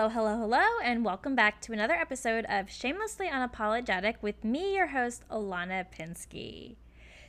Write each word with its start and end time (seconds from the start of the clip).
Hello, 0.00 0.08
hello, 0.08 0.38
hello, 0.38 0.64
and 0.82 1.04
welcome 1.04 1.34
back 1.34 1.60
to 1.60 1.74
another 1.74 1.92
episode 1.92 2.46
of 2.48 2.70
Shamelessly 2.70 3.28
Unapologetic 3.28 4.14
with 4.22 4.42
me, 4.42 4.74
your 4.74 4.86
host, 4.86 5.24
Alana 5.30 5.84
Pinsky. 5.94 6.76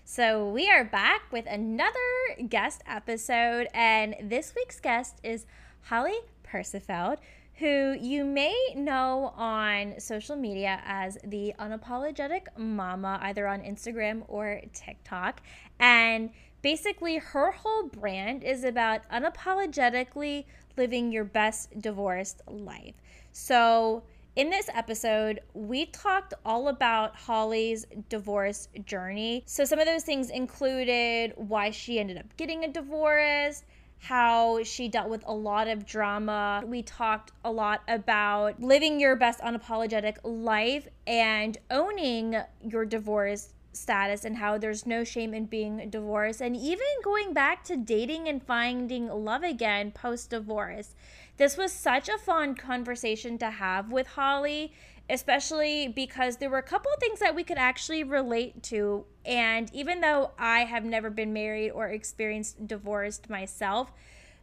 So, 0.06 0.50
we 0.50 0.70
are 0.70 0.86
back 0.86 1.24
with 1.34 1.46
another 1.48 2.00
guest 2.48 2.82
episode, 2.88 3.68
and 3.74 4.16
this 4.24 4.54
week's 4.56 4.80
guest 4.80 5.20
is 5.22 5.46
Holly 5.82 6.18
Percifield, 6.44 7.18
who 7.56 7.98
you 8.00 8.24
may 8.24 8.56
know 8.74 9.34
on 9.36 10.00
social 10.00 10.38
media 10.38 10.80
as 10.86 11.18
the 11.26 11.54
Unapologetic 11.60 12.58
Mama, 12.58 13.20
either 13.22 13.50
on 13.50 13.64
Instagram 13.64 14.24
or 14.30 14.62
TikTok. 14.72 15.42
And 15.78 16.30
basically, 16.62 17.18
her 17.18 17.52
whole 17.52 17.90
brand 17.90 18.46
is 18.46 18.64
about 18.64 19.02
unapologetically 19.10 20.46
living 20.82 21.12
your 21.12 21.24
best 21.24 21.80
divorced 21.80 22.42
life. 22.48 22.96
So, 23.32 24.02
in 24.36 24.50
this 24.50 24.68
episode, 24.74 25.42
we 25.54 25.86
talked 25.86 26.34
all 26.44 26.70
about 26.70 27.16
Holly's 27.16 27.86
divorce 28.10 28.68
journey. 28.84 29.44
So, 29.46 29.64
some 29.64 29.78
of 29.78 29.86
those 29.86 30.04
things 30.04 30.32
included 30.32 31.34
why 31.36 31.70
she 31.70 32.00
ended 32.00 32.18
up 32.18 32.36
getting 32.36 32.64
a 32.64 32.68
divorce, 32.68 33.64
how 34.00 34.64
she 34.64 34.88
dealt 34.88 35.08
with 35.08 35.24
a 35.28 35.34
lot 35.34 35.68
of 35.68 35.86
drama. 35.86 36.64
We 36.66 36.82
talked 36.82 37.32
a 37.46 37.52
lot 37.52 37.84
about 37.88 38.60
living 38.60 39.00
your 39.00 39.16
best 39.16 39.40
unapologetic 39.42 40.18
life 40.24 40.88
and 41.06 41.60
owning 41.70 42.38
your 42.68 42.86
divorce 42.86 43.54
status 43.74 44.26
and 44.26 44.38
how 44.38 44.58
there's 44.58 44.86
no 44.86 45.04
shame 45.04 45.34
in 45.34 45.46
being 45.46 45.90
divorced 45.90 46.42
and 46.42 46.56
even 46.56 46.86
going 47.04 47.34
back 47.34 47.64
to 47.64 47.78
dating 47.78 48.28
and 48.28 48.44
finding 48.44 49.08
love 49.08 49.44
again 49.44 49.92
post 49.92 50.30
divorce. 50.30 50.94
This 51.38 51.58
was 51.58 51.72
such 51.72 52.10
a 52.10 52.18
fun 52.18 52.56
conversation 52.56 53.38
to 53.40 53.50
have 53.50 53.92
with 53.92 54.08
Holly, 54.08 54.74
especially 55.10 55.88
because 55.88 56.38
there 56.38 56.50
were 56.50 56.58
a 56.58 56.64
couple 56.64 56.92
things 57.00 57.20
that 57.20 57.36
we 57.36 57.44
could 57.44 57.58
actually 57.58 58.04
relate 58.04 58.62
to. 58.64 59.06
And 59.26 59.70
even 59.74 60.02
though 60.02 60.32
I 60.38 60.62
have 60.62 60.86
never 60.86 61.10
been 61.10 61.34
married 61.34 61.72
or 61.72 61.88
experienced 61.88 62.68
divorced 62.68 63.30
myself, 63.30 63.92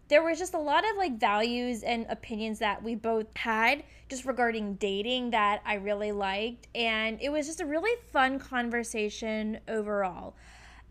there 0.08 0.22
was 0.22 0.38
just 0.38 0.54
a 0.54 0.58
lot 0.58 0.84
of 0.88 0.96
like 0.96 1.18
values 1.18 1.82
and 1.82 2.06
opinions 2.08 2.58
that 2.58 2.82
we 2.82 2.94
both 2.94 3.26
had 3.36 3.84
just 4.08 4.24
regarding 4.24 4.74
dating 4.74 5.30
that 5.30 5.60
I 5.66 5.74
really 5.74 6.12
liked. 6.12 6.66
And 6.74 7.20
it 7.20 7.30
was 7.30 7.46
just 7.46 7.60
a 7.60 7.66
really 7.66 7.94
fun 8.10 8.38
conversation 8.38 9.60
overall. 9.68 10.34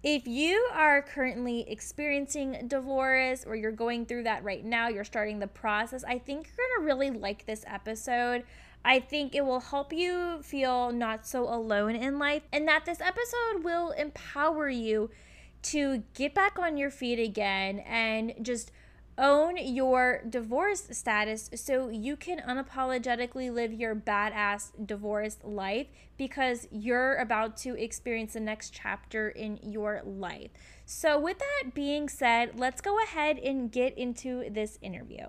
If 0.03 0.27
you 0.27 0.69
are 0.73 1.01
currently 1.01 1.69
experiencing 1.69 2.67
divorce 2.67 3.43
or 3.45 3.55
you're 3.55 3.71
going 3.71 4.05
through 4.05 4.23
that 4.23 4.43
right 4.43 4.63
now, 4.63 4.87
you're 4.87 5.03
starting 5.03 5.39
the 5.39 5.47
process, 5.47 6.03
I 6.03 6.19
think 6.19 6.47
you're 6.47 6.67
going 6.67 6.79
to 6.79 6.85
really 6.85 7.09
like 7.19 7.45
this 7.45 7.65
episode. 7.67 8.43
I 8.85 8.99
think 8.99 9.33
it 9.33 9.43
will 9.43 9.59
help 9.59 9.91
you 9.91 10.41
feel 10.43 10.91
not 10.91 11.25
so 11.25 11.51
alone 11.51 11.95
in 11.95 12.19
life 12.19 12.43
and 12.53 12.67
that 12.67 12.85
this 12.85 13.01
episode 13.01 13.63
will 13.63 13.89
empower 13.91 14.69
you 14.69 15.09
to 15.63 16.03
get 16.13 16.35
back 16.35 16.59
on 16.59 16.77
your 16.77 16.91
feet 16.91 17.19
again 17.19 17.79
and 17.79 18.33
just 18.41 18.71
own 19.17 19.57
your 19.57 20.21
divorce 20.29 20.87
status 20.91 21.49
so 21.55 21.89
you 21.89 22.15
can 22.15 22.39
unapologetically 22.39 23.51
live 23.51 23.73
your 23.73 23.95
badass 23.95 24.71
divorced 24.85 25.43
life 25.43 25.87
because 26.17 26.67
you're 26.71 27.15
about 27.15 27.57
to 27.57 27.75
experience 27.75 28.33
the 28.33 28.39
next 28.39 28.71
chapter 28.73 29.29
in 29.29 29.59
your 29.63 30.01
life. 30.05 30.51
So, 30.85 31.19
with 31.19 31.39
that 31.39 31.73
being 31.73 32.07
said, 32.09 32.59
let's 32.59 32.81
go 32.81 32.97
ahead 33.03 33.37
and 33.39 33.71
get 33.71 33.97
into 33.97 34.49
this 34.49 34.79
interview. 34.81 35.25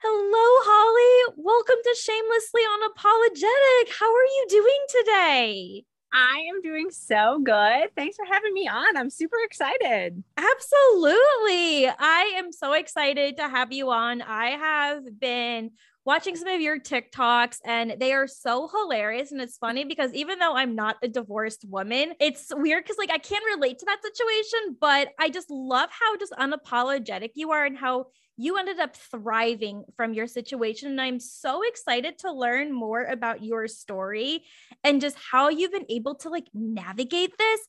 Hello, 0.00 0.46
Holly. 0.64 0.97
Welcome 1.36 1.76
to 1.84 1.96
Shamelessly 2.00 2.62
Unapologetic. 2.62 3.92
How 3.98 4.06
are 4.06 4.24
you 4.24 4.46
doing 4.48 4.78
today? 4.88 5.84
I 6.10 6.46
am 6.48 6.62
doing 6.62 6.90
so 6.90 7.38
good. 7.44 7.94
Thanks 7.94 8.16
for 8.16 8.24
having 8.24 8.54
me 8.54 8.66
on. 8.66 8.96
I'm 8.96 9.10
super 9.10 9.36
excited. 9.44 10.24
Absolutely. 10.38 11.86
I 11.86 12.32
am 12.36 12.50
so 12.50 12.72
excited 12.72 13.36
to 13.36 13.48
have 13.48 13.72
you 13.72 13.90
on. 13.90 14.22
I 14.22 14.50
have 14.52 15.20
been 15.20 15.72
watching 16.06 16.34
some 16.34 16.48
of 16.48 16.62
your 16.62 16.80
TikToks 16.80 17.58
and 17.62 17.96
they 17.98 18.14
are 18.14 18.26
so 18.26 18.66
hilarious. 18.68 19.30
And 19.30 19.42
it's 19.42 19.58
funny 19.58 19.84
because 19.84 20.14
even 20.14 20.38
though 20.38 20.56
I'm 20.56 20.74
not 20.74 20.96
a 21.02 21.08
divorced 21.08 21.66
woman, 21.68 22.14
it's 22.20 22.50
weird 22.54 22.84
because 22.84 22.96
like 22.96 23.10
I 23.10 23.18
can't 23.18 23.44
relate 23.54 23.80
to 23.80 23.86
that 23.86 24.00
situation, 24.02 24.78
but 24.80 25.08
I 25.20 25.28
just 25.28 25.50
love 25.50 25.90
how 25.90 26.16
just 26.16 26.32
unapologetic 26.32 27.32
you 27.34 27.50
are 27.50 27.66
and 27.66 27.76
how 27.76 28.06
you 28.38 28.56
ended 28.56 28.78
up 28.78 28.96
thriving 28.96 29.84
from 29.96 30.14
your 30.14 30.28
situation. 30.28 30.88
And 30.88 31.00
I'm 31.00 31.18
so 31.18 31.60
excited 31.66 32.18
to 32.20 32.32
learn 32.32 32.72
more 32.72 33.02
about 33.02 33.42
your 33.42 33.66
story 33.66 34.44
and 34.84 35.00
just 35.00 35.16
how 35.30 35.48
you've 35.48 35.72
been 35.72 35.84
able 35.90 36.14
to 36.16 36.30
like 36.30 36.46
navigate 36.54 37.36
this 37.36 37.60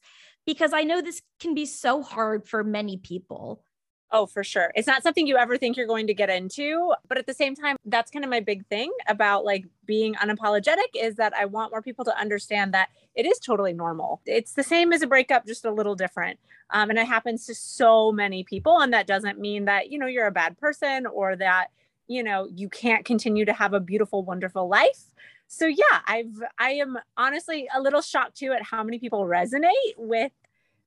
because 0.45 0.71
I 0.71 0.83
know 0.83 1.01
this 1.01 1.23
can 1.39 1.55
be 1.55 1.65
so 1.65 2.03
hard 2.03 2.47
for 2.47 2.63
many 2.63 2.97
people. 2.97 3.63
Oh, 4.11 4.25
for 4.25 4.43
sure. 4.43 4.71
It's 4.75 4.87
not 4.87 5.03
something 5.03 5.27
you 5.27 5.37
ever 5.37 5.57
think 5.57 5.75
you're 5.75 5.87
going 5.87 6.07
to 6.07 6.13
get 6.13 6.29
into. 6.29 6.93
But 7.07 7.17
at 7.17 7.27
the 7.27 7.33
same 7.33 7.55
time, 7.55 7.75
that's 7.85 8.09
kind 8.09 8.25
of 8.25 8.31
my 8.31 8.39
big 8.39 8.65
thing 8.67 8.91
about 9.07 9.45
like 9.45 9.65
being 9.85 10.15
unapologetic 10.15 10.87
is 10.95 11.15
that 11.15 11.33
I 11.33 11.45
want 11.45 11.71
more 11.71 11.81
people 11.81 12.05
to 12.05 12.17
understand 12.17 12.73
that 12.73 12.89
it 13.19 13.25
is 13.25 13.37
totally 13.37 13.73
normal. 13.73 14.21
It's 14.25 14.53
the 14.53 14.63
same 14.63 14.93
as 14.93 15.01
a 15.01 15.07
breakup, 15.07 15.45
just 15.45 15.65
a 15.65 15.71
little 15.71 15.93
different. 15.93 16.39
Um, 16.69 16.89
and 16.89 16.97
it 16.97 17.05
happens 17.05 17.45
to 17.47 17.53
so 17.53 18.13
many 18.13 18.45
people. 18.45 18.79
And 18.79 18.93
that 18.93 19.07
doesn't 19.07 19.37
mean 19.37 19.65
that, 19.65 19.91
you 19.91 19.99
know, 19.99 20.07
you're 20.07 20.27
a 20.27 20.31
bad 20.31 20.57
person 20.57 21.05
or 21.05 21.35
that, 21.35 21.67
you 22.07 22.23
know, 22.23 22.47
you 22.55 22.69
can't 22.69 23.03
continue 23.03 23.43
to 23.43 23.51
have 23.51 23.73
a 23.73 23.81
beautiful, 23.81 24.23
wonderful 24.23 24.69
life. 24.69 25.03
So 25.47 25.65
yeah, 25.65 25.99
I've 26.07 26.41
I 26.57 26.71
am 26.71 26.97
honestly 27.17 27.67
a 27.75 27.81
little 27.81 28.01
shocked 28.01 28.37
too 28.37 28.53
at 28.53 28.63
how 28.63 28.83
many 28.83 28.99
people 28.99 29.25
resonate 29.25 29.95
with 29.97 30.31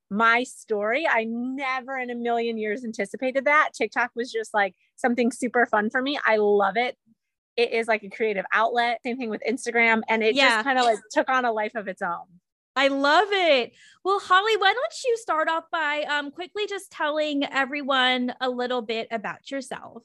my 0.08 0.44
story. 0.44 1.06
I 1.06 1.24
never 1.24 1.98
in 1.98 2.08
a 2.08 2.14
million 2.14 2.56
years 2.56 2.82
anticipated 2.82 3.44
that. 3.44 3.70
TikTok 3.74 4.12
was 4.14 4.32
just 4.32 4.54
like 4.54 4.74
something 4.96 5.32
super 5.32 5.66
fun 5.66 5.90
for 5.90 6.00
me. 6.00 6.18
I 6.24 6.36
love 6.36 6.78
it. 6.78 6.96
It 7.56 7.72
is 7.72 7.88
like 7.88 8.02
a 8.02 8.08
creative 8.08 8.44
outlet. 8.52 9.00
Same 9.04 9.18
thing 9.18 9.30
with 9.30 9.42
Instagram. 9.48 10.02
And 10.08 10.22
it 10.22 10.34
yeah. 10.34 10.56
just 10.56 10.64
kind 10.64 10.78
of 10.78 10.84
like 10.84 10.98
took 11.10 11.28
on 11.28 11.44
a 11.44 11.52
life 11.52 11.74
of 11.74 11.88
its 11.88 12.02
own. 12.02 12.26
I 12.74 12.88
love 12.88 13.28
it. 13.30 13.72
Well, 14.02 14.18
Holly, 14.18 14.56
why 14.56 14.72
don't 14.72 14.94
you 15.04 15.16
start 15.18 15.48
off 15.48 15.64
by 15.70 16.04
um, 16.08 16.30
quickly 16.30 16.66
just 16.66 16.90
telling 16.90 17.44
everyone 17.44 18.32
a 18.40 18.48
little 18.48 18.80
bit 18.80 19.08
about 19.10 19.50
yourself? 19.50 20.02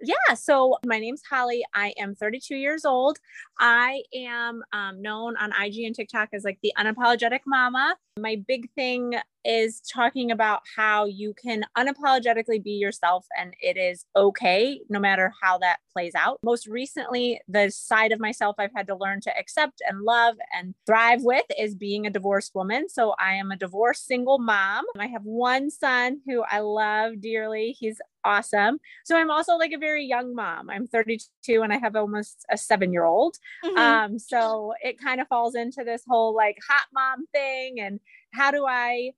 yeah, 0.00 0.34
so 0.34 0.76
my 0.86 0.98
name's 0.98 1.22
Holly. 1.28 1.64
I 1.74 1.92
am 1.98 2.14
32 2.14 2.56
years 2.56 2.84
old. 2.84 3.18
I 3.58 4.02
am 4.14 4.62
um, 4.72 5.02
known 5.02 5.36
on 5.36 5.52
IG 5.52 5.78
and 5.84 5.94
TikTok 5.94 6.28
as 6.32 6.44
like 6.44 6.58
the 6.62 6.72
unapologetic 6.78 7.40
mama. 7.46 7.96
My 8.18 8.40
big 8.46 8.70
thing 8.74 9.14
is 9.48 9.80
talking 9.80 10.30
about 10.30 10.60
how 10.76 11.06
you 11.06 11.34
can 11.42 11.64
unapologetically 11.76 12.62
be 12.62 12.72
yourself 12.72 13.26
and 13.38 13.54
it 13.60 13.78
is 13.78 14.04
okay 14.14 14.78
no 14.90 15.00
matter 15.00 15.32
how 15.42 15.56
that 15.56 15.78
plays 15.90 16.14
out. 16.14 16.38
Most 16.42 16.66
recently, 16.66 17.40
the 17.48 17.70
side 17.70 18.12
of 18.12 18.20
myself 18.20 18.56
I've 18.58 18.74
had 18.76 18.86
to 18.88 18.96
learn 18.96 19.22
to 19.22 19.36
accept 19.38 19.80
and 19.88 20.02
love 20.02 20.36
and 20.54 20.74
thrive 20.86 21.22
with 21.22 21.46
is 21.58 21.74
being 21.74 22.06
a 22.06 22.10
divorced 22.10 22.54
woman. 22.54 22.90
So 22.90 23.14
I 23.18 23.34
am 23.34 23.50
a 23.50 23.56
divorced 23.56 24.06
single 24.06 24.38
mom. 24.38 24.84
I 24.98 25.06
have 25.06 25.24
one 25.24 25.70
son 25.70 26.20
who 26.26 26.42
I 26.42 26.60
love 26.60 27.22
dearly. 27.22 27.74
He's 27.78 28.02
awesome. 28.24 28.78
So 29.06 29.16
I'm 29.16 29.30
also 29.30 29.56
like 29.56 29.72
a 29.72 29.78
very 29.78 30.04
young 30.04 30.34
mom. 30.34 30.68
I'm 30.68 30.86
32 30.86 31.62
and 31.62 31.72
I 31.72 31.78
have 31.78 31.96
almost 31.96 32.44
a 32.50 32.58
seven 32.58 32.92
year 32.92 33.04
old. 33.04 33.36
Mm-hmm. 33.64 33.78
Um, 33.78 34.18
so 34.18 34.74
it 34.82 35.00
kind 35.00 35.22
of 35.22 35.28
falls 35.28 35.54
into 35.54 35.84
this 35.84 36.02
whole 36.06 36.36
like 36.36 36.58
hot 36.68 36.86
mom 36.92 37.26
thing 37.32 37.80
and 37.80 37.98
how 38.34 38.50
do 38.50 38.66
I 38.66 39.12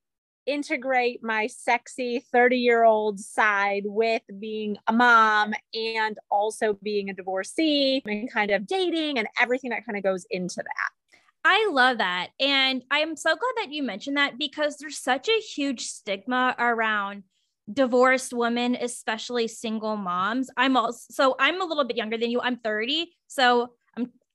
integrate 0.47 1.23
my 1.23 1.47
sexy 1.47 2.25
30 2.33 2.59
year 2.59 2.85
old 2.85 3.21
side 3.21 3.85
with 3.87 4.23
being 4.39 4.77
a 4.87 4.93
mom 4.93 5.55
and 5.75 6.19
also 6.31 6.75
being 6.83 7.11
a 7.11 7.15
divorcee 7.15 8.03
and 8.07 8.31
kind 8.33 8.51
of 8.51 8.67
dating 8.67 9.19
and 9.19 9.29
everything 9.41 9.71
that 9.71 9.85
kind 9.85 9.97
of 9.97 10.03
goes 10.03 10.27
into 10.31 10.57
that. 10.57 11.19
I 11.45 11.71
love 11.73 11.99
that. 11.99 12.29
And 12.39 12.83
I'm 12.91 13.17
so 13.17 13.31
glad 13.31 13.65
that 13.65 13.73
you 13.73 13.83
mentioned 13.83 14.17
that 14.17 14.39
because 14.39 14.77
there's 14.77 14.99
such 14.99 15.29
a 15.29 15.41
huge 15.41 15.87
stigma 15.87 16.55
around 16.59 17.23
divorced 17.73 18.33
women, 18.33 18.77
especially 18.81 19.49
single 19.49 19.97
moms. 19.97 20.51
I'm 20.57 20.77
also 20.77 21.01
so 21.11 21.37
I'm 21.39 21.61
a 21.61 21.65
little 21.65 21.85
bit 21.85 21.97
younger 21.97 22.19
than 22.19 22.31
you. 22.31 22.41
I'm 22.41 22.57
30. 22.57 23.13
So 23.29 23.71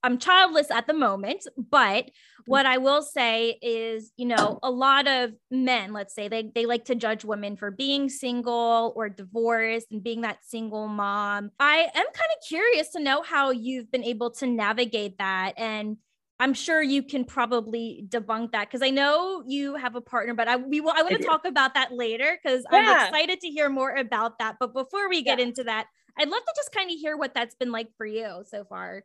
I'm 0.02 0.18
childless 0.18 0.70
at 0.70 0.86
the 0.86 0.94
moment, 0.94 1.46
but 1.56 2.06
mm. 2.06 2.10
what 2.46 2.66
I 2.66 2.78
will 2.78 3.02
say 3.02 3.58
is, 3.62 4.12
you 4.16 4.26
know, 4.26 4.58
a 4.62 4.70
lot 4.70 5.08
of 5.08 5.32
men, 5.50 5.92
let's 5.92 6.14
say 6.14 6.28
they 6.28 6.50
they 6.54 6.66
like 6.66 6.84
to 6.86 6.94
judge 6.94 7.24
women 7.24 7.56
for 7.56 7.70
being 7.70 8.08
single 8.08 8.92
or 8.94 9.08
divorced 9.08 9.88
and 9.90 10.02
being 10.02 10.20
that 10.20 10.38
single 10.42 10.88
mom. 10.88 11.50
I 11.58 11.88
am 11.94 12.06
kind 12.06 12.06
of 12.06 12.46
curious 12.46 12.90
to 12.90 13.00
know 13.00 13.22
how 13.22 13.50
you've 13.50 13.90
been 13.90 14.04
able 14.04 14.30
to 14.32 14.46
navigate 14.46 15.18
that 15.18 15.54
and 15.56 15.96
I'm 16.38 16.52
sure 16.52 16.82
you 16.82 17.02
can 17.02 17.24
probably 17.24 18.04
debunk 18.08 18.52
that 18.52 18.68
because 18.68 18.82
I 18.82 18.90
know 18.90 19.42
you 19.46 19.74
have 19.76 19.94
a 19.96 20.02
partner, 20.02 20.34
but 20.34 20.48
I 20.48 20.56
we 20.56 20.80
will 20.80 20.92
I 20.94 21.02
want 21.02 21.16
to 21.16 21.22
talk 21.22 21.46
about 21.46 21.74
that 21.74 21.92
later 21.92 22.38
because 22.42 22.64
yeah. 22.70 22.78
I'm 22.78 23.06
excited 23.06 23.40
to 23.40 23.48
hear 23.48 23.70
more 23.70 23.94
about 23.94 24.38
that. 24.38 24.56
But 24.60 24.74
before 24.74 25.08
we 25.08 25.22
get 25.22 25.38
yeah. 25.38 25.46
into 25.46 25.64
that, 25.64 25.86
I'd 26.18 26.28
love 26.28 26.42
to 26.44 26.52
just 26.54 26.72
kind 26.72 26.90
of 26.90 26.96
hear 26.96 27.16
what 27.16 27.32
that's 27.34 27.54
been 27.54 27.72
like 27.72 27.88
for 27.96 28.04
you 28.04 28.44
so 28.46 28.64
far. 28.64 29.02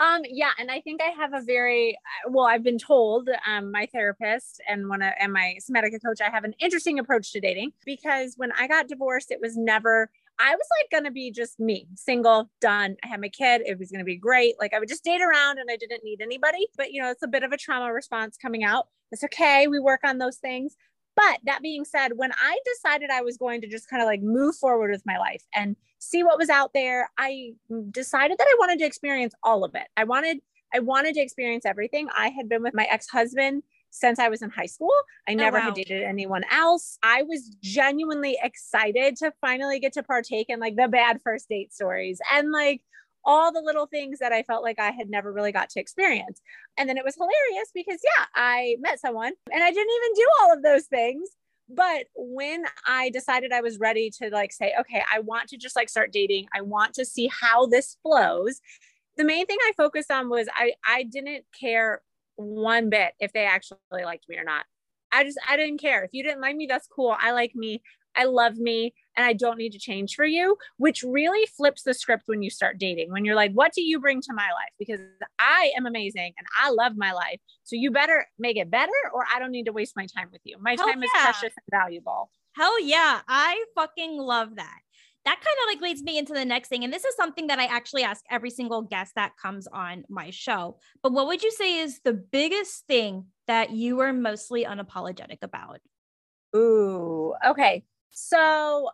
Um, 0.00 0.22
yeah, 0.28 0.50
and 0.58 0.70
I 0.70 0.80
think 0.80 1.00
I 1.02 1.10
have 1.10 1.32
a 1.34 1.40
very 1.40 1.98
well. 2.28 2.46
I've 2.46 2.62
been 2.62 2.78
told, 2.78 3.28
um, 3.46 3.72
my 3.72 3.88
therapist 3.92 4.60
and 4.68 4.88
one 4.88 5.02
of, 5.02 5.12
and 5.18 5.32
my 5.32 5.56
somatica 5.60 6.00
coach, 6.04 6.20
I 6.20 6.30
have 6.30 6.44
an 6.44 6.54
interesting 6.60 7.00
approach 7.00 7.32
to 7.32 7.40
dating 7.40 7.72
because 7.84 8.34
when 8.36 8.52
I 8.52 8.68
got 8.68 8.86
divorced, 8.88 9.32
it 9.32 9.40
was 9.40 9.56
never. 9.56 10.10
I 10.40 10.54
was 10.54 10.66
like 10.80 10.90
gonna 10.92 11.10
be 11.10 11.32
just 11.32 11.58
me, 11.58 11.88
single, 11.96 12.48
done. 12.60 12.96
I 13.02 13.08
had 13.08 13.20
my 13.20 13.28
kid. 13.28 13.62
It 13.66 13.76
was 13.76 13.90
gonna 13.90 14.04
be 14.04 14.16
great. 14.16 14.54
Like 14.60 14.72
I 14.72 14.78
would 14.78 14.88
just 14.88 15.02
date 15.02 15.20
around, 15.20 15.58
and 15.58 15.68
I 15.68 15.76
didn't 15.76 16.04
need 16.04 16.20
anybody. 16.20 16.68
But 16.76 16.92
you 16.92 17.02
know, 17.02 17.10
it's 17.10 17.24
a 17.24 17.28
bit 17.28 17.42
of 17.42 17.50
a 17.50 17.56
trauma 17.56 17.92
response 17.92 18.36
coming 18.36 18.62
out. 18.62 18.86
It's 19.10 19.24
okay. 19.24 19.66
We 19.66 19.80
work 19.80 20.00
on 20.04 20.18
those 20.18 20.36
things. 20.36 20.76
But 21.18 21.40
that 21.46 21.62
being 21.62 21.84
said, 21.84 22.12
when 22.14 22.30
I 22.32 22.58
decided 22.64 23.10
I 23.10 23.22
was 23.22 23.36
going 23.36 23.60
to 23.62 23.66
just 23.66 23.90
kind 23.90 24.00
of 24.00 24.06
like 24.06 24.22
move 24.22 24.54
forward 24.54 24.92
with 24.92 25.02
my 25.04 25.18
life 25.18 25.42
and 25.52 25.74
see 25.98 26.22
what 26.22 26.38
was 26.38 26.48
out 26.48 26.70
there, 26.74 27.10
I 27.18 27.54
decided 27.90 28.38
that 28.38 28.46
I 28.48 28.56
wanted 28.60 28.78
to 28.78 28.84
experience 28.84 29.34
all 29.42 29.64
of 29.64 29.74
it. 29.74 29.88
I 29.96 30.04
wanted 30.04 30.38
I 30.72 30.78
wanted 30.80 31.14
to 31.14 31.20
experience 31.20 31.64
everything. 31.66 32.08
I 32.16 32.28
had 32.28 32.48
been 32.48 32.62
with 32.62 32.74
my 32.74 32.84
ex-husband 32.84 33.62
since 33.90 34.18
I 34.18 34.28
was 34.28 34.42
in 34.42 34.50
high 34.50 34.66
school. 34.66 34.92
I 35.26 35.32
oh, 35.32 35.36
never 35.36 35.58
wow. 35.58 35.64
had 35.64 35.74
dated 35.74 36.02
anyone 36.02 36.44
else. 36.52 36.98
I 37.02 37.22
was 37.22 37.48
genuinely 37.62 38.38
excited 38.42 39.16
to 39.16 39.32
finally 39.40 39.80
get 39.80 39.94
to 39.94 40.02
partake 40.02 40.50
in 40.50 40.60
like 40.60 40.76
the 40.76 40.86
bad 40.86 41.20
first 41.22 41.48
date 41.48 41.72
stories 41.72 42.20
and 42.32 42.52
like 42.52 42.82
all 43.24 43.52
the 43.52 43.60
little 43.60 43.86
things 43.86 44.18
that 44.20 44.32
I 44.32 44.42
felt 44.42 44.62
like 44.62 44.78
I 44.78 44.90
had 44.90 45.10
never 45.10 45.32
really 45.32 45.52
got 45.52 45.70
to 45.70 45.80
experience. 45.80 46.40
And 46.76 46.88
then 46.88 46.96
it 46.96 47.04
was 47.04 47.14
hilarious 47.14 47.70
because, 47.74 48.00
yeah, 48.02 48.26
I 48.34 48.76
met 48.80 49.00
someone 49.00 49.32
and 49.52 49.62
I 49.62 49.70
didn't 49.70 49.94
even 49.96 50.14
do 50.14 50.26
all 50.40 50.52
of 50.52 50.62
those 50.62 50.84
things. 50.84 51.28
But 51.68 52.06
when 52.16 52.64
I 52.86 53.10
decided 53.10 53.52
I 53.52 53.60
was 53.60 53.78
ready 53.78 54.10
to 54.22 54.30
like 54.30 54.52
say, 54.52 54.72
okay, 54.80 55.02
I 55.12 55.20
want 55.20 55.50
to 55.50 55.58
just 55.58 55.76
like 55.76 55.90
start 55.90 56.12
dating, 56.12 56.46
I 56.54 56.62
want 56.62 56.94
to 56.94 57.04
see 57.04 57.30
how 57.40 57.66
this 57.66 57.96
flows. 58.02 58.60
The 59.16 59.24
main 59.24 59.46
thing 59.46 59.58
I 59.60 59.72
focused 59.76 60.10
on 60.10 60.30
was 60.30 60.48
I 60.54 60.72
I 60.86 61.02
didn't 61.02 61.44
care 61.58 62.00
one 62.36 62.88
bit 62.88 63.12
if 63.20 63.32
they 63.32 63.44
actually 63.44 63.78
liked 63.90 64.28
me 64.28 64.38
or 64.38 64.44
not. 64.44 64.64
I 65.12 65.24
just 65.24 65.38
I 65.46 65.56
didn't 65.56 65.80
care. 65.80 66.04
If 66.04 66.14
you 66.14 66.22
didn't 66.22 66.40
like 66.40 66.56
me, 66.56 66.66
that's 66.66 66.86
cool. 66.86 67.14
I 67.18 67.32
like 67.32 67.54
me. 67.54 67.82
I 68.18 68.24
love 68.24 68.56
me 68.56 68.94
and 69.16 69.24
I 69.24 69.32
don't 69.32 69.58
need 69.58 69.72
to 69.72 69.78
change 69.78 70.14
for 70.14 70.24
you, 70.24 70.56
which 70.76 71.02
really 71.02 71.46
flips 71.56 71.82
the 71.82 71.94
script 71.94 72.24
when 72.26 72.42
you 72.42 72.50
start 72.50 72.78
dating. 72.78 73.12
When 73.12 73.24
you're 73.24 73.34
like, 73.34 73.52
what 73.52 73.72
do 73.72 73.82
you 73.82 74.00
bring 74.00 74.20
to 74.22 74.32
my 74.34 74.50
life? 74.52 74.72
Because 74.78 75.00
I 75.38 75.72
am 75.76 75.86
amazing 75.86 76.32
and 76.36 76.46
I 76.60 76.70
love 76.70 76.92
my 76.96 77.12
life. 77.12 77.40
So 77.62 77.76
you 77.76 77.90
better 77.90 78.26
make 78.38 78.56
it 78.56 78.70
better 78.70 78.92
or 79.14 79.24
I 79.32 79.38
don't 79.38 79.52
need 79.52 79.66
to 79.66 79.72
waste 79.72 79.96
my 79.96 80.06
time 80.06 80.28
with 80.32 80.40
you. 80.44 80.56
My 80.60 80.72
Hell 80.76 80.86
time 80.86 81.00
yeah. 81.00 81.04
is 81.04 81.10
precious 81.12 81.54
and 81.56 81.80
valuable. 81.80 82.30
Hell 82.56 82.80
yeah. 82.80 83.20
I 83.28 83.64
fucking 83.76 84.18
love 84.18 84.56
that. 84.56 84.78
That 85.24 85.36
kind 85.36 85.56
of 85.62 85.74
like 85.74 85.82
leads 85.82 86.02
me 86.02 86.18
into 86.18 86.32
the 86.32 86.44
next 86.44 86.68
thing. 86.68 86.84
And 86.84 86.92
this 86.92 87.04
is 87.04 87.14
something 87.14 87.48
that 87.48 87.58
I 87.58 87.66
actually 87.66 88.02
ask 88.02 88.24
every 88.30 88.50
single 88.50 88.82
guest 88.82 89.12
that 89.14 89.32
comes 89.40 89.68
on 89.68 90.04
my 90.08 90.30
show. 90.30 90.78
But 91.02 91.12
what 91.12 91.26
would 91.26 91.42
you 91.42 91.50
say 91.50 91.78
is 91.78 92.00
the 92.02 92.14
biggest 92.14 92.86
thing 92.86 93.26
that 93.46 93.70
you 93.70 94.00
are 94.00 94.12
mostly 94.12 94.64
unapologetic 94.64 95.38
about? 95.42 95.80
Ooh, 96.56 97.34
okay. 97.46 97.84
So 98.10 98.90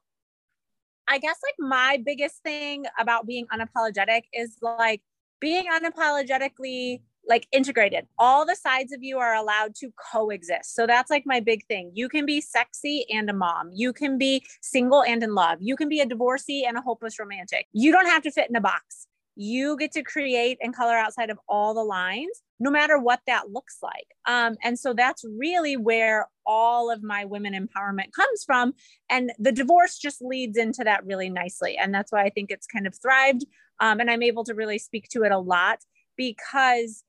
I 1.08 1.18
guess 1.18 1.38
like 1.42 1.54
my 1.58 2.02
biggest 2.04 2.42
thing 2.42 2.84
about 2.98 3.26
being 3.26 3.46
unapologetic 3.48 4.22
is 4.32 4.56
like 4.62 5.02
being 5.40 5.64
unapologetically 5.72 7.02
like 7.26 7.46
integrated. 7.52 8.06
All 8.18 8.44
the 8.44 8.56
sides 8.56 8.92
of 8.92 9.02
you 9.02 9.18
are 9.18 9.34
allowed 9.34 9.74
to 9.76 9.90
coexist. 10.12 10.74
So 10.74 10.86
that's 10.86 11.10
like 11.10 11.24
my 11.26 11.40
big 11.40 11.64
thing. 11.66 11.90
You 11.94 12.08
can 12.08 12.26
be 12.26 12.40
sexy 12.40 13.06
and 13.10 13.28
a 13.30 13.32
mom. 13.32 13.70
You 13.72 13.92
can 13.92 14.18
be 14.18 14.44
single 14.60 15.02
and 15.02 15.22
in 15.22 15.34
love. 15.34 15.58
You 15.60 15.76
can 15.76 15.88
be 15.88 16.00
a 16.00 16.06
divorcee 16.06 16.64
and 16.66 16.76
a 16.76 16.82
hopeless 16.82 17.18
romantic. 17.18 17.66
You 17.72 17.92
don't 17.92 18.06
have 18.06 18.22
to 18.22 18.30
fit 18.30 18.50
in 18.50 18.56
a 18.56 18.60
box 18.60 19.06
you 19.36 19.76
get 19.76 19.92
to 19.92 20.02
create 20.02 20.58
and 20.60 20.74
color 20.74 20.96
outside 20.96 21.30
of 21.30 21.38
all 21.48 21.74
the 21.74 21.82
lines 21.84 22.42
no 22.60 22.70
matter 22.70 22.98
what 22.98 23.20
that 23.26 23.50
looks 23.50 23.78
like. 23.82 24.06
Um, 24.26 24.56
and 24.62 24.78
so 24.78 24.94
that's 24.94 25.24
really 25.38 25.76
where 25.76 26.28
all 26.46 26.90
of 26.90 27.02
my 27.02 27.24
women 27.24 27.52
empowerment 27.52 28.12
comes 28.12 28.44
from. 28.44 28.74
And 29.10 29.32
the 29.38 29.52
divorce 29.52 29.98
just 29.98 30.22
leads 30.22 30.56
into 30.56 30.84
that 30.84 31.04
really 31.04 31.30
nicely. 31.30 31.76
And 31.76 31.92
that's 31.92 32.12
why 32.12 32.22
i 32.22 32.30
think 32.30 32.50
it's 32.50 32.66
kind 32.66 32.86
of 32.86 32.94
thrived. 33.00 33.44
Um, 33.80 34.00
and 34.00 34.10
i'm 34.10 34.22
able 34.22 34.44
to 34.44 34.54
really 34.54 34.78
speak 34.78 35.08
to 35.10 35.24
it 35.24 35.32
a 35.32 35.38
lot 35.38 35.80
because 36.16 37.02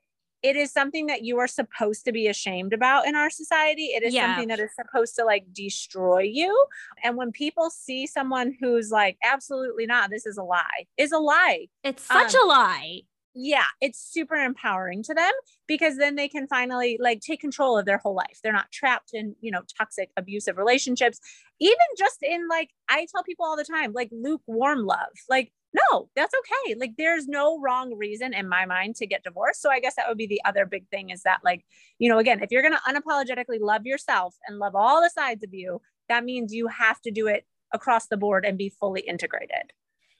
it 0.46 0.56
is 0.56 0.72
something 0.72 1.08
that 1.08 1.24
you 1.24 1.40
are 1.40 1.48
supposed 1.48 2.06
to 2.06 2.12
be 2.12 2.28
ashamed 2.28 2.72
about 2.72 3.08
in 3.08 3.16
our 3.16 3.32
society. 3.32 3.86
It 3.86 4.04
is 4.04 4.14
yeah. 4.14 4.28
something 4.28 4.48
that 4.50 4.60
is 4.60 4.70
supposed 4.76 5.16
to 5.16 5.26
like 5.26 5.46
destroy 5.52 6.20
you. 6.20 6.68
And 7.04 7.18
when 7.18 7.32
people 7.32 7.72
see 7.72 8.06
someone 8.06 8.56
who's 8.60 8.92
like, 8.92 9.18
absolutely 9.24 9.88
not, 9.88 10.12
this 10.12 10.28
is 10.28 10.38
a 10.38 10.44
lie, 10.44 10.86
is 10.98 11.12
a 11.12 11.18
lie. 11.18 11.66
It's 11.84 12.04
such 12.04 12.36
um, 12.36 12.44
a 12.44 12.48
lie. 12.48 13.02
Yeah, 13.34 13.66
it's 13.82 14.00
super 14.00 14.36
empowering 14.36 15.02
to 15.04 15.16
them 15.16 15.32
because 15.68 15.98
then 15.98 16.16
they 16.16 16.28
can 16.28 16.48
finally 16.48 17.00
like 17.02 17.22
take 17.22 17.42
control 17.42 17.76
of 17.80 17.88
their 17.88 17.98
whole 17.98 18.16
life. 18.16 18.40
They're 18.44 18.54
not 18.54 18.72
trapped 18.72 19.10
in, 19.14 19.36
you 19.42 19.50
know, 19.50 19.64
toxic, 19.76 20.12
abusive 20.16 20.58
relationships. 20.58 21.20
Even 21.60 21.76
just 21.98 22.22
in 22.22 22.48
like, 22.48 22.70
I 22.88 23.08
tell 23.12 23.24
people 23.24 23.48
all 23.48 23.58
the 23.58 23.66
time, 23.66 23.94
like 23.94 24.10
lukewarm 24.12 24.86
love. 24.86 25.10
Like 25.28 25.52
no, 25.76 26.10
that's 26.16 26.34
okay. 26.34 26.76
Like 26.76 26.94
there's 26.98 27.28
no 27.28 27.60
wrong 27.60 27.96
reason 27.96 28.34
in 28.34 28.48
my 28.48 28.66
mind 28.66 28.96
to 28.98 29.08
get 29.08 29.24
divorced. 29.24 29.62
So 29.62 29.70
I 29.70 29.80
guess 29.80 29.96
that 29.96 30.08
would 30.08 30.18
be 30.18 30.28
the 30.28 30.42
other 30.46 30.66
big 30.66 30.88
thing 30.90 31.10
is 31.10 31.24
that 31.24 31.40
like, 31.44 31.66
you 32.00 32.10
know, 32.10 32.20
again, 32.20 32.42
if 32.42 32.52
you're 32.52 32.62
going 32.62 32.74
to 32.74 32.94
unapologetically 32.94 33.60
love 33.60 33.86
yourself 33.86 34.36
and 34.48 34.60
love 34.60 34.76
all 34.76 35.02
the 35.02 35.10
sides 35.10 35.44
of 35.44 35.54
you, 35.54 35.82
that 36.08 36.24
means 36.24 36.54
you 36.54 36.68
have 36.68 37.02
to 37.02 37.12
do 37.12 37.28
it 37.28 37.46
across 37.74 38.08
the 38.08 38.18
board 38.18 38.46
and 38.46 38.58
be 38.58 38.70
fully 38.70 39.02
integrated. 39.02 39.74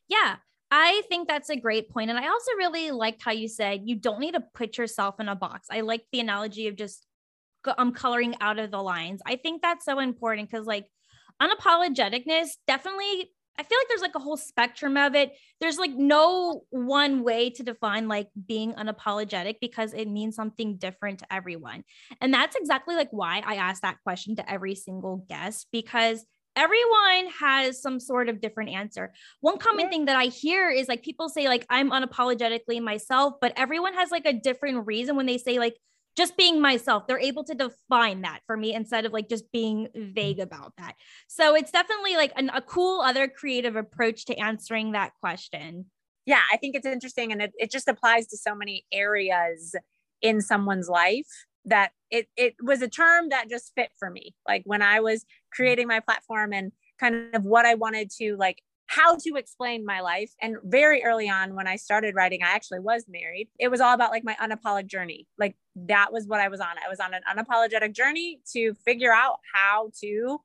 Yeah. 0.08 0.38
I 0.72 1.04
think 1.08 1.28
that's 1.28 1.50
a 1.50 1.56
great 1.56 1.90
point. 1.90 2.10
And 2.10 2.20
I 2.20 2.28
also 2.28 2.52
really 2.58 2.92
liked 2.92 3.22
how 3.24 3.32
you 3.32 3.48
said 3.48 3.82
you 3.86 3.96
don't 3.96 4.20
need 4.20 4.34
to 4.34 4.44
put 4.54 4.78
yourself 4.78 5.20
in 5.20 5.30
a 5.30 5.36
box. 5.36 5.68
I 5.72 5.82
like 5.82 6.06
the 6.12 6.20
analogy 6.20 6.68
of 6.68 6.76
just 6.76 7.06
I'm 7.66 7.88
um, 7.88 7.94
coloring 7.94 8.36
out 8.42 8.60
of 8.60 8.72
the 8.72 8.82
lines. 8.82 9.22
I 9.26 9.38
think 9.38 9.62
that's 9.62 9.86
so 9.86 10.00
important 10.00 10.50
because 10.50 10.68
like 10.68 10.86
unapologeticness 11.42 12.50
definitely 12.68 13.32
I 13.58 13.64
feel 13.64 13.78
like 13.80 13.88
there's 13.88 14.02
like 14.02 14.16
a 14.16 14.20
whole 14.20 14.38
spectrum 14.38 14.98
of 14.98 15.16
it. 15.16 15.34
There's 15.62 15.78
like 15.78 15.92
no 15.92 16.64
one 16.70 17.24
way 17.24 17.50
to 17.52 17.64
define 17.64 18.08
like 18.08 18.28
being 18.48 18.74
unapologetic 18.74 19.56
because 19.62 19.94
it 19.94 20.08
means 20.10 20.36
something 20.36 20.78
different 20.78 21.20
to 21.20 21.34
everyone. 21.34 21.84
And 22.20 22.34
that's 22.34 22.56
exactly 22.56 22.96
like 22.96 23.10
why 23.12 23.42
I 23.46 23.56
asked 23.56 23.84
that 23.84 24.02
question 24.04 24.36
to 24.38 24.52
every 24.52 24.76
single 24.76 25.26
guest 25.30 25.68
because 25.72 26.26
everyone 26.56 27.28
has 27.40 27.82
some 27.82 28.00
sort 28.00 28.30
of 28.30 28.42
different 28.42 28.72
answer. 28.72 29.14
One 29.42 29.58
common 29.58 29.90
thing 29.90 30.06
that 30.06 30.16
I 30.16 30.26
hear 30.26 30.70
is 30.70 30.88
like 30.88 31.04
people 31.04 31.30
say 31.30 31.48
like 31.48 31.66
I'm 31.70 31.92
unapologetically 31.92 32.82
myself, 32.82 33.36
but 33.42 33.54
everyone 33.56 33.94
has 33.94 34.12
like 34.12 34.26
a 34.26 34.34
different 34.34 34.86
reason 34.86 35.16
when 35.16 35.26
they 35.26 35.38
say 35.38 35.60
like 35.60 35.78
just 36.16 36.38
being 36.38 36.62
myself. 36.62 37.08
They're 37.08 37.20
able 37.20 37.44
to 37.46 37.54
define 37.54 38.22
that 38.22 38.40
for 38.48 38.56
me 38.56 38.74
instead 38.74 39.06
of 39.06 39.14
like 39.14 39.30
just 39.30 39.52
being 39.52 39.88
vague 39.96 40.40
about 40.40 40.74
that. 40.78 40.96
So 41.28 41.56
it's 41.56 41.72
definitely 41.72 42.16
like 42.16 42.32
an, 42.36 42.50
a 42.54 42.62
cool 42.62 43.02
other 43.02 43.28
creative 43.28 43.76
approach 43.76 44.26
to 44.26 44.36
answering 44.40 44.94
that 44.94 45.12
question. 45.20 45.86
Yeah 46.26 46.42
i 46.52 46.58
think 46.58 46.76
it's 46.76 46.86
interesting 46.88 47.32
and 47.32 47.42
it, 47.42 47.54
it 47.58 47.72
just 47.72 47.88
applies 47.88 48.28
to 48.28 48.38
so 48.38 48.56
many 48.56 48.86
areas 48.92 49.76
in 50.22 50.42
someone's 50.42 50.90
life 50.90 51.46
that 51.66 51.92
it 52.10 52.28
it 52.36 52.56
was 52.62 52.82
a 52.82 52.88
term 52.88 53.30
that 53.30 53.50
just 53.50 53.74
fit 53.76 53.90
for 53.98 54.10
me. 54.10 54.36
Like 54.48 54.64
when 54.66 54.82
i 54.82 55.00
was 55.00 55.26
creating 55.52 55.88
my 55.88 56.00
platform 56.00 56.54
and 56.54 56.72
kind 57.00 57.36
of 57.36 57.44
what 57.44 57.66
i 57.66 57.76
wanted 57.76 58.10
to 58.10 58.36
like 58.38 58.62
how 58.88 59.16
to 59.16 59.36
explain 59.36 59.86
my 59.86 60.02
life. 60.02 60.32
And 60.42 60.58
very 60.64 61.04
early 61.04 61.30
on, 61.30 61.56
when 61.56 61.68
I 61.68 61.76
started 61.76 62.16
writing, 62.16 62.44
I 62.44 62.50
actually 62.50 62.80
was 62.80 63.06
married. 63.08 63.50
It 63.60 63.70
was 63.70 63.82
all 63.82 63.94
about 63.94 64.12
like 64.12 64.24
my 64.24 64.36
unapologetic 64.42 64.88
journey. 64.88 65.28
Like 65.38 65.56
that 65.76 66.14
was 66.14 66.28
what 66.28 66.40
I 66.40 66.48
was 66.50 66.60
on. 66.60 66.76
I 66.84 66.90
was 66.90 67.00
on 67.00 67.14
an 67.14 67.22
unapologetic 67.30 67.94
journey 67.94 68.42
to 68.54 68.74
figure 68.86 69.14
out 69.14 69.40
how 69.54 69.92
to 70.02 70.40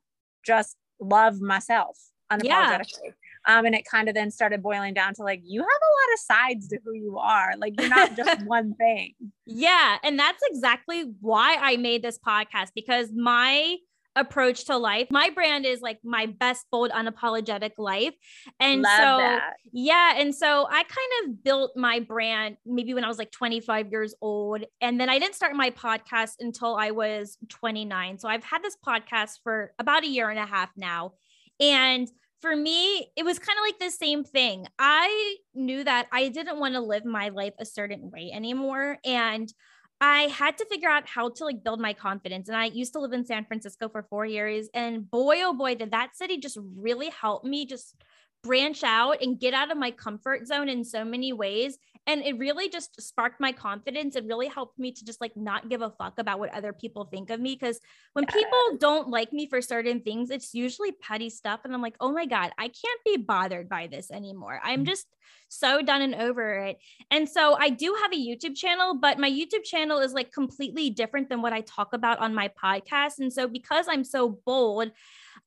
just 0.45 0.77
love 1.01 1.41
myself 1.41 1.99
unapologetically. 2.33 2.99
Yeah. 3.05 3.13
Um, 3.47 3.65
and 3.65 3.75
it 3.75 3.85
kind 3.91 4.09
of 4.09 4.15
then 4.15 4.31
started 4.31 4.63
boiling 4.63 4.93
down 4.95 5.15
to 5.15 5.23
like, 5.23 5.41
you 5.45 5.61
have 5.61 5.67
a 5.67 5.71
lot 5.71 6.15
of 6.15 6.21
sides 6.21 6.69
to 6.69 6.79
who 6.85 6.93
you 6.93 7.19
are. 7.19 7.55
Like, 7.57 7.75
you're 7.79 7.89
not 7.89 8.15
just 8.17 8.43
one 8.47 8.75
thing. 8.75 9.15
Yeah. 9.47 9.97
And 10.03 10.19
that's 10.19 10.43
exactly 10.51 11.13
why 11.21 11.57
I 11.59 11.77
made 11.77 12.03
this 12.03 12.19
podcast 12.19 12.73
because 12.75 13.11
my 13.15 13.77
approach 14.17 14.67
to 14.67 14.77
life. 14.77 15.09
My 15.11 15.31
brand 15.31 15.65
is 15.65 15.81
like 15.81 15.99
my 16.05 16.27
best, 16.27 16.67
bold, 16.71 16.91
unapologetic 16.91 17.73
life. 17.79 18.15
And 18.59 18.83
Love 18.83 18.97
so, 18.97 19.03
that. 19.19 19.55
yeah. 19.73 20.15
And 20.19 20.35
so 20.35 20.67
I 20.69 20.83
kind 20.83 21.13
of 21.25 21.45
built 21.45 21.73
my 21.77 22.01
brand 22.01 22.57
maybe 22.67 22.95
when 22.95 23.05
I 23.05 23.09
was 23.09 23.19
like 23.19 23.31
25 23.31 23.91
years 23.91 24.15
old. 24.21 24.65
And 24.81 25.01
then 25.01 25.09
I 25.09 25.19
didn't 25.19 25.35
start 25.35 25.55
my 25.55 25.71
podcast 25.71 26.35
until 26.41 26.77
I 26.77 26.91
was 26.91 27.39
29. 27.49 28.19
So 28.19 28.29
I've 28.29 28.45
had 28.45 28.63
this 28.63 28.77
podcast 28.85 29.39
for 29.43 29.73
about 29.79 30.05
a 30.05 30.09
year 30.09 30.29
and 30.29 30.39
a 30.39 30.47
half 30.47 30.71
now. 30.77 31.13
And 31.61 32.11
for 32.41 32.57
me, 32.57 33.13
it 33.17 33.25
was 33.25 33.39
kind 33.39 33.59
of 33.59 33.63
like 33.63 33.79
the 33.79 33.95
same 33.95 34.25
thing. 34.25 34.67
I 34.79 35.37
knew 35.55 35.85
that 35.85 36.09
I 36.11 36.29
didn't 36.29 36.59
want 36.59 36.75
to 36.75 36.81
live 36.81 37.05
my 37.05 37.29
life 37.29 37.53
a 37.59 37.67
certain 37.67 38.11
way 38.11 38.31
anymore. 38.33 38.99
And 39.05 39.53
I 40.01 40.23
had 40.23 40.57
to 40.59 40.65
figure 40.67 40.89
out 40.89 41.07
how 41.07 41.29
to 41.29 41.45
like 41.45 41.63
build 41.63 41.81
my 41.81 41.93
confidence. 41.93 42.49
And 42.49 42.57
I 42.57 42.67
used 42.67 42.93
to 42.95 43.01
live 43.01 43.13
in 43.13 43.25
San 43.25 43.45
Francisco 43.45 43.89
for 43.89 44.03
four 44.03 44.25
years. 44.25 44.69
And 44.73 45.11
boy, 45.11 45.43
oh 45.43 45.53
boy, 45.53 45.75
did 45.75 45.91
that 45.91 46.17
city 46.17 46.39
just 46.39 46.57
really 46.77 47.11
help 47.11 47.45
me 47.45 47.67
just 47.67 47.95
branch 48.43 48.83
out 48.83 49.23
and 49.23 49.39
get 49.39 49.55
out 49.55 49.71
of 49.71 49.79
my 49.79 49.91
comfort 49.91 50.47
zone 50.47 50.69
in 50.69 50.85
so 50.85 51.05
many 51.05 51.33
ways. 51.33 51.79
And 52.07 52.23
it 52.25 52.39
really 52.39 52.69
just 52.69 53.01
sparked 53.01 53.41
my 53.41 53.53
confidence 53.53 54.17
it 54.17 54.25
really 54.25 54.49
helped 54.49 54.79
me 54.79 54.91
to 54.91 55.05
just 55.05 55.21
like 55.21 55.37
not 55.37 55.69
give 55.69 55.83
a 55.83 55.91
fuck 55.91 56.19
about 56.19 56.39
what 56.39 56.53
other 56.55 56.73
people 56.73 57.05
think 57.05 57.31
of 57.31 57.41
me. 57.41 57.55
Because 57.55 57.79
when 58.15 58.25
yeah. 58.25 58.35
people 58.35 58.79
don't 58.79 59.09
like 59.09 59.33
me 59.33 59.47
for 59.47 59.61
certain 59.61 60.01
things 60.01 60.31
it's 60.31 60.55
usually 60.55 60.93
petty 60.93 61.29
stuff. 61.29 61.61
And 61.65 61.75
i'm 61.75 61.83
like 61.83 61.97
oh 62.01 62.11
my 62.11 62.27
god 62.27 62.51
i 62.59 62.69
can't 62.69 63.01
be 63.05 63.19
bothered 63.19 63.69
by 63.69 63.87
this 63.87 64.11
anymore. 64.11 64.61
I'm 64.65 64.85
mm. 64.85 64.89
just 64.89 65.07
so 65.49 65.83
done 65.83 66.01
and 66.01 66.15
over 66.15 66.55
it. 66.65 66.79
And 67.11 67.29
so 67.29 67.55
i 67.61 67.69
do 67.69 67.95
have 68.03 68.13
a 68.13 68.17
youtube 68.17 68.57
channel 68.57 68.99
but 68.99 69.19
my 69.19 69.31
youtube 69.31 69.65
channel 69.65 69.99
is 69.99 70.15
like 70.15 70.33
completely 70.33 70.91
different 70.91 71.29
than 71.29 71.43
what 71.43 71.53
i 71.53 71.61
talk 71.61 71.93
about 71.93 72.19
on 72.19 72.35
my 72.35 72.51
podcast. 72.63 73.19
And 73.19 73.33
so 73.33 73.47
because 73.47 73.87
i'm 73.89 74.05
so 74.05 74.41
bold 74.47 74.91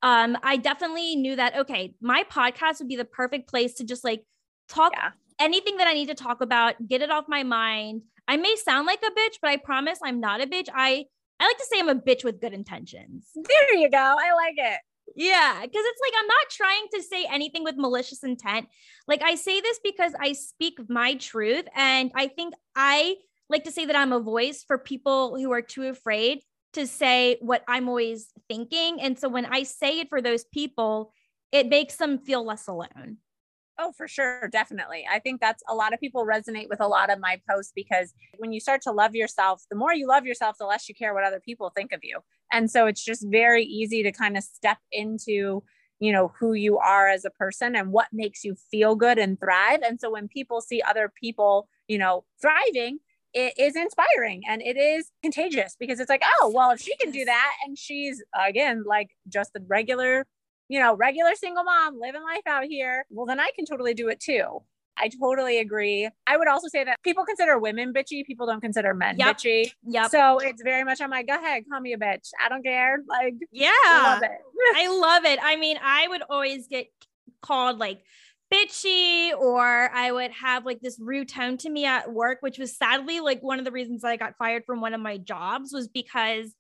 um, 0.01 0.37
I 0.43 0.57
definitely 0.57 1.15
knew 1.15 1.35
that, 1.35 1.57
okay, 1.59 1.93
my 2.01 2.23
podcast 2.29 2.79
would 2.79 2.87
be 2.87 2.95
the 2.95 3.05
perfect 3.05 3.49
place 3.49 3.75
to 3.75 3.83
just 3.83 4.03
like 4.03 4.23
talk 4.67 4.93
yeah. 4.95 5.11
anything 5.39 5.77
that 5.77 5.87
I 5.87 5.93
need 5.93 6.07
to 6.07 6.15
talk 6.15 6.41
about, 6.41 6.87
get 6.87 7.01
it 7.01 7.11
off 7.11 7.25
my 7.27 7.43
mind. 7.43 8.03
I 8.27 8.37
may 8.37 8.55
sound 8.55 8.85
like 8.85 9.01
a 9.03 9.11
bitch, 9.11 9.37
but 9.41 9.49
I 9.49 9.57
promise 9.57 9.99
I'm 10.03 10.19
not 10.19 10.41
a 10.41 10.47
bitch. 10.47 10.67
I, 10.73 11.05
I 11.39 11.45
like 11.45 11.57
to 11.57 11.65
say 11.71 11.79
I'm 11.79 11.89
a 11.89 11.95
bitch 11.95 12.23
with 12.23 12.41
good 12.41 12.53
intentions. 12.53 13.29
There 13.35 13.75
you 13.75 13.89
go. 13.89 13.97
I 13.97 14.33
like 14.33 14.55
it. 14.57 14.79
Yeah, 15.15 15.59
because 15.61 15.83
it's 15.85 16.01
like 16.01 16.13
I'm 16.19 16.27
not 16.27 16.49
trying 16.49 16.87
to 16.93 17.03
say 17.03 17.27
anything 17.31 17.63
with 17.63 17.75
malicious 17.75 18.23
intent. 18.23 18.67
Like 19.07 19.21
I 19.21 19.35
say 19.35 19.61
this 19.61 19.79
because 19.83 20.13
I 20.19 20.33
speak 20.33 20.79
my 20.89 21.15
truth, 21.15 21.65
and 21.75 22.11
I 22.15 22.27
think 22.27 22.53
I 22.75 23.15
like 23.49 23.65
to 23.65 23.71
say 23.71 23.85
that 23.85 23.95
I'm 23.95 24.13
a 24.13 24.19
voice 24.19 24.63
for 24.65 24.77
people 24.77 25.37
who 25.37 25.51
are 25.51 25.61
too 25.61 25.83
afraid 25.83 26.39
to 26.73 26.87
say 26.87 27.37
what 27.41 27.63
I'm 27.67 27.87
always 27.87 28.31
thinking. 28.47 29.01
And 29.01 29.17
so 29.17 29.29
when 29.29 29.45
I 29.45 29.63
say 29.63 29.99
it 29.99 30.09
for 30.09 30.21
those 30.21 30.43
people, 30.45 31.11
it 31.51 31.67
makes 31.67 31.95
them 31.95 32.17
feel 32.17 32.45
less 32.45 32.67
alone. 32.67 33.17
Oh, 33.79 33.91
for 33.91 34.07
sure. 34.07 34.47
Definitely. 34.51 35.05
I 35.11 35.19
think 35.19 35.41
that's 35.41 35.63
a 35.67 35.73
lot 35.73 35.93
of 35.93 35.99
people 35.99 36.25
resonate 36.25 36.69
with 36.69 36.79
a 36.79 36.87
lot 36.87 37.09
of 37.09 37.19
my 37.19 37.41
posts 37.49 37.71
because 37.75 38.13
when 38.37 38.53
you 38.53 38.59
start 38.59 38.81
to 38.83 38.91
love 38.91 39.15
yourself, 39.15 39.63
the 39.69 39.75
more 39.75 39.93
you 39.93 40.07
love 40.07 40.25
yourself, 40.25 40.57
the 40.59 40.65
less 40.65 40.87
you 40.87 40.93
care 40.93 41.13
what 41.13 41.23
other 41.23 41.39
people 41.39 41.71
think 41.71 41.91
of 41.91 42.01
you. 42.03 42.19
And 42.51 42.69
so 42.69 42.85
it's 42.85 43.03
just 43.03 43.25
very 43.27 43.63
easy 43.63 44.03
to 44.03 44.11
kind 44.11 44.37
of 44.37 44.43
step 44.43 44.77
into, 44.91 45.63
you 45.99 46.11
know, 46.11 46.31
who 46.39 46.53
you 46.53 46.77
are 46.77 47.07
as 47.09 47.25
a 47.25 47.31
person 47.31 47.75
and 47.75 47.91
what 47.91 48.07
makes 48.13 48.43
you 48.43 48.55
feel 48.69 48.95
good 48.95 49.17
and 49.17 49.39
thrive. 49.39 49.79
And 49.83 49.99
so 49.99 50.11
when 50.11 50.27
people 50.27 50.61
see 50.61 50.81
other 50.81 51.11
people, 51.19 51.67
you 51.87 51.97
know, 51.97 52.25
thriving, 52.39 52.99
it 53.33 53.53
is 53.57 53.75
inspiring 53.75 54.43
and 54.47 54.61
it 54.61 54.77
is 54.77 55.11
contagious 55.21 55.75
because 55.79 55.99
it's 55.99 56.09
like, 56.09 56.23
oh, 56.39 56.51
well, 56.53 56.71
if 56.71 56.79
she 56.79 56.95
can 56.97 57.11
do 57.11 57.25
that 57.25 57.51
and 57.65 57.77
she's 57.77 58.23
again 58.47 58.83
like 58.85 59.09
just 59.27 59.51
a 59.55 59.61
regular, 59.67 60.25
you 60.69 60.79
know, 60.79 60.95
regular 60.95 61.33
single 61.35 61.63
mom 61.63 61.99
living 61.99 62.23
life 62.23 62.43
out 62.45 62.65
here, 62.65 63.05
well, 63.09 63.25
then 63.25 63.39
I 63.39 63.49
can 63.55 63.65
totally 63.65 63.93
do 63.93 64.09
it 64.09 64.19
too. 64.19 64.61
I 64.95 65.09
totally 65.19 65.57
agree. 65.57 66.07
I 66.27 66.37
would 66.37 66.47
also 66.47 66.67
say 66.67 66.83
that 66.83 67.01
people 67.03 67.25
consider 67.25 67.57
women 67.57 67.93
bitchy. 67.93 68.23
People 68.25 68.45
don't 68.45 68.61
consider 68.61 68.93
men 68.93 69.17
yep. 69.17 69.37
bitchy. 69.37 69.71
Yep. 69.87 70.11
So 70.11 70.37
it's 70.37 70.61
very 70.61 70.83
much, 70.83 71.01
I'm 71.01 71.09
like, 71.09 71.27
go 71.27 71.35
ahead, 71.35 71.63
call 71.69 71.79
me 71.79 71.93
a 71.93 71.97
bitch. 71.97 72.29
I 72.43 72.49
don't 72.49 72.63
care. 72.63 72.99
Like, 73.07 73.33
yeah. 73.51 73.71
Love 73.95 74.23
it. 74.23 74.29
I 74.75 74.87
love 74.87 75.25
it. 75.25 75.39
I 75.41 75.55
mean, 75.55 75.77
I 75.83 76.07
would 76.07 76.21
always 76.29 76.67
get 76.67 76.87
called 77.41 77.79
like 77.79 78.03
bitchy 78.53 79.31
or 79.33 79.89
I 79.93 80.11
would 80.11 80.31
have 80.31 80.65
like 80.65 80.81
this 80.81 80.99
rude 80.99 81.29
tone 81.29 81.57
to 81.57 81.69
me 81.69 81.85
at 81.85 82.11
work, 82.11 82.39
which 82.41 82.59
was 82.59 82.77
sadly 82.77 83.19
like 83.19 83.41
one 83.41 83.59
of 83.59 83.65
the 83.65 83.71
reasons 83.71 84.03
I 84.03 84.17
got 84.17 84.37
fired 84.37 84.63
from 84.65 84.81
one 84.81 84.93
of 84.93 85.01
my 85.01 85.17
jobs 85.17 85.71
was 85.73 85.87
because 85.87 86.53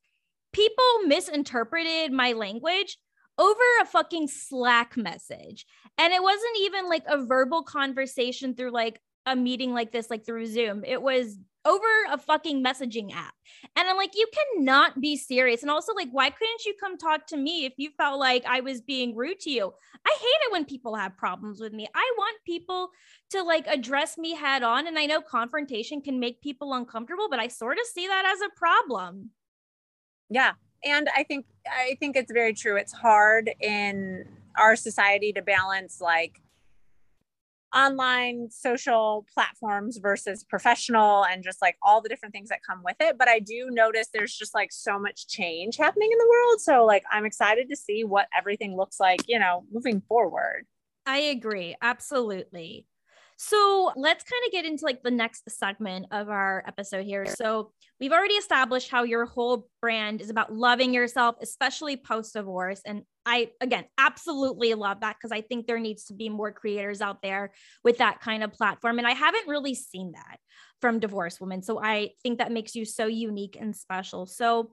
people 0.51 0.83
misinterpreted 1.05 2.11
my 2.11 2.33
language 2.33 2.97
over 3.37 3.61
a 3.81 3.85
fucking 3.85 4.27
Slack 4.27 4.97
message. 4.97 5.65
And 5.97 6.13
it 6.13 6.21
wasn't 6.21 6.57
even 6.61 6.87
like 6.87 7.03
a 7.07 7.25
verbal 7.25 7.63
conversation 7.63 8.55
through 8.55 8.71
like 8.71 8.99
a 9.25 9.35
meeting 9.35 9.73
like 9.73 9.91
this, 9.91 10.09
like 10.09 10.25
through 10.25 10.45
Zoom. 10.47 10.83
It 10.85 11.01
was 11.01 11.37
over 11.65 11.85
a 12.11 12.17
fucking 12.17 12.63
messaging 12.63 13.13
app. 13.13 13.33
And 13.75 13.87
I'm 13.87 13.97
like, 13.97 14.15
you 14.15 14.27
cannot 14.33 14.99
be 14.99 15.15
serious. 15.15 15.61
And 15.61 15.71
also, 15.71 15.93
like, 15.93 16.09
why 16.11 16.29
couldn't 16.29 16.65
you 16.65 16.73
come 16.79 16.97
talk 16.97 17.25
to 17.27 17.37
me 17.37 17.65
if 17.65 17.73
you 17.77 17.89
felt 17.97 18.19
like 18.19 18.43
I 18.45 18.61
was 18.61 18.81
being 18.81 19.15
rude 19.15 19.39
to 19.41 19.49
you? 19.49 19.73
I 20.05 20.17
hate 20.19 20.47
it 20.47 20.51
when 20.51 20.65
people 20.65 20.95
have 20.95 21.17
problems 21.17 21.59
with 21.59 21.73
me. 21.73 21.87
I 21.95 22.13
want 22.17 22.37
people 22.45 22.89
to 23.31 23.43
like 23.43 23.67
address 23.67 24.17
me 24.17 24.35
head 24.35 24.63
on. 24.63 24.87
And 24.87 24.97
I 24.99 25.05
know 25.05 25.21
confrontation 25.21 26.01
can 26.01 26.19
make 26.19 26.41
people 26.41 26.73
uncomfortable, 26.73 27.27
but 27.29 27.39
I 27.39 27.47
sort 27.47 27.77
of 27.77 27.85
see 27.85 28.07
that 28.07 28.25
as 28.25 28.41
a 28.41 28.57
problem. 28.57 29.29
Yeah. 30.29 30.53
And 30.83 31.07
I 31.15 31.23
think 31.23 31.45
I 31.65 31.95
think 31.99 32.17
it's 32.17 32.31
very 32.31 32.53
true. 32.53 32.75
It's 32.75 32.91
hard 32.91 33.49
in 33.61 34.25
our 34.57 34.75
society 34.75 35.31
to 35.33 35.41
balance 35.41 36.01
like 36.01 36.41
online 37.73 38.49
social 38.51 39.25
platforms 39.33 39.97
versus 39.97 40.43
professional 40.43 41.25
and 41.25 41.43
just 41.43 41.61
like 41.61 41.75
all 41.81 42.01
the 42.01 42.09
different 42.09 42.33
things 42.33 42.49
that 42.49 42.59
come 42.67 42.81
with 42.83 42.95
it. 42.99 43.17
But 43.17 43.27
I 43.27 43.39
do 43.39 43.69
notice 43.71 44.07
there's 44.13 44.35
just 44.35 44.53
like 44.53 44.71
so 44.71 44.99
much 44.99 45.27
change 45.27 45.77
happening 45.77 46.09
in 46.11 46.17
the 46.17 46.27
world. 46.29 46.61
So 46.61 46.85
like 46.85 47.03
I'm 47.11 47.25
excited 47.25 47.69
to 47.69 47.75
see 47.75 48.03
what 48.03 48.27
everything 48.37 48.75
looks 48.75 48.99
like, 48.99 49.21
you 49.27 49.39
know, 49.39 49.65
moving 49.71 50.01
forward. 50.01 50.65
I 51.05 51.17
agree. 51.17 51.75
Absolutely. 51.81 52.87
So 53.45 53.91
let's 53.97 54.23
kind 54.23 54.41
of 54.45 54.53
get 54.53 54.63
into 54.63 54.85
like 54.85 55.03
the 55.03 55.11
next 55.11 55.43
segment 55.49 56.05
of 56.11 56.29
our 56.29 56.63
episode 56.65 57.03
here. 57.03 57.25
So 57.25 57.73
we've 57.99 58.13
already 58.13 58.35
established 58.35 58.89
how 58.89 59.03
your 59.03 59.25
whole 59.25 59.67
brand 59.81 60.21
is 60.21 60.29
about 60.29 60.53
loving 60.53 60.93
yourself, 60.93 61.35
especially 61.41 61.97
post 61.97 62.35
divorce. 62.35 62.79
And 62.85 63.03
I, 63.25 63.51
again, 63.59 63.83
absolutely 63.97 64.73
love 64.75 65.01
that 65.01 65.17
because 65.17 65.33
I 65.33 65.41
think 65.41 65.67
there 65.67 65.79
needs 65.79 66.05
to 66.05 66.13
be 66.13 66.29
more 66.29 66.53
creators 66.53 67.01
out 67.01 67.21
there 67.21 67.51
with 67.83 67.97
that 67.97 68.21
kind 68.21 68.45
of 68.45 68.53
platform. 68.53 68.97
And 68.97 69.05
I 69.05 69.11
haven't 69.11 69.49
really 69.49 69.75
seen 69.75 70.13
that 70.13 70.39
from 70.79 71.01
divorce 71.01 71.41
women. 71.41 71.63
So 71.63 71.83
I 71.83 72.11
think 72.23 72.37
that 72.37 72.49
makes 72.49 72.75
you 72.75 72.85
so 72.85 73.07
unique 73.07 73.57
and 73.59 73.75
special. 73.75 74.25
So 74.25 74.71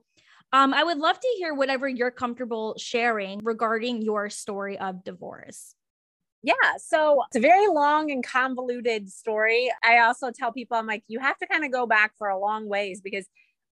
um, 0.53 0.73
I 0.73 0.85
would 0.85 0.97
love 0.97 1.19
to 1.19 1.35
hear 1.37 1.53
whatever 1.53 1.89
you're 1.89 2.09
comfortable 2.09 2.75
sharing 2.77 3.41
regarding 3.43 4.01
your 4.01 4.29
story 4.29 4.79
of 4.79 5.03
divorce. 5.03 5.75
Yeah. 6.43 6.53
So 6.77 7.23
it's 7.27 7.37
a 7.37 7.39
very 7.39 7.67
long 7.67 8.09
and 8.11 8.25
convoluted 8.25 9.09
story. 9.09 9.71
I 9.83 9.99
also 9.99 10.31
tell 10.31 10.51
people, 10.51 10.75
I'm 10.77 10.87
like, 10.87 11.03
you 11.07 11.19
have 11.19 11.37
to 11.37 11.47
kind 11.47 11.63
of 11.63 11.71
go 11.71 11.85
back 11.85 12.13
for 12.17 12.29
a 12.29 12.39
long 12.39 12.67
ways 12.67 12.99
because 13.01 13.27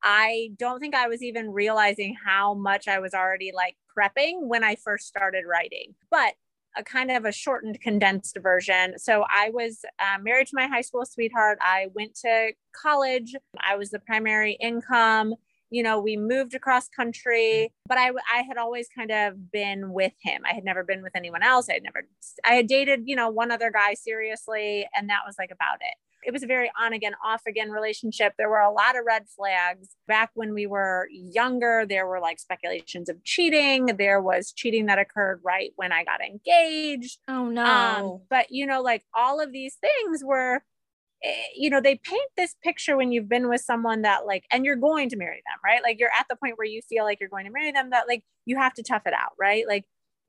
I 0.02 0.50
don't 0.58 0.80
think 0.80 0.94
I 0.94 1.08
was 1.08 1.22
even 1.22 1.50
realizing 1.50 2.16
how 2.24 2.54
much 2.54 2.88
I 2.88 3.00
was 3.00 3.14
already 3.14 3.52
like 3.54 3.76
prepping 3.96 4.46
when 4.46 4.62
I 4.62 4.76
first 4.76 5.06
started 5.08 5.44
writing. 5.46 5.94
But 6.10 6.34
a 6.76 6.82
kind 6.82 7.10
of 7.10 7.24
a 7.24 7.32
shortened, 7.32 7.80
condensed 7.80 8.38
version. 8.42 8.98
So 8.98 9.24
I 9.28 9.50
was 9.50 9.80
uh, 9.98 10.18
married 10.22 10.46
to 10.48 10.56
my 10.56 10.66
high 10.66 10.80
school 10.80 11.04
sweetheart. 11.04 11.58
I 11.60 11.88
went 11.94 12.14
to 12.20 12.52
college. 12.74 13.34
I 13.60 13.76
was 13.76 13.90
the 13.90 13.98
primary 13.98 14.56
income 14.60 15.34
you 15.72 15.82
know, 15.82 15.98
we 15.98 16.18
moved 16.18 16.54
across 16.54 16.86
country, 16.88 17.72
but 17.86 17.96
I, 17.96 18.10
I 18.10 18.42
had 18.46 18.58
always 18.58 18.88
kind 18.94 19.10
of 19.10 19.50
been 19.50 19.92
with 19.92 20.12
him. 20.20 20.42
I 20.48 20.52
had 20.52 20.64
never 20.64 20.84
been 20.84 21.02
with 21.02 21.16
anyone 21.16 21.42
else. 21.42 21.68
I 21.70 21.74
had 21.74 21.82
never, 21.82 22.06
I 22.44 22.54
had 22.54 22.66
dated, 22.66 23.04
you 23.06 23.16
know, 23.16 23.30
one 23.30 23.50
other 23.50 23.70
guy 23.70 23.94
seriously, 23.94 24.86
and 24.94 25.08
that 25.08 25.20
was 25.26 25.36
like 25.38 25.50
about 25.50 25.76
it. 25.80 25.94
It 26.24 26.32
was 26.32 26.44
a 26.44 26.46
very 26.46 26.70
on 26.80 26.92
again, 26.92 27.14
off 27.24 27.42
again 27.48 27.70
relationship. 27.70 28.34
There 28.38 28.48
were 28.48 28.60
a 28.60 28.70
lot 28.70 28.96
of 28.96 29.04
red 29.04 29.24
flags. 29.34 29.88
Back 30.06 30.30
when 30.34 30.54
we 30.54 30.66
were 30.66 31.08
younger, 31.10 31.84
there 31.88 32.06
were 32.06 32.20
like 32.20 32.38
speculations 32.38 33.08
of 33.08 33.24
cheating. 33.24 33.86
There 33.86 34.20
was 34.20 34.52
cheating 34.52 34.86
that 34.86 35.00
occurred 35.00 35.40
right 35.42 35.72
when 35.74 35.90
I 35.90 36.04
got 36.04 36.20
engaged. 36.20 37.18
Oh, 37.26 37.48
no. 37.48 37.64
Um, 37.64 38.20
but, 38.30 38.46
you 38.50 38.66
know, 38.66 38.82
like 38.82 39.02
all 39.14 39.40
of 39.40 39.50
these 39.50 39.76
things 39.80 40.22
were 40.22 40.62
you 41.54 41.70
know 41.70 41.80
they 41.80 41.96
paint 41.96 42.30
this 42.36 42.56
picture 42.62 42.96
when 42.96 43.12
you've 43.12 43.28
been 43.28 43.48
with 43.48 43.60
someone 43.60 44.02
that 44.02 44.26
like 44.26 44.44
and 44.50 44.64
you're 44.64 44.76
going 44.76 45.08
to 45.08 45.16
marry 45.16 45.42
them 45.46 45.58
right? 45.64 45.82
Like 45.82 45.98
you're 46.00 46.10
at 46.18 46.26
the 46.28 46.36
point 46.36 46.58
where 46.58 46.66
you 46.66 46.80
feel 46.88 47.04
like 47.04 47.20
you're 47.20 47.28
going 47.28 47.46
to 47.46 47.52
marry 47.52 47.72
them 47.72 47.90
that 47.90 48.08
like 48.08 48.24
you 48.44 48.56
have 48.56 48.74
to 48.74 48.82
tough 48.82 49.02
it 49.06 49.14
out 49.14 49.32
right? 49.38 49.66
Like 49.66 49.84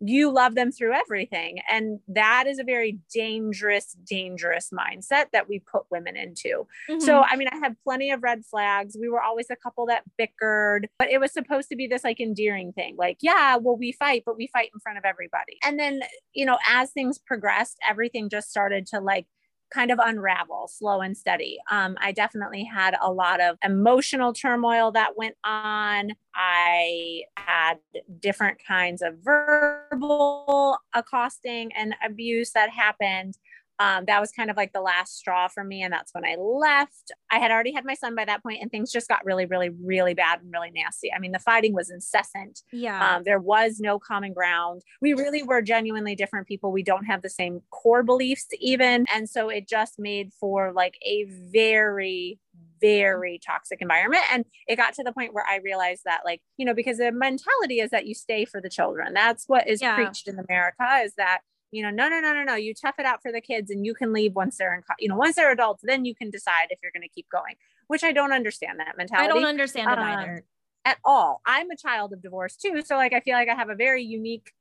you 0.05 0.29
love 0.31 0.53
them 0.55 0.69
through 0.71 0.91
everything 0.91 1.59
and 1.71 2.00
that 2.09 2.45
is 2.45 2.59
a 2.59 2.63
very 2.63 3.00
dangerous 3.13 3.95
dangerous 4.05 4.69
mindset 4.73 5.27
that 5.31 5.47
we 5.47 5.59
put 5.59 5.83
women 5.89 6.17
into. 6.17 6.67
Mm-hmm. 6.89 7.00
so 7.00 7.21
i 7.21 7.35
mean 7.38 7.47
i 7.51 7.55
had 7.55 7.75
plenty 7.83 8.12
of 8.12 8.21
red 8.21 8.43
flags. 8.45 8.97
We 9.00 9.07
were 9.07 9.21
always 9.21 9.47
a 9.50 9.55
couple 9.55 9.85
that 9.88 10.03
bickered 10.17 10.89
but 11.00 11.09
it 11.09 11.19
was 11.19 11.31
supposed 11.31 11.69
to 11.69 11.75
be 11.75 11.88
this 11.88 12.03
like 12.03 12.19
endearing 12.19 12.73
thing 12.73 12.95
like 12.97 13.17
yeah 13.21 13.55
well 13.57 13.77
we 13.77 13.93
fight 13.93 14.23
but 14.25 14.35
we 14.35 14.47
fight 14.47 14.71
in 14.73 14.79
front 14.81 14.97
of 14.97 15.05
everybody. 15.05 15.57
And 15.63 15.79
then 15.79 16.01
you 16.33 16.45
know 16.45 16.57
as 16.69 16.91
things 16.91 17.17
progressed 17.17 17.77
everything 17.88 18.29
just 18.29 18.50
started 18.50 18.85
to 18.88 19.00
like 19.00 19.25
kind 19.74 19.92
of 19.92 20.00
unravel 20.03 20.70
slow 20.72 21.01
and 21.01 21.18
steady. 21.18 21.58
Um, 21.72 21.98
I 22.00 22.12
definitely 22.12 22.63
had 22.63 22.96
a 23.01 23.12
lot 23.12 23.42
of 23.42 23.58
emotional 23.63 24.34
turmoil 24.34 24.92
that 24.92 25.18
went 25.18 25.36
on. 25.44 26.12
I 26.36 27.24
had 27.36 27.75
different 28.20 28.60
kinds 28.65 29.01
of 29.01 29.15
verbal 29.24 30.77
accosting 30.94 31.72
and 31.74 31.96
abuse 32.06 32.51
that 32.51 32.70
happened. 32.70 33.38
Um, 33.83 34.05
that 34.05 34.21
was 34.21 34.31
kind 34.31 34.49
of 34.49 34.57
like 34.57 34.71
the 34.73 34.81
last 34.81 35.17
straw 35.17 35.47
for 35.47 35.63
me. 35.63 35.83
And 35.83 35.91
that's 35.91 36.13
when 36.13 36.25
I 36.25 36.35
left. 36.35 37.11
I 37.31 37.39
had 37.39 37.51
already 37.51 37.73
had 37.73 37.85
my 37.85 37.93
son 37.93 38.15
by 38.15 38.25
that 38.25 38.41
point, 38.43 38.61
and 38.61 38.71
things 38.71 38.91
just 38.91 39.07
got 39.07 39.25
really, 39.25 39.45
really, 39.45 39.69
really 39.69 40.13
bad 40.13 40.41
and 40.41 40.51
really 40.51 40.71
nasty. 40.71 41.11
I 41.13 41.19
mean, 41.19 41.31
the 41.31 41.39
fighting 41.39 41.73
was 41.73 41.89
incessant. 41.89 42.61
Yeah. 42.71 43.17
Um, 43.17 43.23
there 43.23 43.39
was 43.39 43.79
no 43.79 43.99
common 43.99 44.33
ground. 44.33 44.81
We 45.01 45.13
really 45.13 45.43
were 45.43 45.61
genuinely 45.61 46.15
different 46.15 46.47
people. 46.47 46.71
We 46.71 46.83
don't 46.83 47.05
have 47.05 47.21
the 47.21 47.29
same 47.29 47.61
core 47.71 48.03
beliefs, 48.03 48.47
even. 48.59 49.05
And 49.13 49.29
so 49.29 49.49
it 49.49 49.67
just 49.67 49.99
made 49.99 50.31
for 50.39 50.71
like 50.71 50.95
a 51.05 51.25
very, 51.51 52.39
very 52.81 53.39
toxic 53.45 53.81
environment. 53.81 54.23
And 54.31 54.45
it 54.67 54.75
got 54.75 54.93
to 54.95 55.03
the 55.03 55.13
point 55.13 55.33
where 55.33 55.45
I 55.47 55.57
realized 55.57 56.01
that, 56.05 56.21
like, 56.25 56.41
you 56.57 56.65
know, 56.65 56.73
because 56.73 56.97
the 56.97 57.11
mentality 57.11 57.79
is 57.79 57.91
that 57.91 58.05
you 58.05 58.13
stay 58.13 58.45
for 58.45 58.59
the 58.61 58.69
children. 58.69 59.13
That's 59.13 59.45
what 59.47 59.67
is 59.67 59.81
Yeah. 59.81 59.95
preached 59.95 60.27
in 60.27 60.37
America 60.39 61.01
is 61.03 61.13
that, 61.15 61.39
you 61.74 61.82
know, 61.82 61.89
no, 61.89 62.08
no, 62.08 62.20
no, 62.20 62.34
no, 62.34 62.44
no. 62.44 62.56
You 62.56 62.74
tough 62.74 62.96
it 63.00 63.06
out 63.06 63.22
for 63.22 63.32
the 63.32 63.42
kids 63.42 63.72
and 63.72 63.86
you 63.86 63.94
can 63.94 64.13
leave 64.13 64.36
once 64.36 64.58
they're 64.58 64.75
in, 64.75 64.82
co- 64.82 64.94
you 65.00 65.10
know, 65.10 65.18
once 65.18 65.36
they're 65.36 65.51
adults, 65.51 65.84
then 65.84 66.06
you 66.06 66.13
can 66.15 66.30
decide 66.30 66.68
if 66.70 66.80
you're 66.84 66.92
going 66.92 67.01
to 67.01 67.10
keep 67.10 67.27
going, 67.30 67.56
which 67.88 68.03
I 68.03 68.12
don't 68.12 68.32
understand 68.32 68.80
that 68.80 68.96
mentality 68.98 69.30
I 69.32 69.34
don't 69.34 69.46
understand 69.46 69.92
it 69.92 69.98
Um, 69.98 70.06
either. 70.06 70.46
at 70.86 70.98
all. 71.03 71.42
I'm 71.46 71.72
a 71.72 71.77
child 71.77 72.13
of 72.13 72.22
divorce 72.22 72.56
too. 72.56 72.82
So 72.86 72.96
like 72.96 73.13
I 73.13 73.20
feel 73.22 73.34
like 73.34 73.50
I 73.50 73.56
have 73.56 73.70
a 73.70 73.75
very 73.75 74.03
unique 74.03 74.53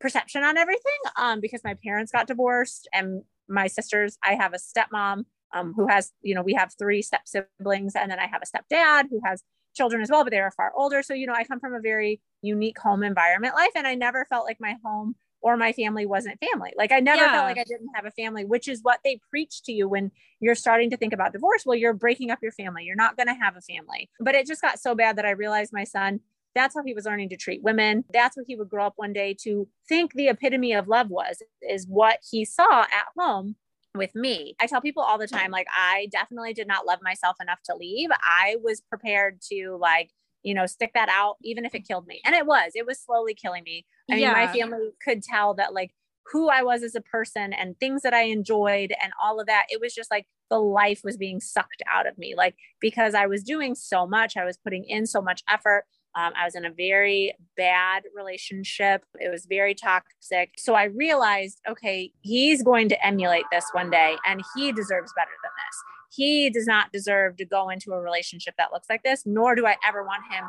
perception 0.00 0.42
on 0.42 0.58
everything 0.58 0.92
um 1.16 1.40
because 1.40 1.62
my 1.64 1.74
parents 1.74 2.12
got 2.12 2.26
divorced 2.26 2.88
and 2.92 3.22
my 3.48 3.66
sisters 3.66 4.18
I 4.22 4.34
have 4.34 4.52
a 4.52 4.58
stepmom 4.58 5.24
um 5.54 5.72
who 5.74 5.86
has 5.86 6.12
you 6.20 6.34
know 6.34 6.42
we 6.42 6.52
have 6.54 6.74
three 6.78 7.00
step 7.00 7.22
siblings 7.26 7.94
and 7.94 8.10
then 8.10 8.18
I 8.18 8.26
have 8.26 8.42
a 8.42 8.46
stepdad 8.46 9.04
who 9.08 9.20
has 9.24 9.42
children 9.74 10.02
as 10.02 10.10
well 10.10 10.24
but 10.24 10.30
they 10.30 10.40
are 10.40 10.50
far 10.50 10.72
older 10.76 11.02
so 11.02 11.14
you 11.14 11.26
know 11.26 11.32
I 11.32 11.44
come 11.44 11.60
from 11.60 11.74
a 11.74 11.80
very 11.80 12.20
unique 12.42 12.78
home 12.78 13.02
environment 13.02 13.54
life 13.54 13.70
and 13.76 13.86
I 13.86 13.94
never 13.94 14.26
felt 14.28 14.44
like 14.44 14.58
my 14.60 14.76
home 14.84 15.14
or 15.44 15.58
my 15.58 15.72
family 15.74 16.06
wasn't 16.06 16.40
family. 16.40 16.72
Like 16.74 16.90
I 16.90 17.00
never 17.00 17.22
Yeah. 17.22 17.32
felt 17.32 17.44
like 17.44 17.58
I 17.58 17.64
didn't 17.64 17.90
have 17.94 18.06
a 18.06 18.10
family, 18.10 18.46
which 18.46 18.66
is 18.66 18.80
what 18.82 19.00
they 19.04 19.20
preach 19.28 19.62
to 19.64 19.72
you 19.72 19.86
when 19.86 20.10
you're 20.40 20.54
starting 20.54 20.88
to 20.88 20.96
think 20.96 21.12
about 21.12 21.34
divorce. 21.34 21.64
Well, 21.66 21.76
you're 21.76 21.92
breaking 21.92 22.30
up 22.30 22.38
your 22.42 22.50
family. 22.50 22.84
You're 22.84 22.96
not 22.96 23.18
going 23.18 23.26
to 23.26 23.34
have 23.34 23.54
a 23.54 23.60
family. 23.60 24.08
But 24.18 24.34
it 24.34 24.46
just 24.46 24.62
got 24.62 24.80
so 24.80 24.94
bad 24.94 25.16
that 25.16 25.26
I 25.26 25.32
realized 25.32 25.70
my 25.70 25.84
son, 25.84 26.20
that's 26.54 26.74
how 26.74 26.82
he 26.82 26.94
was 26.94 27.04
learning 27.04 27.28
to 27.28 27.36
treat 27.36 27.62
women. 27.62 28.04
That's 28.10 28.38
what 28.38 28.46
he 28.48 28.56
would 28.56 28.70
grow 28.70 28.86
up 28.86 28.94
one 28.96 29.12
day 29.12 29.36
to 29.42 29.68
think 29.86 30.14
the 30.14 30.28
epitome 30.28 30.72
of 30.72 30.88
love 30.88 31.10
was, 31.10 31.42
is 31.60 31.86
what 31.86 32.20
he 32.30 32.46
saw 32.46 32.84
at 32.84 33.06
home 33.18 33.56
with 33.94 34.14
me. 34.14 34.56
I 34.60 34.66
tell 34.66 34.80
people 34.80 35.02
all 35.02 35.18
the 35.18 35.28
time, 35.28 35.50
like, 35.50 35.66
I 35.76 36.08
definitely 36.10 36.54
did 36.54 36.66
not 36.68 36.86
love 36.86 37.00
myself 37.02 37.36
enough 37.38 37.60
to 37.66 37.76
leave. 37.76 38.08
I 38.12 38.56
was 38.62 38.80
prepared 38.80 39.42
to, 39.52 39.76
like, 39.78 40.10
you 40.44 40.54
know, 40.54 40.66
stick 40.66 40.92
that 40.94 41.08
out, 41.08 41.36
even 41.42 41.64
if 41.64 41.74
it 41.74 41.88
killed 41.88 42.06
me. 42.06 42.20
And 42.24 42.34
it 42.34 42.46
was, 42.46 42.72
it 42.74 42.86
was 42.86 43.00
slowly 43.00 43.34
killing 43.34 43.64
me. 43.64 43.84
I 44.08 44.16
mean, 44.16 44.30
my 44.30 44.46
family 44.46 44.90
could 45.02 45.22
tell 45.22 45.54
that, 45.54 45.74
like, 45.74 45.92
who 46.32 46.48
I 46.48 46.62
was 46.62 46.82
as 46.82 46.94
a 46.94 47.00
person 47.02 47.52
and 47.52 47.78
things 47.78 48.02
that 48.02 48.14
I 48.14 48.22
enjoyed 48.22 48.94
and 49.02 49.12
all 49.22 49.40
of 49.40 49.46
that. 49.46 49.66
It 49.68 49.80
was 49.80 49.94
just 49.94 50.10
like 50.10 50.26
the 50.48 50.58
life 50.58 51.02
was 51.04 51.18
being 51.18 51.40
sucked 51.40 51.82
out 51.92 52.06
of 52.06 52.16
me. 52.16 52.34
Like, 52.34 52.54
because 52.80 53.14
I 53.14 53.26
was 53.26 53.42
doing 53.42 53.74
so 53.74 54.06
much, 54.06 54.36
I 54.36 54.44
was 54.44 54.56
putting 54.56 54.84
in 54.84 55.06
so 55.06 55.20
much 55.20 55.42
effort. 55.48 55.84
Um, 56.16 56.32
I 56.36 56.44
was 56.44 56.54
in 56.54 56.64
a 56.64 56.70
very 56.70 57.34
bad 57.56 58.04
relationship. 58.14 59.04
It 59.20 59.30
was 59.30 59.46
very 59.46 59.74
toxic. 59.74 60.52
So 60.56 60.74
I 60.74 60.84
realized, 60.84 61.60
okay, 61.68 62.12
he's 62.20 62.62
going 62.62 62.88
to 62.90 63.06
emulate 63.06 63.44
this 63.50 63.64
one 63.72 63.90
day 63.90 64.16
and 64.26 64.42
he 64.54 64.72
deserves 64.72 65.12
better 65.16 65.30
than 65.42 65.50
this. 65.50 65.82
He 66.14 66.48
does 66.50 66.66
not 66.66 66.92
deserve 66.92 67.36
to 67.38 67.44
go 67.44 67.70
into 67.70 67.92
a 67.92 68.00
relationship 68.00 68.54
that 68.58 68.72
looks 68.72 68.88
like 68.88 69.02
this, 69.02 69.24
nor 69.26 69.56
do 69.56 69.66
I 69.66 69.76
ever 69.86 70.04
want 70.04 70.22
him 70.30 70.44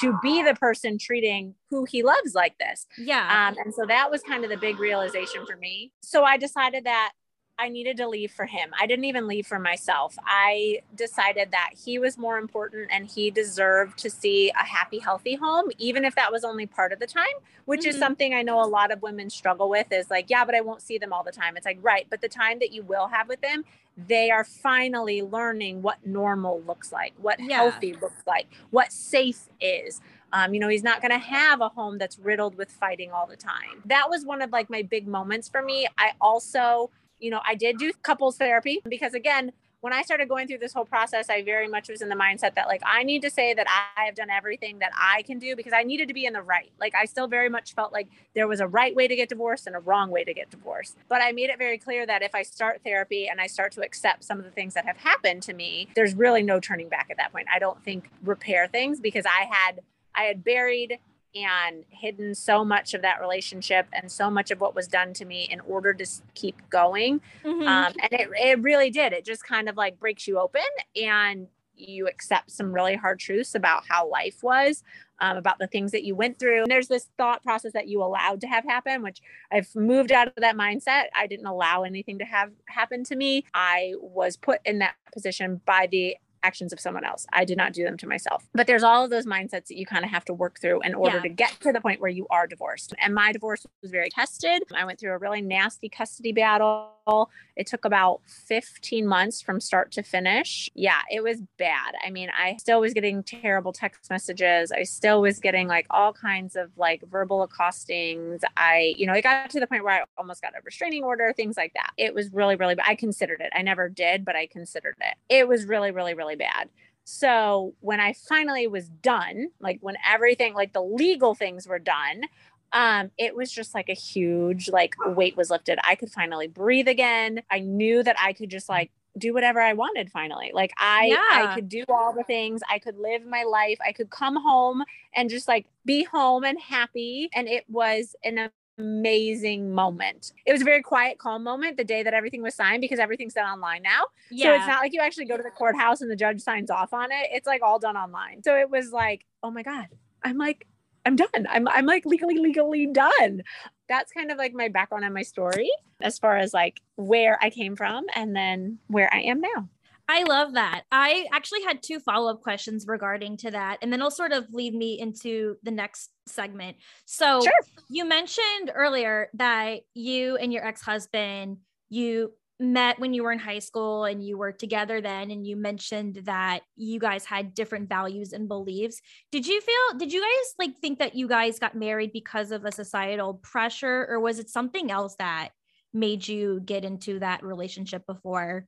to 0.00 0.18
be 0.22 0.42
the 0.42 0.54
person 0.54 0.96
treating 0.98 1.54
who 1.68 1.84
he 1.84 2.02
loves 2.02 2.34
like 2.34 2.56
this. 2.58 2.86
Yeah. 2.96 3.48
Um, 3.48 3.56
and 3.62 3.74
so 3.74 3.84
that 3.86 4.10
was 4.10 4.22
kind 4.22 4.44
of 4.44 4.50
the 4.50 4.56
big 4.56 4.78
realization 4.78 5.44
for 5.46 5.56
me. 5.56 5.92
So 6.00 6.24
I 6.24 6.36
decided 6.38 6.84
that 6.84 7.12
I 7.60 7.68
needed 7.68 7.98
to 7.98 8.08
leave 8.08 8.32
for 8.32 8.46
him. 8.46 8.70
I 8.80 8.86
didn't 8.86 9.04
even 9.04 9.26
leave 9.26 9.46
for 9.46 9.58
myself. 9.58 10.16
I 10.24 10.80
decided 10.96 11.50
that 11.50 11.72
he 11.84 11.98
was 11.98 12.16
more 12.16 12.38
important 12.38 12.88
and 12.90 13.06
he 13.06 13.30
deserved 13.30 13.98
to 13.98 14.08
see 14.08 14.50
a 14.50 14.64
happy, 14.64 14.98
healthy 14.98 15.34
home, 15.34 15.70
even 15.76 16.04
if 16.06 16.14
that 16.14 16.32
was 16.32 16.42
only 16.42 16.64
part 16.64 16.92
of 16.92 17.00
the 17.00 17.06
time, 17.06 17.26
which 17.66 17.84
is 17.84 17.96
Mhm. 17.96 17.98
something 17.98 18.34
I 18.34 18.40
know 18.42 18.62
a 18.62 18.64
lot 18.64 18.90
of 18.90 19.02
women 19.02 19.28
struggle 19.28 19.68
with 19.68 19.92
is 19.92 20.10
like, 20.10 20.30
yeah, 20.30 20.44
but 20.44 20.54
I 20.54 20.62
won't 20.62 20.80
see 20.80 20.96
them 20.96 21.12
all 21.12 21.22
the 21.22 21.32
time. 21.32 21.56
It's 21.58 21.66
like, 21.66 21.78
right. 21.82 22.06
But 22.08 22.22
the 22.22 22.28
time 22.28 22.60
that 22.60 22.72
you 22.72 22.82
will 22.82 23.08
have 23.08 23.28
with 23.28 23.42
them, 23.42 23.64
they 23.96 24.30
are 24.30 24.44
finally 24.44 25.20
learning 25.20 25.82
what 25.82 26.06
normal 26.06 26.62
looks 26.62 26.90
like, 26.92 27.12
what 27.18 27.38
Yeah. 27.40 27.56
healthy 27.56 27.92
looks 27.92 28.22
like, 28.26 28.46
what 28.70 28.90
safe 28.90 29.48
is. 29.60 30.00
Um, 30.32 30.54
you 30.54 30.60
know, 30.60 30.68
he's 30.68 30.84
not 30.84 31.02
going 31.02 31.10
to 31.10 31.18
have 31.18 31.60
a 31.60 31.68
home 31.68 31.98
that's 31.98 32.18
riddled 32.18 32.54
with 32.56 32.70
fighting 32.70 33.10
all 33.10 33.26
the 33.26 33.36
time. 33.36 33.82
That 33.84 34.08
was 34.08 34.24
one 34.24 34.40
of 34.40 34.50
like 34.50 34.70
my 34.70 34.80
big 34.82 35.06
moments 35.06 35.48
for 35.48 35.60
me. 35.60 35.88
I 35.98 36.12
also, 36.20 36.90
you 37.20 37.30
know, 37.30 37.40
I 37.46 37.54
did 37.54 37.78
do 37.78 37.92
couples 38.02 38.36
therapy 38.36 38.80
because 38.88 39.14
again, 39.14 39.52
when 39.80 39.92
I 39.94 40.02
started 40.02 40.28
going 40.28 40.46
through 40.46 40.58
this 40.58 40.74
whole 40.74 40.84
process, 40.84 41.30
I 41.30 41.42
very 41.42 41.66
much 41.66 41.88
was 41.88 42.02
in 42.02 42.10
the 42.10 42.14
mindset 42.14 42.54
that 42.54 42.68
like 42.68 42.82
I 42.84 43.02
need 43.02 43.22
to 43.22 43.30
say 43.30 43.54
that 43.54 43.66
I 43.68 44.04
have 44.04 44.14
done 44.14 44.28
everything 44.30 44.78
that 44.80 44.92
I 44.94 45.22
can 45.22 45.38
do 45.38 45.56
because 45.56 45.72
I 45.72 45.82
needed 45.82 46.08
to 46.08 46.14
be 46.14 46.26
in 46.26 46.32
the 46.32 46.42
right. 46.42 46.70
Like 46.78 46.94
I 46.94 47.06
still 47.06 47.28
very 47.28 47.48
much 47.48 47.74
felt 47.74 47.92
like 47.92 48.08
there 48.34 48.46
was 48.46 48.60
a 48.60 48.68
right 48.68 48.94
way 48.94 49.08
to 49.08 49.16
get 49.16 49.28
divorced 49.28 49.66
and 49.66 49.74
a 49.74 49.80
wrong 49.80 50.10
way 50.10 50.24
to 50.24 50.34
get 50.34 50.50
divorced. 50.50 50.96
But 51.08 51.22
I 51.22 51.32
made 51.32 51.50
it 51.50 51.58
very 51.58 51.78
clear 51.78 52.06
that 52.06 52.22
if 52.22 52.34
I 52.34 52.42
start 52.42 52.82
therapy 52.84 53.28
and 53.28 53.40
I 53.40 53.46
start 53.46 53.72
to 53.72 53.82
accept 53.82 54.24
some 54.24 54.38
of 54.38 54.44
the 54.44 54.50
things 54.50 54.74
that 54.74 54.84
have 54.84 54.98
happened 54.98 55.42
to 55.44 55.54
me, 55.54 55.88
there's 55.96 56.14
really 56.14 56.42
no 56.42 56.60
turning 56.60 56.88
back 56.88 57.08
at 57.10 57.16
that 57.16 57.32
point. 57.32 57.48
I 57.52 57.58
don't 57.58 57.82
think 57.82 58.10
repair 58.22 58.66
things 58.66 59.00
because 59.00 59.24
I 59.24 59.46
had 59.50 59.80
I 60.14 60.24
had 60.24 60.44
buried 60.44 60.98
and 61.34 61.84
hidden 61.88 62.34
so 62.34 62.64
much 62.64 62.94
of 62.94 63.02
that 63.02 63.20
relationship 63.20 63.86
and 63.92 64.10
so 64.10 64.30
much 64.30 64.50
of 64.50 64.60
what 64.60 64.74
was 64.74 64.88
done 64.88 65.12
to 65.14 65.24
me 65.24 65.48
in 65.50 65.60
order 65.60 65.92
to 65.94 66.06
keep 66.34 66.56
going. 66.70 67.20
Mhm. 67.44 67.66
Um, 67.66 67.92
and 68.00 68.12
it, 68.12 68.28
it 68.34 68.60
really 68.62 68.90
did. 68.90 69.12
It 69.12 69.24
just 69.24 69.44
kind 69.44 69.68
of 69.68 69.76
like 69.76 69.98
breaks 69.98 70.26
you 70.26 70.38
open 70.38 70.62
and 71.00 71.46
you 71.76 72.06
accept 72.06 72.50
some 72.50 72.72
really 72.72 72.94
hard 72.94 73.18
truths 73.18 73.54
about 73.54 73.84
how 73.88 74.08
life 74.08 74.42
was, 74.42 74.82
um, 75.20 75.36
about 75.36 75.58
the 75.58 75.66
things 75.66 75.92
that 75.92 76.04
you 76.04 76.14
went 76.14 76.38
through. 76.38 76.62
And 76.62 76.70
there's 76.70 76.88
this 76.88 77.08
thought 77.16 77.42
process 77.42 77.72
that 77.72 77.88
you 77.88 78.02
allowed 78.02 78.40
to 78.42 78.46
have 78.46 78.64
happen, 78.64 79.02
which 79.02 79.20
I've 79.50 79.74
moved 79.74 80.12
out 80.12 80.28
of 80.28 80.34
that 80.36 80.56
mindset. 80.56 81.04
I 81.14 81.26
didn't 81.26 81.46
allow 81.46 81.82
anything 81.82 82.18
to 82.18 82.24
have 82.24 82.50
happen 82.66 83.04
to 83.04 83.16
me. 83.16 83.44
I 83.54 83.94
was 83.98 84.36
put 84.36 84.60
in 84.64 84.78
that 84.80 84.94
position 85.12 85.60
by 85.64 85.88
the 85.90 86.16
actions 86.42 86.72
of 86.72 86.80
someone 86.80 87.04
else. 87.04 87.26
I 87.32 87.44
did 87.44 87.56
not 87.56 87.72
do 87.72 87.84
them 87.84 87.96
to 87.98 88.06
myself. 88.06 88.46
But 88.54 88.66
there's 88.66 88.82
all 88.82 89.04
of 89.04 89.10
those 89.10 89.26
mindsets 89.26 89.66
that 89.66 89.76
you 89.76 89.86
kind 89.86 90.04
of 90.04 90.10
have 90.10 90.24
to 90.26 90.34
work 90.34 90.60
through 90.60 90.80
in 90.82 90.94
order 90.94 91.16
Yeah. 91.16 91.22
to 91.22 91.28
get 91.28 91.50
to 91.60 91.72
the 91.72 91.80
point 91.80 92.00
where 92.00 92.10
you 92.10 92.26
are 92.30 92.46
divorced. 92.46 92.94
And 93.00 93.14
my 93.14 93.32
divorce 93.32 93.66
was 93.82 93.90
very 93.90 94.10
tested. 94.10 94.62
I 94.74 94.84
went 94.84 94.98
through 94.98 95.12
a 95.12 95.18
really 95.18 95.42
nasty 95.42 95.88
custody 95.88 96.32
battle. 96.32 97.30
It 97.56 97.66
took 97.66 97.84
about 97.84 98.20
15 98.26 99.06
months 99.06 99.42
from 99.42 99.60
start 99.60 99.90
to 99.92 100.02
finish. 100.02 100.70
Yeah, 100.74 101.00
it 101.10 101.22
was 101.22 101.42
bad. 101.58 101.94
I 102.04 102.10
mean, 102.10 102.30
I 102.36 102.56
still 102.58 102.80
was 102.80 102.94
getting 102.94 103.22
terrible 103.22 103.72
text 103.72 104.08
messages. 104.10 104.70
I 104.72 104.84
still 104.84 105.20
was 105.20 105.40
getting 105.40 105.66
like 105.68 105.86
all 105.90 106.12
kinds 106.12 106.56
of 106.56 106.70
like 106.76 107.02
verbal 107.10 107.46
accostings. 107.46 108.40
I, 108.56 108.94
you 108.96 109.06
know, 109.06 109.12
it 109.14 109.22
got 109.22 109.50
to 109.50 109.60
the 109.60 109.66
point 109.66 109.84
where 109.84 110.02
I 110.02 110.04
almost 110.16 110.42
got 110.42 110.52
a 110.54 110.60
restraining 110.64 111.02
order, 111.04 111.32
things 111.36 111.56
like 111.56 111.72
that. 111.74 111.90
It 111.96 112.14
was 112.14 112.32
really, 112.32 112.56
really 112.56 112.74
bad. 112.74 112.86
I 112.88 112.94
considered 112.94 113.40
it. 113.40 113.50
I 113.54 113.62
never 113.62 113.88
did, 113.88 114.24
but 114.24 114.36
I 114.36 114.46
considered 114.46 114.96
it. 115.00 115.16
It 115.28 115.48
was 115.48 115.64
really, 115.64 115.90
really, 115.90 116.14
really 116.14 116.29
bad. 116.36 116.68
So 117.04 117.74
when 117.80 117.98
I 118.00 118.14
finally 118.28 118.66
was 118.66 118.88
done, 118.88 119.48
like 119.60 119.78
when 119.80 119.96
everything, 120.06 120.54
like 120.54 120.72
the 120.72 120.82
legal 120.82 121.34
things 121.34 121.66
were 121.66 121.78
done, 121.78 122.24
um, 122.72 123.10
it 123.18 123.34
was 123.34 123.50
just 123.50 123.74
like 123.74 123.88
a 123.88 123.94
huge 123.94 124.68
like 124.68 124.94
weight 125.06 125.36
was 125.36 125.50
lifted. 125.50 125.78
I 125.82 125.96
could 125.96 126.10
finally 126.10 126.46
breathe 126.46 126.88
again. 126.88 127.42
I 127.50 127.60
knew 127.60 128.02
that 128.02 128.16
I 128.18 128.32
could 128.32 128.48
just 128.48 128.68
like 128.68 128.92
do 129.18 129.34
whatever 129.34 129.60
I 129.60 129.72
wanted 129.72 130.10
finally. 130.10 130.52
Like 130.54 130.72
I 130.78 131.06
Yeah. 131.06 131.50
I 131.50 131.54
could 131.54 131.68
do 131.68 131.84
all 131.88 132.12
the 132.12 132.22
things. 132.22 132.60
I 132.70 132.78
could 132.78 132.96
live 132.96 133.26
my 133.26 133.42
life. 133.42 133.78
I 133.84 133.92
could 133.92 134.10
come 134.10 134.36
home 134.36 134.84
and 135.14 135.28
just 135.28 135.48
like 135.48 135.66
be 135.84 136.04
home 136.04 136.44
and 136.44 136.60
happy. 136.60 137.28
And 137.34 137.48
it 137.48 137.64
was 137.68 138.14
an 138.22 138.50
amazing 138.80 139.72
moment. 139.74 140.32
It 140.46 140.52
was 140.52 140.62
a 140.62 140.64
very 140.64 140.82
quiet, 140.82 141.18
calm 141.18 141.42
moment 141.44 141.76
the 141.76 141.84
day 141.84 142.02
that 142.02 142.14
everything 142.14 142.42
was 142.42 142.54
signed 142.54 142.80
because 142.80 142.98
everything's 142.98 143.34
done 143.34 143.46
online 143.46 143.82
now. 143.82 144.04
yeah. 144.30 144.46
So 144.46 144.54
it's 144.54 144.66
not 144.66 144.80
like 144.80 144.92
you 144.92 145.00
actually 145.00 145.26
go 145.26 145.36
to 145.36 145.42
the 145.42 145.50
courthouse 145.50 146.00
and 146.00 146.10
the 146.10 146.16
judge 146.16 146.40
signs 146.40 146.70
off 146.70 146.92
on 146.92 147.12
it. 147.12 147.28
It's 147.30 147.46
like 147.46 147.62
all 147.62 147.78
done 147.78 147.96
online. 147.96 148.42
So 148.42 148.56
it 148.56 148.70
was 148.70 148.92
like, 148.92 149.24
oh 149.42 149.50
my 149.50 149.62
God, 149.62 149.86
I'm 150.22 150.38
like, 150.38 150.66
I'm 151.06 151.16
done. 151.16 151.46
I'm 151.48 151.66
I'm 151.68 151.86
like 151.86 152.04
legally, 152.04 152.38
legally 152.38 152.86
done. 152.86 153.42
That's 153.88 154.12
kind 154.12 154.30
of 154.30 154.38
like 154.38 154.52
my 154.52 154.68
background 154.68 155.04
and 155.04 155.14
my 155.14 155.22
story 155.22 155.70
as 156.00 156.18
far 156.18 156.36
as 156.36 156.52
like 156.54 156.80
where 156.96 157.38
I 157.42 157.50
came 157.50 157.76
from 157.76 158.04
and 158.14 158.34
then 158.34 158.78
where 158.88 159.12
I 159.12 159.20
am 159.22 159.40
now. 159.40 159.68
I 160.10 160.24
love 160.24 160.54
that. 160.54 160.82
I 160.90 161.26
actually 161.32 161.62
had 161.62 161.82
two 161.82 162.00
follow 162.00 162.32
up 162.32 162.40
questions 162.40 162.84
regarding 162.88 163.36
to 163.38 163.52
that, 163.52 163.78
and 163.80 163.92
then 163.92 164.00
it'll 164.00 164.10
sort 164.10 164.32
of 164.32 164.46
lead 164.52 164.74
me 164.74 164.98
into 164.98 165.56
the 165.62 165.70
next 165.70 166.10
segment. 166.26 166.78
So 167.04 167.42
Sure. 167.42 167.52
you 167.88 168.04
mentioned 168.04 168.72
earlier 168.74 169.30
that 169.34 169.82
you 169.94 170.36
and 170.36 170.52
your 170.52 170.66
ex 170.66 170.82
husband 170.82 171.58
you 171.88 172.32
met 172.58 172.98
when 172.98 173.14
you 173.14 173.22
were 173.22 173.32
in 173.32 173.38
high 173.38 173.58
school 173.58 174.04
and 174.04 174.22
you 174.24 174.36
were 174.36 174.52
together 174.52 175.00
then 175.00 175.30
and 175.30 175.46
you 175.46 175.56
mentioned 175.56 176.20
that 176.24 176.60
you 176.76 176.98
guys 177.00 177.24
had 177.24 177.54
different 177.54 177.88
values 177.88 178.34
and 178.34 178.48
beliefs 178.48 179.00
did 179.32 179.46
you 179.46 179.62
feel 179.62 179.98
did 179.98 180.12
you 180.12 180.20
guys 180.20 180.54
like 180.58 180.78
think 180.78 180.98
that 180.98 181.14
you 181.14 181.26
guys 181.26 181.58
got 181.58 181.74
married 181.74 182.12
because 182.12 182.50
of 182.50 182.66
a 182.66 182.70
societal 182.70 183.34
pressure 183.42 184.06
or 184.10 184.20
was 184.20 184.38
it 184.38 184.50
something 184.50 184.90
else 184.90 185.16
that 185.18 185.52
made 185.92 186.26
you 186.26 186.60
get 186.64 186.84
into 186.84 187.18
that 187.18 187.42
relationship 187.42 188.06
before? 188.06 188.66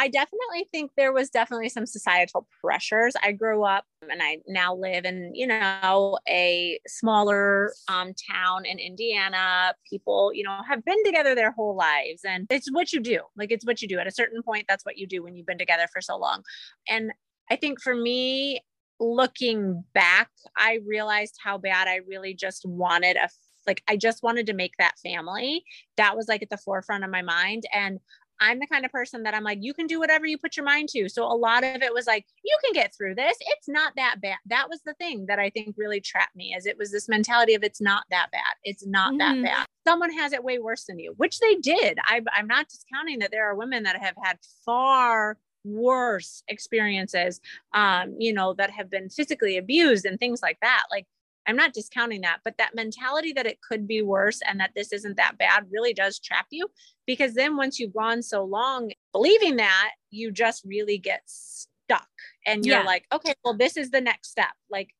I 0.00 0.08
definitely 0.08 0.66
think 0.72 0.92
there 0.96 1.12
was 1.12 1.28
definitely 1.28 1.68
some 1.68 1.84
societal 1.84 2.48
pressures. 2.62 3.12
I 3.22 3.32
grew 3.32 3.64
up 3.64 3.84
and 4.10 4.22
I 4.22 4.38
now 4.48 4.74
live 4.74 5.04
in, 5.04 5.30
you 5.34 5.46
know, 5.46 6.18
a 6.26 6.80
smaller 6.86 7.74
um, 7.86 8.14
town 8.32 8.64
in 8.64 8.78
Indiana. 8.78 9.74
People, 9.88 10.32
you 10.32 10.42
know, 10.42 10.56
have 10.66 10.82
been 10.86 11.04
together 11.04 11.34
their 11.34 11.50
whole 11.50 11.76
lives 11.76 12.22
and 12.24 12.46
it's 12.48 12.72
what 12.72 12.94
you 12.94 13.00
do. 13.00 13.20
Like 13.36 13.52
it's 13.52 13.66
what 13.66 13.82
you 13.82 13.88
do. 13.88 13.98
At 13.98 14.06
a 14.06 14.10
certain 14.10 14.42
point, 14.42 14.64
that's 14.66 14.86
what 14.86 14.96
you 14.96 15.06
do 15.06 15.22
when 15.22 15.34
you've 15.36 15.44
been 15.44 15.58
together 15.58 15.86
for 15.92 16.00
so 16.00 16.16
long. 16.16 16.44
And 16.88 17.12
I 17.50 17.56
think 17.56 17.78
for 17.78 17.94
me, 17.94 18.60
looking 19.00 19.84
back, 19.92 20.30
I 20.56 20.78
realized 20.86 21.36
how 21.44 21.58
bad 21.58 21.88
I 21.88 21.96
really 22.08 22.32
just 22.32 22.64
wanted 22.64 23.18
a 23.18 23.28
like 23.66 23.82
I 23.88 23.96
just 23.96 24.22
wanted 24.22 24.46
to 24.46 24.54
make 24.54 24.76
that 24.78 24.98
family. 25.02 25.64
That 25.96 26.16
was 26.16 26.28
like 26.28 26.42
at 26.42 26.50
the 26.50 26.56
forefront 26.56 27.04
of 27.04 27.10
my 27.10 27.22
mind. 27.22 27.64
And 27.74 28.00
I'm 28.40 28.58
the 28.58 28.66
kind 28.66 28.84
of 28.84 28.90
person 28.90 29.22
that 29.24 29.34
I'm 29.34 29.44
like, 29.44 29.58
you 29.60 29.74
can 29.74 29.86
do 29.86 29.98
whatever 29.98 30.26
you 30.26 30.38
put 30.38 30.56
your 30.56 30.64
mind 30.64 30.88
to. 30.90 31.08
So 31.08 31.24
a 31.24 31.34
lot 31.34 31.62
of 31.62 31.82
it 31.82 31.92
was 31.92 32.06
like, 32.06 32.26
you 32.42 32.56
can 32.64 32.72
get 32.72 32.94
through 32.94 33.14
this. 33.14 33.36
It's 33.40 33.68
not 33.68 33.92
that 33.96 34.16
bad. 34.20 34.38
That 34.46 34.68
was 34.68 34.80
the 34.84 34.94
thing 34.94 35.26
that 35.26 35.38
I 35.38 35.50
think 35.50 35.74
really 35.76 36.00
trapped 36.00 36.34
me 36.34 36.54
as 36.56 36.66
it 36.66 36.78
was 36.78 36.90
this 36.90 37.08
mentality 37.08 37.54
of 37.54 37.62
it's 37.62 37.80
not 37.80 38.04
that 38.10 38.30
bad. 38.32 38.54
It's 38.64 38.86
not 38.86 39.12
mm-hmm. 39.12 39.42
that 39.42 39.48
bad. 39.48 39.66
Someone 39.86 40.12
has 40.12 40.32
it 40.32 40.44
way 40.44 40.58
worse 40.58 40.84
than 40.84 40.98
you, 40.98 41.14
which 41.16 41.38
they 41.38 41.56
did. 41.56 41.98
I, 42.04 42.22
I'm 42.32 42.46
not 42.46 42.68
discounting 42.68 43.18
that 43.20 43.30
there 43.30 43.48
are 43.48 43.54
women 43.54 43.82
that 43.84 44.00
have 44.00 44.14
had 44.22 44.38
far 44.64 45.36
worse 45.64 46.42
experiences, 46.48 47.40
um, 47.74 48.14
you 48.18 48.32
know, 48.32 48.54
that 48.54 48.70
have 48.70 48.90
been 48.90 49.08
physically 49.08 49.58
abused 49.58 50.06
and 50.06 50.18
things 50.18 50.40
like 50.42 50.58
that. 50.62 50.84
Like 50.90 51.06
I'm 51.50 51.56
not 51.56 51.72
discounting 51.72 52.20
that, 52.20 52.38
but 52.44 52.58
that 52.58 52.76
mentality 52.76 53.32
that 53.32 53.44
it 53.44 53.58
could 53.60 53.88
be 53.88 54.02
worse 54.02 54.40
and 54.48 54.60
that 54.60 54.70
this 54.76 54.92
isn't 54.92 55.16
that 55.16 55.36
bad 55.36 55.66
really 55.68 55.92
does 55.92 56.20
trap 56.20 56.46
you 56.50 56.68
because 57.06 57.34
then 57.34 57.56
once 57.56 57.80
you've 57.80 57.92
gone 57.92 58.22
so 58.22 58.44
long 58.44 58.92
believing 59.10 59.56
that, 59.56 59.90
you 60.10 60.30
just 60.30 60.62
really 60.64 60.96
get 60.96 61.22
stuck 61.26 62.06
and 62.46 62.64
you're 62.64 62.78
yeah. 62.78 62.84
like, 62.84 63.04
okay, 63.12 63.34
well, 63.44 63.56
this 63.56 63.76
is 63.76 63.90
the 63.90 64.00
next 64.00 64.30
step. 64.30 64.52
Like 64.70 64.90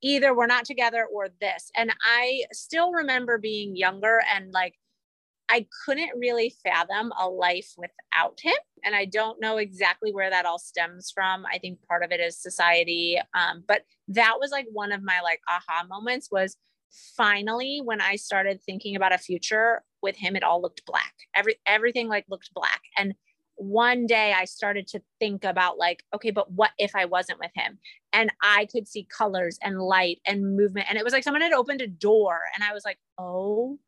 either 0.00 0.34
we're 0.34 0.46
not 0.46 0.64
together 0.64 1.06
or 1.12 1.28
this. 1.38 1.70
And 1.76 1.92
I 2.02 2.44
still 2.50 2.92
remember 2.92 3.36
being 3.36 3.76
younger 3.76 4.22
and 4.34 4.50
like 4.52 4.76
I 5.50 5.66
couldn't 5.84 6.12
really 6.16 6.54
fathom 6.62 7.12
a 7.18 7.28
life 7.28 7.74
without 7.76 8.38
him. 8.40 8.54
And 8.84 8.94
I 8.94 9.04
don't 9.04 9.40
know 9.40 9.56
exactly 9.56 10.12
where 10.12 10.30
that 10.30 10.46
all 10.46 10.60
stems 10.60 11.10
from. 11.10 11.44
I 11.52 11.58
think 11.58 11.80
part 11.86 12.04
of 12.04 12.12
it 12.12 12.20
is 12.20 12.40
society. 12.40 13.18
Um, 13.34 13.64
but 13.66 13.82
that 14.08 14.36
was 14.38 14.52
like 14.52 14.66
one 14.72 14.92
of 14.92 15.02
my 15.02 15.20
like 15.20 15.40
aha 15.48 15.84
moments 15.88 16.28
was 16.30 16.56
finally 17.16 17.80
when 17.84 18.00
I 18.00 18.16
started 18.16 18.62
thinking 18.62 18.94
about 18.94 19.12
a 19.12 19.18
future 19.18 19.82
with 20.02 20.16
him, 20.16 20.36
it 20.36 20.44
all 20.44 20.62
looked 20.62 20.86
black. 20.86 21.14
Every 21.34 21.56
everything 21.66 22.08
like 22.08 22.26
looked 22.28 22.54
black. 22.54 22.82
And 22.96 23.14
one 23.56 24.06
day 24.06 24.32
I 24.32 24.46
started 24.46 24.86
to 24.88 25.02
think 25.18 25.44
about 25.44 25.78
like, 25.78 26.04
okay, 26.14 26.30
but 26.30 26.50
what 26.52 26.70
if 26.78 26.96
I 26.96 27.04
wasn't 27.04 27.40
with 27.40 27.50
him? 27.54 27.78
And 28.12 28.32
I 28.42 28.66
could 28.72 28.88
see 28.88 29.04
colors 29.04 29.58
and 29.62 29.82
light 29.82 30.20
and 30.24 30.56
movement. 30.56 30.86
And 30.88 30.96
it 30.96 31.04
was 31.04 31.12
like 31.12 31.24
someone 31.24 31.42
had 31.42 31.52
opened 31.52 31.82
a 31.82 31.86
door 31.86 32.40
and 32.54 32.64
I 32.64 32.72
was 32.72 32.84
like, 32.84 32.98
oh 33.18 33.78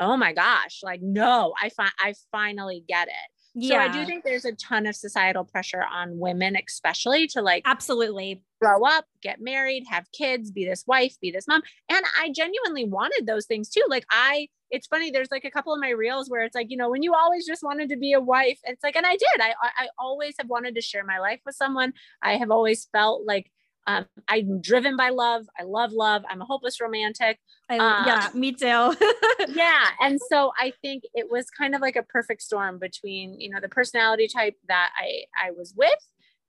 oh 0.00 0.16
my 0.16 0.32
gosh, 0.32 0.80
like, 0.82 1.00
no, 1.02 1.54
I 1.62 1.68
find 1.68 1.92
I 2.00 2.14
finally 2.32 2.84
get 2.88 3.08
it. 3.08 3.30
Yeah. 3.54 3.70
So 3.70 3.76
I 3.78 3.88
do 3.88 4.06
think 4.06 4.24
there's 4.24 4.44
a 4.44 4.52
ton 4.52 4.86
of 4.86 4.94
societal 4.94 5.44
pressure 5.44 5.82
on 5.82 6.18
women, 6.18 6.56
especially 6.56 7.26
to 7.28 7.42
like 7.42 7.62
absolutely 7.66 8.44
grow 8.60 8.84
up, 8.84 9.06
get 9.22 9.40
married, 9.40 9.84
have 9.90 10.06
kids, 10.12 10.50
be 10.50 10.64
this 10.64 10.84
wife, 10.86 11.16
be 11.20 11.30
this 11.30 11.48
mom. 11.48 11.62
And 11.88 12.04
I 12.18 12.30
genuinely 12.32 12.84
wanted 12.84 13.26
those 13.26 13.46
things 13.46 13.68
too. 13.68 13.82
Like 13.88 14.04
I, 14.08 14.48
it's 14.70 14.86
funny, 14.86 15.10
there's 15.10 15.32
like 15.32 15.44
a 15.44 15.50
couple 15.50 15.74
of 15.74 15.80
my 15.80 15.90
reels 15.90 16.30
where 16.30 16.44
it's 16.44 16.54
like, 16.54 16.68
you 16.70 16.76
know, 16.76 16.90
when 16.90 17.02
you 17.02 17.12
always 17.14 17.44
just 17.44 17.64
wanted 17.64 17.88
to 17.88 17.96
be 17.96 18.12
a 18.12 18.20
wife, 18.20 18.60
it's 18.62 18.84
like, 18.84 18.94
and 18.94 19.06
I 19.06 19.16
did. 19.16 19.40
I 19.40 19.54
I 19.62 19.88
always 19.98 20.34
have 20.38 20.48
wanted 20.48 20.76
to 20.76 20.80
share 20.80 21.04
my 21.04 21.18
life 21.18 21.40
with 21.44 21.56
someone. 21.56 21.92
I 22.22 22.36
have 22.36 22.52
always 22.52 22.88
felt 22.92 23.26
like 23.26 23.50
um, 23.86 24.06
I'm 24.28 24.60
driven 24.60 24.96
by 24.96 25.10
love. 25.10 25.46
I 25.58 25.64
love 25.64 25.92
love. 25.92 26.22
I'm 26.28 26.40
a 26.40 26.44
hopeless 26.44 26.80
romantic. 26.80 27.38
I, 27.68 27.78
um, 27.78 28.06
yeah, 28.06 28.28
me 28.34 28.52
too. 28.52 28.66
yeah. 29.48 29.88
And 30.00 30.18
so 30.30 30.52
I 30.58 30.72
think 30.82 31.04
it 31.14 31.30
was 31.30 31.46
kind 31.50 31.74
of 31.74 31.80
like 31.80 31.96
a 31.96 32.02
perfect 32.02 32.42
storm 32.42 32.78
between, 32.78 33.40
you 33.40 33.50
know, 33.50 33.58
the 33.60 33.68
personality 33.68 34.28
type 34.28 34.54
that 34.68 34.90
I, 34.96 35.24
I 35.42 35.50
was 35.52 35.74
with, 35.76 35.90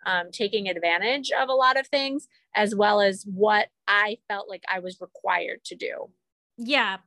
um, 0.05 0.31
taking 0.31 0.67
advantage 0.67 1.31
of 1.31 1.49
a 1.49 1.53
lot 1.53 1.79
of 1.79 1.87
things, 1.87 2.27
as 2.55 2.75
well 2.75 3.01
as 3.01 3.23
what 3.25 3.67
I 3.87 4.17
felt 4.27 4.49
like 4.49 4.63
I 4.71 4.79
was 4.79 4.99
required 4.99 5.63
to 5.65 5.75
do. 5.75 6.09
Yeah. 6.57 6.97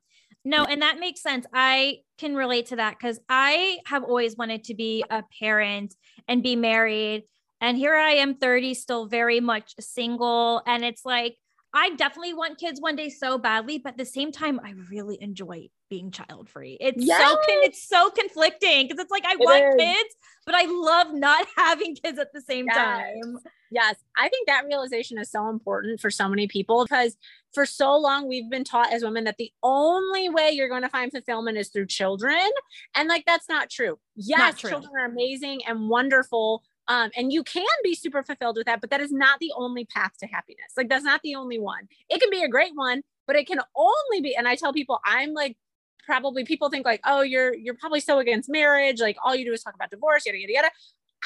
No, 0.47 0.65
and 0.65 0.83
that 0.83 0.99
makes 0.99 1.23
sense. 1.23 1.47
I 1.55 1.99
can 2.19 2.35
relate 2.35 2.67
to 2.67 2.77
that 2.77 2.99
because 2.99 3.19
I 3.29 3.79
have 3.87 4.05
always 4.05 4.37
wanted 4.37 4.65
to 4.65 4.75
be 4.75 5.03
a 5.09 5.23
parent 5.41 5.95
and 6.29 6.43
be 6.43 6.55
married 6.55 7.25
and 7.65 7.79
here 7.79 7.95
I 7.95 8.11
am 8.17 8.35
30, 8.35 8.75
still 8.75 9.07
very 9.07 9.41
much 9.41 9.75
single. 9.81 10.61
And 10.67 10.85
it's 10.85 11.07
like, 11.07 11.39
I 11.73 11.95
definitely 11.97 12.35
want 12.35 12.59
kids 12.59 12.79
one 12.79 12.95
day 12.95 13.09
so 13.09 13.39
badly, 13.39 13.79
but 13.79 13.95
at 13.95 13.99
the 13.99 14.05
same 14.05 14.31
time, 14.31 14.61
I 14.63 14.75
really 14.91 15.17
enjoy 15.21 15.71
being 15.89 16.11
child 16.11 16.51
free. 16.51 16.77
It's 16.79 17.03
yes. 17.03 17.21
so 17.21 17.39
it's 17.49 17.89
so 17.89 18.11
conflicting 18.11 18.87
because 18.87 19.03
it's 19.03 19.11
like 19.11 19.25
I 19.25 19.33
it 19.33 19.39
want 19.41 19.65
is. 19.65 19.75
kids, 19.79 20.15
but 20.45 20.55
I 20.55 20.67
love 20.67 21.15
not 21.15 21.47
having 21.57 21.97
kids 21.97 22.19
at 22.19 22.35
the 22.35 22.43
same 22.43 22.67
yes. 22.67 22.77
time. 22.77 23.39
Yes, 23.71 23.97
I 24.17 24.29
think 24.29 24.47
that 24.47 24.67
realization 24.67 25.19
is 25.19 25.31
so 25.31 25.49
important 25.49 26.01
for 26.01 26.11
so 26.11 26.29
many 26.29 26.47
people 26.47 26.85
because 26.85 27.17
for 27.55 27.65
so 27.65 27.97
long 27.97 28.29
we've 28.29 28.51
been 28.51 28.63
taught 28.63 28.93
as 28.93 29.03
women 29.03 29.25
that 29.25 29.39
the 29.39 29.51
only 29.63 30.29
way 30.29 30.51
you're 30.51 30.69
going 30.69 30.83
to 30.83 30.89
find 30.91 31.11
fulfillment 31.11 31.57
is 31.57 31.71
through 31.71 31.87
children, 31.87 32.45
and 32.95 33.09
like 33.09 33.25
that's 33.27 33.49
not 33.49 33.71
true. 33.71 33.99
Yes, 34.15 34.39
not 34.39 34.59
true. 34.59 34.71
children 34.71 34.93
are 34.97 35.07
amazing 35.07 35.63
and 35.67 35.89
wonderful, 35.89 36.63
um, 36.89 37.11
and 37.17 37.33
you 37.33 37.43
can 37.43 37.65
be 37.83 37.95
super 37.95 38.23
fulfilled 38.23 38.57
with 38.57 38.67
that, 38.67 38.81
but 38.81 38.91
that 38.91 39.01
is 39.01 39.13
not 39.13 39.39
the 39.41 39.53
only 39.57 39.85
path 39.85 40.13
to 40.21 40.27
happiness. 40.27 40.73
Like 40.77 40.89
that's 40.89 41.05
not 41.05 41.21
the 41.23 41.35
only 41.35 41.59
one. 41.59 41.89
It 42.11 42.21
can 42.21 42.31
be 42.31 42.43
a 42.43 42.49
great 42.49 42.73
one, 42.75 43.03
but 43.27 43.37
it 43.37 43.47
can 43.47 43.61
only 43.75 44.21
be. 44.21 44.37
And 44.37 44.47
I 44.47 44.57
tell 44.57 44.73
people, 44.73 45.01
I'm 45.05 45.33
like, 45.33 45.57
probably 46.05 46.45
people 46.45 46.69
think 46.69 46.85
like, 46.85 47.01
oh, 47.05 47.23
you're 47.23 47.55
you're 47.55 47.75
probably 47.75 48.01
so 48.01 48.19
against 48.19 48.51
marriage. 48.51 49.01
Like 49.01 49.17
all 49.25 49.35
you 49.35 49.45
do 49.45 49.53
is 49.53 49.63
talk 49.63 49.75
about 49.75 49.91
divorce, 49.91 50.27
yada 50.27 50.39
yada 50.39 50.53
yada. 50.53 50.71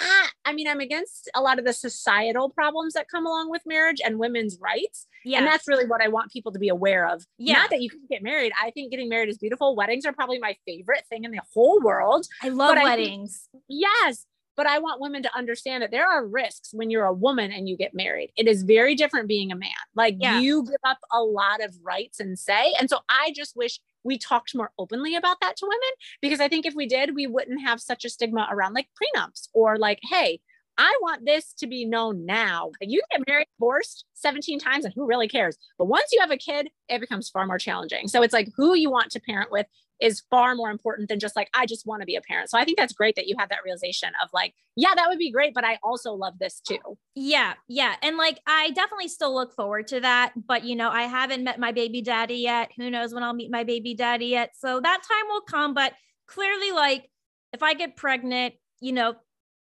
Ah, 0.01 0.31
I 0.45 0.53
mean, 0.53 0.69
I'm 0.69 0.79
against 0.79 1.29
a 1.35 1.41
lot 1.41 1.59
of 1.59 1.65
the 1.65 1.73
societal 1.73 2.51
problems 2.51 2.95
that 2.95 3.09
come 3.09 3.27
along 3.27 3.51
with 3.51 3.63
marriage 3.67 4.01
and 4.05 4.21
women's 4.21 4.57
rights. 4.61 5.09
Yeah. 5.25 5.39
And 5.39 5.47
that's 5.49 5.67
really 5.67 5.87
what 5.87 6.01
I 6.01 6.07
want 6.07 6.31
people 6.31 6.53
to 6.53 6.59
be 6.61 6.69
aware 6.69 7.09
of. 7.09 7.25
Yeah. 7.37 7.55
Not 7.55 7.71
that 7.71 7.83
you 7.83 7.91
can 7.91 8.03
get 8.09 8.23
married. 8.23 8.53
I 8.63 8.71
think 8.71 8.93
getting 8.93 9.09
married 9.09 9.29
is 9.29 9.39
beautiful. 9.39 9.75
Weddings 9.75 10.07
are 10.07 10.13
probably 10.13 10.39
my 10.39 10.57
favorite 10.65 11.03
thing 11.09 11.25
in 11.25 11.33
the 11.33 11.41
whole 11.53 11.81
world. 11.81 12.27
I 12.41 12.51
love 12.51 12.77
weddings. 12.77 13.49
I 13.53 13.59
think, 13.59 13.65
yes 13.69 14.27
but 14.59 14.67
I 14.67 14.81
want 14.81 15.01
women 15.01 15.23
to 15.23 15.39
understand 15.39 15.85
that 15.85 15.93
there 15.93 16.07
are 16.07 16.27
risks 16.27 16.71
when 16.73 16.91
you're 16.91 17.05
a 17.05 17.13
woman 17.13 17.53
and 17.53 17.69
you 17.69 17.77
get 17.77 17.95
married. 17.95 18.33
It 18.37 18.49
is 18.49 18.65
very 18.65 18.97
different 18.97 19.29
being 19.29 19.53
a 19.53 19.57
man. 19.57 19.71
Like 19.95 20.17
yeah. 20.19 20.41
you 20.41 20.65
give 20.65 20.81
up 20.85 20.99
a 21.13 21.23
lot 21.23 21.63
of 21.65 21.77
rights 21.81 22.19
and 22.19 22.37
say. 22.37 22.75
And 22.77 22.91
so 22.91 22.99
I 23.09 23.33
just 23.37 23.57
wish 23.57 23.79
we 24.03 24.19
talked 24.19 24.57
more 24.57 24.73
openly 24.77 25.15
about 25.15 25.37
that 25.43 25.57
to 25.59 25.65
women 25.65 25.79
because 26.21 26.41
I 26.41 26.49
think 26.49 26.67
if 26.67 26.75
we 26.75 26.89
did, 26.89 27.15
we 27.15 27.29
wouldn't 27.29 27.65
have 27.65 27.81
such 27.81 28.05
a 28.05 28.11
stigma 28.11 28.49
around 28.51 28.75
like 28.75 28.89
prenups 29.01 29.47
or 29.55 29.79
like, 29.79 30.01
hey, 30.03 30.41
I 30.77 30.99
want 31.03 31.25
this 31.25 31.53
to 31.59 31.69
be 31.69 31.85
known 31.85 32.27
now. 32.27 32.73
You 32.81 33.01
get 33.13 33.29
married, 33.29 33.47
divorced 33.61 34.07
17 34.15 34.59
times, 34.59 34.85
and 34.85 34.95
who 34.95 35.07
really 35.07 35.29
cares? 35.29 35.57
But 35.77 35.87
once 35.87 36.11
you 36.13 36.21
have 36.21 36.31
a 36.33 36.37
kid, 36.37 36.69
it 36.89 37.01
becomes 37.01 37.29
far 37.29 37.47
more 37.47 37.59
challenging. 37.59 38.09
So 38.09 38.23
it's 38.23 38.33
like 38.33 38.49
who 38.57 38.75
you 38.75 38.91
want 38.91 39.13
to 39.13 39.21
parent 39.21 39.53
with 39.53 39.67
is 40.01 40.23
far 40.31 40.55
more 40.55 40.71
important 40.71 41.09
than 41.09 41.19
just 41.19 41.35
like, 41.35 41.49
I 41.55 41.67
just 41.67 41.87
want 41.87 42.03
to 42.03 42.07
be 42.07 42.17
a 42.17 42.21
parent. 42.21 42.51
So 42.51 42.59
I 42.59 42.65
think 42.65 42.79
that's 42.79 42.93
great 42.93 43.17
that 43.17 43.27
you 43.27 43.35
have 43.39 43.49
that 43.49 43.59
realization 43.65 44.11
of 44.23 44.29
like, 44.33 44.55
yeah, 44.77 44.95
that 44.95 45.09
would 45.09 45.19
be 45.19 45.31
great, 45.31 45.55
but 45.55 45.65
I 45.65 45.79
also 45.83 46.13
love 46.13 46.39
this 46.39 46.61
too. 46.61 46.79
Yeah. 47.15 47.55
Yeah. 47.69 47.97
And 48.03 48.17
like, 48.17 48.39
I 48.47 48.71
definitely 48.71 49.09
still 49.09 49.35
look 49.35 49.55
forward 49.55 49.89
to 49.89 50.01
that. 50.01 50.33
But, 50.47 50.65
you 50.65 50.77
know, 50.77 50.91
I 50.91 51.03
haven't 51.03 51.43
met 51.43 51.59
my 51.59 51.73
baby 51.73 52.01
daddy 52.01 52.37
yet. 52.37 52.71
Who 52.77 52.91
knows 52.91 53.13
when 53.13 53.23
I'll 53.23 53.35
meet 53.35 53.51
my 53.51 53.65
baby 53.65 53.95
daddy 53.95 54.27
yet. 54.27 54.53
So 54.57 54.81
that 54.81 55.03
time 55.09 55.29
will 55.29 55.41
come. 55.41 55.75
But 55.75 55.95
clearly, 56.27 56.71
like, 56.71 57.11
if 57.53 57.63
I 57.63 57.75
get 57.75 57.97
pregnant, 57.97 58.55
you 58.81 58.93
know, 58.93 59.15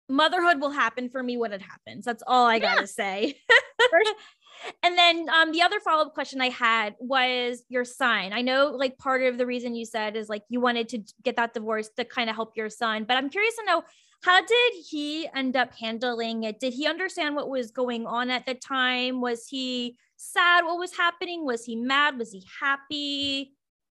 motherhood 0.09 0.59
will 0.59 0.71
happen 0.71 1.09
for 1.09 1.21
me 1.21 1.37
when 1.37 1.53
it 1.53 1.61
happens. 1.61 2.05
That's 2.05 2.23
all 2.25 2.45
I 2.45 2.59
got 2.59 2.79
to 2.79 2.87
say. 2.87 3.39
And 4.83 4.97
then 4.97 5.27
um, 5.29 5.51
the 5.51 5.61
other 5.61 5.79
follow 5.79 6.05
up 6.05 6.13
question 6.13 6.41
I 6.41 6.49
had 6.49 6.95
was 6.99 7.63
your 7.69 7.85
son. 7.85 8.33
I 8.33 8.41
know 8.41 8.67
like 8.67 8.97
part 8.97 9.23
of 9.23 9.37
the 9.37 9.45
reason 9.45 9.75
you 9.75 9.85
said 9.85 10.15
is 10.15 10.29
like 10.29 10.43
you 10.49 10.59
wanted 10.59 10.89
to 10.89 11.03
get 11.23 11.35
that 11.35 11.53
divorce 11.53 11.89
to 11.97 12.05
kind 12.05 12.29
of 12.29 12.35
help 12.35 12.55
your 12.55 12.69
son, 12.69 13.03
but 13.03 13.17
I'm 13.17 13.29
curious 13.29 13.55
to 13.57 13.65
know 13.65 13.83
how 14.23 14.41
did 14.41 14.73
he 14.89 15.27
end 15.35 15.55
up 15.55 15.73
handling 15.73 16.43
it? 16.43 16.59
Did 16.59 16.73
he 16.73 16.87
understand 16.87 17.35
what 17.35 17.49
was 17.49 17.71
going 17.71 18.07
on 18.07 18.29
at 18.29 18.45
the 18.45 18.55
time? 18.55 19.21
Was 19.21 19.47
he 19.47 19.97
sad 20.15 20.65
what 20.65 20.79
was 20.79 20.95
happening? 20.95 21.45
Was 21.45 21.63
he 21.63 21.75
mad? 21.75 22.17
Was 22.17 22.31
he 22.31 22.43
happy? 22.59 23.53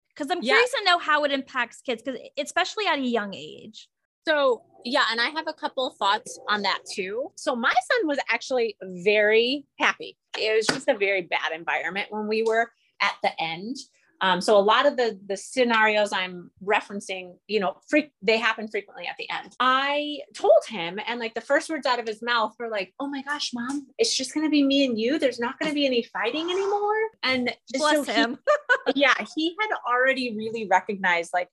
Because 0.08 0.30
I'm 0.30 0.42
curious 0.42 0.70
yeah. 0.74 0.80
to 0.80 0.84
know 0.84 0.98
how 0.98 1.22
it 1.22 1.30
impacts 1.30 1.80
kids, 1.80 2.02
because 2.02 2.20
especially 2.36 2.86
at 2.86 2.98
a 2.98 3.02
young 3.02 3.32
age. 3.34 3.88
So, 4.26 4.62
yeah, 4.84 5.04
and 5.10 5.20
I 5.20 5.28
have 5.30 5.48
a 5.48 5.52
couple 5.52 5.90
thoughts 5.98 6.38
on 6.48 6.62
that 6.62 6.80
too. 6.92 7.32
So, 7.36 7.56
my 7.56 7.72
son 7.72 8.06
was 8.06 8.18
actually 8.30 8.76
very 8.82 9.64
happy. 9.78 10.16
It 10.38 10.54
was 10.56 10.66
just 10.66 10.88
a 10.88 10.96
very 10.96 11.22
bad 11.22 11.52
environment 11.54 12.08
when 12.10 12.28
we 12.28 12.42
were 12.42 12.70
at 13.00 13.14
the 13.22 13.30
end. 13.40 13.76
Um, 14.20 14.40
so 14.40 14.56
a 14.56 14.60
lot 14.60 14.86
of 14.86 14.96
the 14.96 15.18
the 15.26 15.36
scenarios 15.36 16.12
I'm 16.12 16.50
referencing, 16.64 17.36
you 17.46 17.60
know, 17.60 17.76
freak 17.88 18.10
they 18.20 18.38
happen 18.38 18.68
frequently 18.68 19.06
at 19.06 19.16
the 19.16 19.28
end. 19.30 19.54
I 19.60 20.20
told 20.34 20.64
him, 20.66 20.98
and 21.06 21.20
like 21.20 21.34
the 21.34 21.40
first 21.40 21.70
words 21.70 21.86
out 21.86 22.00
of 22.00 22.06
his 22.06 22.20
mouth 22.20 22.54
were 22.58 22.68
like, 22.68 22.92
"Oh 22.98 23.06
my 23.06 23.22
gosh, 23.22 23.52
mom, 23.54 23.86
it's 23.96 24.16
just 24.16 24.34
gonna 24.34 24.50
be 24.50 24.64
me 24.64 24.84
and 24.84 24.98
you. 24.98 25.18
There's 25.18 25.38
not 25.38 25.58
gonna 25.58 25.74
be 25.74 25.86
any 25.86 26.02
fighting 26.02 26.50
anymore." 26.50 26.96
And 27.22 27.54
bless 27.74 28.06
so 28.06 28.12
him. 28.12 28.38
He, 28.86 28.92
yeah, 29.02 29.14
he 29.36 29.56
had 29.60 29.70
already 29.88 30.36
really 30.36 30.66
recognized 30.66 31.30
like. 31.32 31.48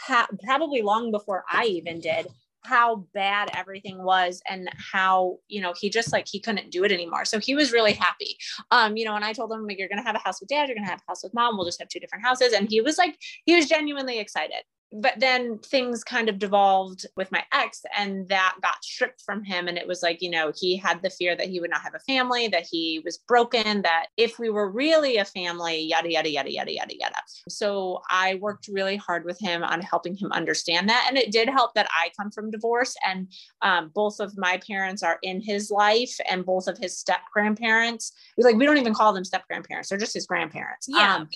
Ha- 0.00 0.28
probably 0.44 0.82
long 0.82 1.10
before 1.10 1.44
I 1.50 1.64
even 1.64 2.00
did 2.00 2.28
how 2.64 3.06
bad 3.14 3.50
everything 3.54 4.02
was 4.02 4.42
and 4.48 4.68
how 4.76 5.38
you 5.48 5.60
know 5.60 5.72
he 5.78 5.88
just 5.88 6.12
like 6.12 6.26
he 6.28 6.40
couldn't 6.40 6.70
do 6.70 6.84
it 6.84 6.92
anymore. 6.92 7.24
So 7.24 7.38
he 7.38 7.54
was 7.54 7.72
really 7.72 7.92
happy. 7.92 8.36
Um 8.70 8.96
you 8.96 9.04
know 9.04 9.14
and 9.14 9.24
i 9.24 9.32
told 9.32 9.52
him 9.52 9.66
like 9.66 9.78
you're 9.78 9.88
gonna 9.88 10.02
have 10.02 10.16
a 10.16 10.20
house 10.20 10.40
with 10.40 10.48
dad 10.48 10.68
you're 10.68 10.76
gonna 10.76 10.88
have 10.88 11.00
a 11.00 11.10
house 11.10 11.22
with 11.22 11.34
mom 11.34 11.56
we'll 11.56 11.66
just 11.66 11.80
have 11.80 11.88
two 11.88 12.00
different 12.00 12.24
houses 12.24 12.52
and 12.52 12.68
he 12.68 12.80
was 12.80 12.98
like 12.98 13.16
he 13.44 13.54
was 13.54 13.66
genuinely 13.66 14.18
excited 14.18 14.62
but 14.92 15.14
then 15.18 15.58
things 15.58 16.02
kind 16.02 16.28
of 16.28 16.38
devolved 16.38 17.06
with 17.16 17.30
my 17.30 17.44
ex 17.52 17.82
and 17.96 18.28
that 18.28 18.56
got 18.62 18.82
stripped 18.82 19.20
from 19.22 19.44
him. 19.44 19.68
And 19.68 19.76
it 19.76 19.86
was 19.86 20.02
like 20.02 20.22
you 20.22 20.30
know 20.30 20.52
he 20.56 20.76
had 20.76 21.02
the 21.02 21.10
fear 21.10 21.36
that 21.36 21.48
he 21.48 21.60
would 21.60 21.70
not 21.70 21.82
have 21.82 21.94
a 21.94 22.00
family 22.00 22.48
that 22.48 22.66
he 22.70 23.00
was 23.04 23.18
broken 23.18 23.82
that 23.82 24.06
if 24.16 24.38
we 24.38 24.50
were 24.50 24.70
really 24.70 25.18
a 25.18 25.24
family 25.24 25.80
yada 25.80 26.10
yada 26.10 26.30
yada 26.30 26.50
yada 26.50 26.72
yada 26.72 26.94
yada. 26.98 27.16
So 27.48 28.02
i 28.10 28.36
worked 28.36 28.68
really 28.68 28.96
hard 28.96 29.24
with 29.24 29.38
him 29.38 29.62
on 29.62 29.80
helping 29.80 30.16
him 30.16 30.32
understand 30.32 30.88
that. 30.88 31.06
And 31.08 31.18
it 31.18 31.32
did 31.32 31.48
help 31.48 31.74
that 31.74 31.88
i 31.90 32.10
come 32.18 32.30
from 32.30 32.50
divorce 32.50 32.96
and 33.06 33.28
um, 33.62 33.90
both 33.94 34.20
of 34.20 34.36
my 34.38 34.60
parents 34.66 35.02
are 35.02 35.18
in 35.22 35.40
his 35.40 35.70
life 35.70 36.16
and 36.28 36.44
both 36.44 36.66
of 36.66 36.78
his 36.78 36.96
step 36.96 37.20
grandparents 37.32 38.12
like 38.36 38.56
we 38.56 38.64
don't 38.64 38.78
even 38.78 38.94
call 38.94 39.12
them 39.12 39.24
step 39.24 39.46
grandparents 39.48 39.88
they're 39.88 39.98
just 39.98 40.14
his 40.14 40.26
grandparents. 40.26 40.86
Yeah. 40.88 41.16
Um, 41.16 41.28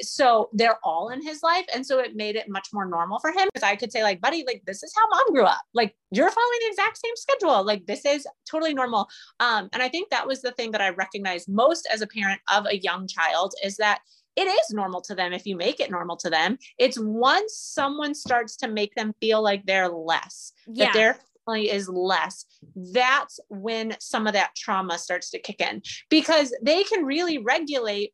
so 0.00 0.48
they're 0.52 0.78
all 0.82 1.10
in 1.10 1.22
his 1.22 1.42
life 1.42 1.64
and 1.74 1.86
so 1.86 1.98
it 1.98 2.16
made 2.16 2.36
it 2.36 2.48
much 2.48 2.68
more 2.72 2.86
normal 2.86 3.18
for 3.20 3.30
him 3.30 3.48
because 3.52 3.62
i 3.62 3.76
could 3.76 3.92
say 3.92 4.02
like 4.02 4.20
buddy 4.20 4.44
like 4.46 4.62
this 4.66 4.82
is 4.82 4.92
how 4.96 5.02
mom 5.10 5.34
grew 5.34 5.44
up. 5.44 5.60
Like 5.72 5.94
you're 6.10 6.30
following 6.30 6.58
the 6.60 6.68
exact 6.68 6.98
same 6.98 7.16
schedule. 7.16 7.64
Like 7.64 7.86
this 7.86 8.04
is 8.04 8.26
totally 8.50 8.74
normal. 8.74 9.08
Um 9.40 9.68
and 9.72 9.82
i 9.82 9.88
think 9.88 10.10
that 10.10 10.26
was 10.26 10.42
the 10.42 10.52
thing 10.52 10.70
that 10.72 10.80
i 10.80 10.90
recognized 10.90 11.48
most 11.48 11.88
as 11.92 12.00
a 12.00 12.06
parent 12.06 12.40
of 12.52 12.66
a 12.66 12.78
young 12.78 13.06
child 13.06 13.52
is 13.62 13.76
that 13.76 14.00
it 14.36 14.48
is 14.48 14.70
normal 14.72 15.00
to 15.02 15.14
them 15.14 15.32
if 15.32 15.46
you 15.46 15.56
make 15.56 15.78
it 15.78 15.92
normal 15.92 16.16
to 16.16 16.28
them. 16.28 16.58
It's 16.76 16.98
once 16.98 17.56
someone 17.56 18.16
starts 18.16 18.56
to 18.56 18.68
make 18.68 18.92
them 18.96 19.14
feel 19.20 19.40
like 19.42 19.64
they're 19.64 19.88
less 19.88 20.52
yeah. 20.66 20.86
that 20.86 20.94
their 20.94 21.18
family 21.46 21.70
is 21.70 21.88
less 21.88 22.46
that's 22.74 23.38
when 23.48 23.94
some 24.00 24.26
of 24.26 24.32
that 24.32 24.50
trauma 24.56 24.98
starts 24.98 25.30
to 25.30 25.38
kick 25.38 25.60
in 25.60 25.82
because 26.08 26.56
they 26.62 26.82
can 26.84 27.04
really 27.04 27.36
regulate 27.36 28.12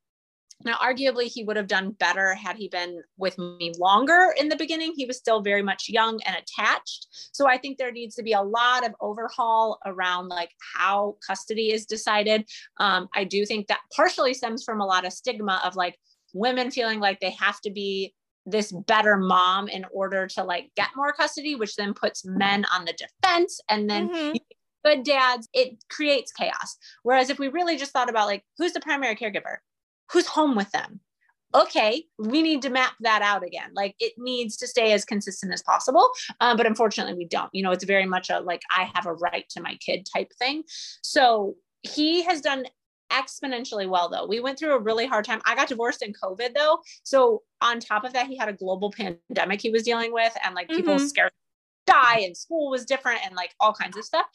now, 0.64 0.77
arguably, 0.77 1.25
he 1.25 1.42
would 1.44 1.57
have 1.57 1.66
done 1.66 1.92
better 1.92 2.35
had 2.35 2.57
he 2.57 2.68
been 2.68 3.03
with 3.16 3.38
me 3.38 3.73
longer 3.79 4.35
in 4.38 4.49
the 4.49 4.57
beginning. 4.57 4.92
He 4.94 5.07
was 5.07 5.16
still 5.16 5.40
very 5.40 5.62
much 5.62 5.88
young 5.88 6.20
and 6.27 6.37
attached. 6.37 7.07
So 7.33 7.49
I 7.49 7.57
think 7.57 7.79
there 7.79 7.92
needs 7.92 8.14
to 8.16 8.23
be 8.23 8.33
a 8.33 8.42
lot 8.42 8.85
of 8.85 8.94
overhaul 9.01 9.79
around 9.87 10.29
like 10.29 10.51
how 10.77 11.16
custody 11.27 11.73
is 11.73 11.87
decided. 11.87 12.46
Um, 12.79 13.09
I 13.14 13.25
do 13.25 13.46
think 13.46 13.68
that 13.68 13.81
partially 13.94 14.35
stems 14.35 14.62
from 14.62 14.81
a 14.81 14.87
lot 14.87 15.07
of 15.07 15.12
stigma 15.12 15.62
of 15.64 15.77
like 15.77 15.99
women 16.35 16.70
feeling 16.70 17.01
like 17.01 17.20
they 17.20 17.31
have 17.31 17.61
to 17.62 17.70
be 17.70 18.14
this 18.44 18.73
better 18.73 19.16
mom 19.16 19.68
in 19.68 19.87
order 19.92 20.27
to 20.27 20.44
like 20.44 20.70
get 20.77 20.88
more 20.94 21.12
custody, 21.12 21.55
which 21.55 21.77
then 21.77 21.94
puts 21.94 22.25
men 22.25 22.66
on 22.75 22.85
the 22.85 22.92
defense. 22.92 23.61
And 23.70 23.88
then 23.88 24.11
mm-hmm. 24.11 24.37
good 24.85 25.05
dads, 25.05 25.49
it 25.55 25.83
creates 25.88 26.33
chaos. 26.33 26.77
Whereas 27.03 27.31
if 27.31 27.38
we 27.38 27.49
really 27.49 27.79
just 27.79 27.92
thought 27.92 28.11
about 28.11 28.27
like 28.27 28.44
who's 28.59 28.73
the 28.73 28.81
primary 28.81 29.16
caregiver, 29.16 29.57
who's 30.12 30.27
home 30.27 30.57
with 30.57 30.70
them? 30.73 31.01
Okay 31.55 32.05
we 32.18 32.42
need 32.42 32.62
to 32.62 32.70
map 32.70 32.92
that 33.01 33.23
out 33.23 33.44
again. 33.44 33.70
Like 33.75 33.94
it 33.99 34.12
needs 34.16 34.57
to 34.59 34.66
stay 34.66 34.92
as 34.92 35.05
consistent 35.05 35.53
as 35.53 35.62
possible 35.62 36.11
um, 36.40 36.57
but 36.57 36.66
unfortunately 36.66 37.14
we 37.14 37.27
don't. 37.27 37.51
You 37.53 37.62
know 37.62 37.73
it's 37.73 37.85
very 37.85 38.07
much 38.07 38.31
a 38.31 38.40
like 38.40 38.62
i 38.77 38.90
have 38.94 39.07
a 39.07 39.14
right 39.14 39.49
to 39.51 39.62
my 39.62 39.77
kid 39.77 40.07
type 40.12 40.31
thing. 40.38 40.64
So 41.03 41.55
he 41.83 42.23
has 42.23 42.40
done 42.40 42.66
exponentially 43.11 43.88
well 43.88 44.09
though. 44.09 44.27
We 44.27 44.40
went 44.40 44.59
through 44.59 44.75
a 44.75 44.79
really 44.81 45.07
hard 45.07 45.25
time. 45.25 45.40
I 45.44 45.55
got 45.55 45.68
divorced 45.68 46.03
in 46.03 46.12
covid 46.12 46.55
though. 46.55 46.79
So 47.03 47.42
on 47.61 47.81
top 47.81 48.05
of 48.05 48.12
that 48.12 48.27
he 48.27 48.37
had 48.37 48.49
a 48.49 48.53
global 48.53 48.92
pandemic 48.92 49.61
he 49.61 49.70
was 49.70 49.83
dealing 49.83 50.12
with 50.12 50.33
and 50.44 50.55
like 50.55 50.68
people 50.68 50.94
mm-hmm. 50.94 51.07
scared 51.07 51.33
die 51.90 52.20
and 52.20 52.37
school 52.37 52.70
was 52.70 52.85
different 52.85 53.20
and 53.24 53.35
like 53.35 53.55
all 53.61 53.72
kinds 53.72 53.96
of 53.96 54.05
stuff. 54.05 54.26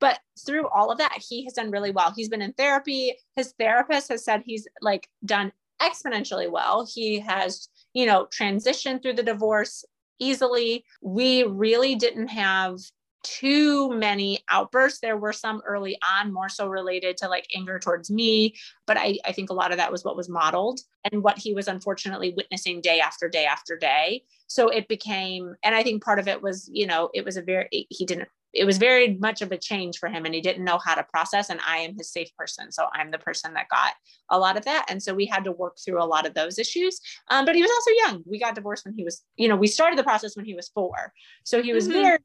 But 0.00 0.18
through 0.44 0.68
all 0.68 0.90
of 0.90 0.98
that, 0.98 1.22
he 1.28 1.44
has 1.44 1.54
done 1.54 1.70
really 1.70 1.90
well. 1.90 2.12
He's 2.14 2.28
been 2.28 2.42
in 2.42 2.52
therapy. 2.54 3.16
His 3.36 3.54
therapist 3.58 4.08
has 4.08 4.24
said 4.24 4.42
he's 4.44 4.66
like 4.80 5.08
done 5.24 5.52
exponentially 5.80 6.50
well. 6.50 6.86
He 6.92 7.20
has, 7.20 7.68
you 7.92 8.06
know, 8.06 8.26
transitioned 8.26 9.02
through 9.02 9.14
the 9.14 9.22
divorce 9.22 9.84
easily. 10.18 10.84
We 11.02 11.44
really 11.44 11.94
didn't 11.94 12.28
have 12.28 12.78
too 13.24 13.92
many 13.94 14.38
outbursts. 14.48 15.00
There 15.00 15.16
were 15.16 15.32
some 15.32 15.62
early 15.66 15.98
on, 16.06 16.32
more 16.32 16.48
so 16.48 16.68
related 16.68 17.16
to 17.18 17.28
like 17.28 17.48
anger 17.56 17.78
towards 17.78 18.10
me. 18.10 18.54
But 18.86 18.96
I, 18.96 19.18
I 19.24 19.32
think 19.32 19.50
a 19.50 19.54
lot 19.54 19.72
of 19.72 19.78
that 19.78 19.90
was 19.90 20.04
what 20.04 20.16
was 20.16 20.28
modeled 20.28 20.80
and 21.10 21.22
what 21.22 21.38
he 21.38 21.52
was 21.52 21.66
unfortunately 21.66 22.34
witnessing 22.36 22.80
day 22.80 23.00
after 23.00 23.28
day 23.28 23.46
after 23.46 23.76
day. 23.76 24.22
So 24.46 24.68
it 24.68 24.86
became, 24.86 25.56
and 25.64 25.74
I 25.74 25.82
think 25.82 26.04
part 26.04 26.18
of 26.18 26.28
it 26.28 26.42
was, 26.42 26.70
you 26.72 26.86
know, 26.86 27.10
it 27.14 27.24
was 27.24 27.36
a 27.36 27.42
very, 27.42 27.68
he 27.90 28.06
didn't, 28.06 28.28
it 28.52 28.64
was 28.66 28.78
very 28.78 29.14
much 29.14 29.42
of 29.42 29.50
a 29.50 29.58
change 29.58 29.98
for 29.98 30.08
him 30.08 30.24
and 30.24 30.32
he 30.32 30.40
didn't 30.40 30.64
know 30.64 30.78
how 30.78 30.94
to 30.94 31.02
process. 31.02 31.50
And 31.50 31.58
I 31.66 31.78
am 31.78 31.96
his 31.96 32.12
safe 32.12 32.30
person. 32.36 32.70
So 32.70 32.86
I'm 32.92 33.10
the 33.10 33.18
person 33.18 33.52
that 33.54 33.68
got 33.68 33.94
a 34.30 34.38
lot 34.38 34.56
of 34.56 34.64
that. 34.66 34.86
And 34.88 35.02
so 35.02 35.12
we 35.12 35.26
had 35.26 35.42
to 35.44 35.50
work 35.50 35.76
through 35.84 36.00
a 36.00 36.06
lot 36.06 36.24
of 36.24 36.34
those 36.34 36.58
issues. 36.58 37.00
Um, 37.30 37.46
but 37.46 37.56
he 37.56 37.62
was 37.62 37.70
also 37.72 37.90
young. 38.06 38.22
We 38.26 38.38
got 38.38 38.54
divorced 38.54 38.84
when 38.84 38.94
he 38.94 39.02
was, 39.02 39.24
you 39.34 39.48
know, 39.48 39.56
we 39.56 39.66
started 39.66 39.98
the 39.98 40.04
process 40.04 40.36
when 40.36 40.44
he 40.44 40.54
was 40.54 40.68
four. 40.68 41.12
So 41.42 41.62
he 41.62 41.72
was 41.72 41.88
mm-hmm. 41.88 42.02
very 42.02 42.18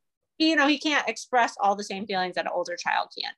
you 0.48 0.56
know, 0.56 0.68
he 0.68 0.80
can't 0.80 1.08
express 1.08 1.56
all 1.60 1.76
the 1.76 1.84
same 1.84 2.06
feelings 2.06 2.36
that 2.36 2.46
an 2.46 2.52
older 2.54 2.76
child 2.76 3.10
can. 3.18 3.32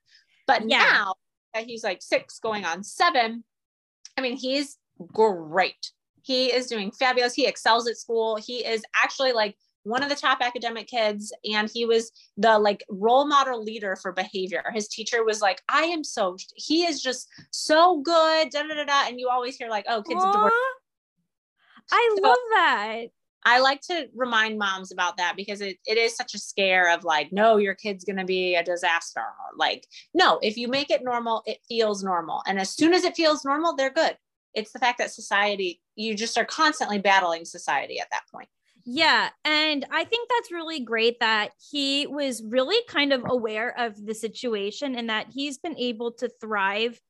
But 0.46 0.68
yeah. 0.68 0.78
now 0.78 1.14
that 1.54 1.64
he's 1.64 1.84
like 1.84 2.00
six 2.00 2.38
going 2.38 2.64
on 2.64 2.82
seven, 2.82 3.44
I 4.16 4.20
mean, 4.20 4.36
he's 4.36 4.78
great. 5.12 5.90
He 6.22 6.46
is 6.46 6.66
doing 6.66 6.92
fabulous. 6.92 7.34
He 7.34 7.46
excels 7.46 7.88
at 7.88 7.96
school. 7.96 8.36
He 8.36 8.64
is 8.64 8.82
actually 8.94 9.32
like 9.32 9.56
one 9.84 10.02
of 10.02 10.08
the 10.08 10.14
top 10.14 10.38
academic 10.40 10.86
kids 10.86 11.32
and 11.50 11.68
he 11.72 11.84
was 11.84 12.12
the 12.36 12.58
like 12.58 12.84
role 12.88 13.26
model 13.26 13.62
leader 13.62 13.96
for 13.96 14.12
behavior 14.12 14.62
his 14.72 14.86
teacher 14.86 15.24
was 15.24 15.40
like 15.40 15.60
i 15.68 15.82
am 15.82 16.04
so 16.04 16.36
he 16.54 16.84
is 16.84 17.02
just 17.02 17.28
so 17.50 18.00
good 18.00 18.50
da, 18.50 18.62
da, 18.62 18.74
da, 18.74 18.84
da. 18.84 19.08
and 19.08 19.18
you 19.18 19.28
always 19.28 19.56
hear 19.56 19.68
like 19.68 19.84
oh 19.88 20.02
kids 20.02 20.20
i 21.90 22.10
so, 22.16 22.22
love 22.22 22.38
that 22.54 23.06
I 23.44 23.60
like 23.60 23.80
to 23.82 24.08
remind 24.14 24.58
moms 24.58 24.92
about 24.92 25.16
that 25.16 25.34
because 25.36 25.60
it, 25.60 25.78
it 25.86 25.98
is 25.98 26.16
such 26.16 26.34
a 26.34 26.38
scare 26.38 26.92
of 26.94 27.04
like, 27.04 27.32
no, 27.32 27.56
your 27.56 27.74
kid's 27.74 28.04
going 28.04 28.18
to 28.18 28.24
be 28.24 28.54
a 28.54 28.62
disaster. 28.62 29.24
Like, 29.56 29.86
no, 30.14 30.38
if 30.42 30.56
you 30.56 30.68
make 30.68 30.90
it 30.90 31.02
normal, 31.02 31.42
it 31.46 31.58
feels 31.68 32.02
normal. 32.04 32.42
And 32.46 32.58
as 32.58 32.70
soon 32.70 32.94
as 32.94 33.04
it 33.04 33.16
feels 33.16 33.44
normal, 33.44 33.74
they're 33.74 33.90
good. 33.90 34.16
It's 34.54 34.72
the 34.72 34.78
fact 34.78 34.98
that 34.98 35.10
society, 35.10 35.80
you 35.96 36.14
just 36.14 36.38
are 36.38 36.44
constantly 36.44 36.98
battling 36.98 37.44
society 37.44 37.98
at 38.00 38.08
that 38.10 38.22
point. 38.32 38.48
Yeah. 38.84 39.28
And 39.44 39.86
I 39.90 40.04
think 40.04 40.28
that's 40.28 40.52
really 40.52 40.80
great 40.80 41.20
that 41.20 41.52
he 41.70 42.06
was 42.06 42.42
really 42.42 42.78
kind 42.88 43.12
of 43.12 43.22
aware 43.24 43.78
of 43.78 44.04
the 44.04 44.14
situation 44.14 44.96
and 44.96 45.08
that 45.08 45.28
he's 45.32 45.58
been 45.58 45.76
able 45.78 46.12
to 46.14 46.28
thrive 46.40 47.00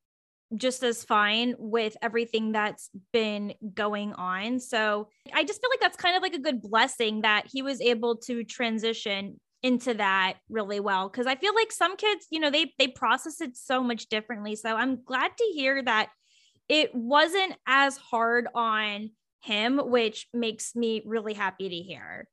just 0.57 0.83
as 0.83 1.05
fine 1.05 1.55
with 1.59 1.97
everything 2.03 2.53
that's 2.53 2.91
been 3.13 3.55
going 3.75 4.13
on. 4.15 4.61
So 4.61 5.09
I 5.33 5.45
just 5.45 5.61
feel 5.61 5.71
like 5.71 5.81
that's 5.81 5.97
kind 5.97 6.17
of 6.17 6.23
like 6.23 6.35
a 6.35 6.41
good 6.41 6.61
blessing 6.61 7.23
that 7.23 7.47
he 7.51 7.63
was 7.63 7.81
able 7.81 8.17
to 8.19 8.45
transition 8.45 9.41
into 9.63 9.95
that 9.95 10.35
really 10.49 10.81
well 10.81 11.09
because 11.09 11.27
I 11.27 11.37
feel 11.37 11.55
like 11.55 11.71
some 11.71 11.97
kids, 11.97 12.27
you 12.31 12.41
know, 12.41 12.51
they 12.51 12.73
they 12.79 12.89
process 12.89 13.41
it 13.41 13.57
so 13.57 13.83
much 13.83 14.07
differently. 14.07 14.57
So 14.57 14.75
I'm 14.77 15.03
glad 15.05 15.31
to 15.37 15.45
hear 15.55 15.83
that 15.85 16.09
it 16.69 16.95
wasn't 16.95 17.55
as 17.67 17.97
hard 17.97 18.49
on 18.55 19.11
him, 19.43 19.79
which 19.79 20.29
makes 20.33 20.75
me 20.75 21.03
really 21.07 21.35
happy 21.35 21.69
to 21.69 21.77
hear. 21.77 22.29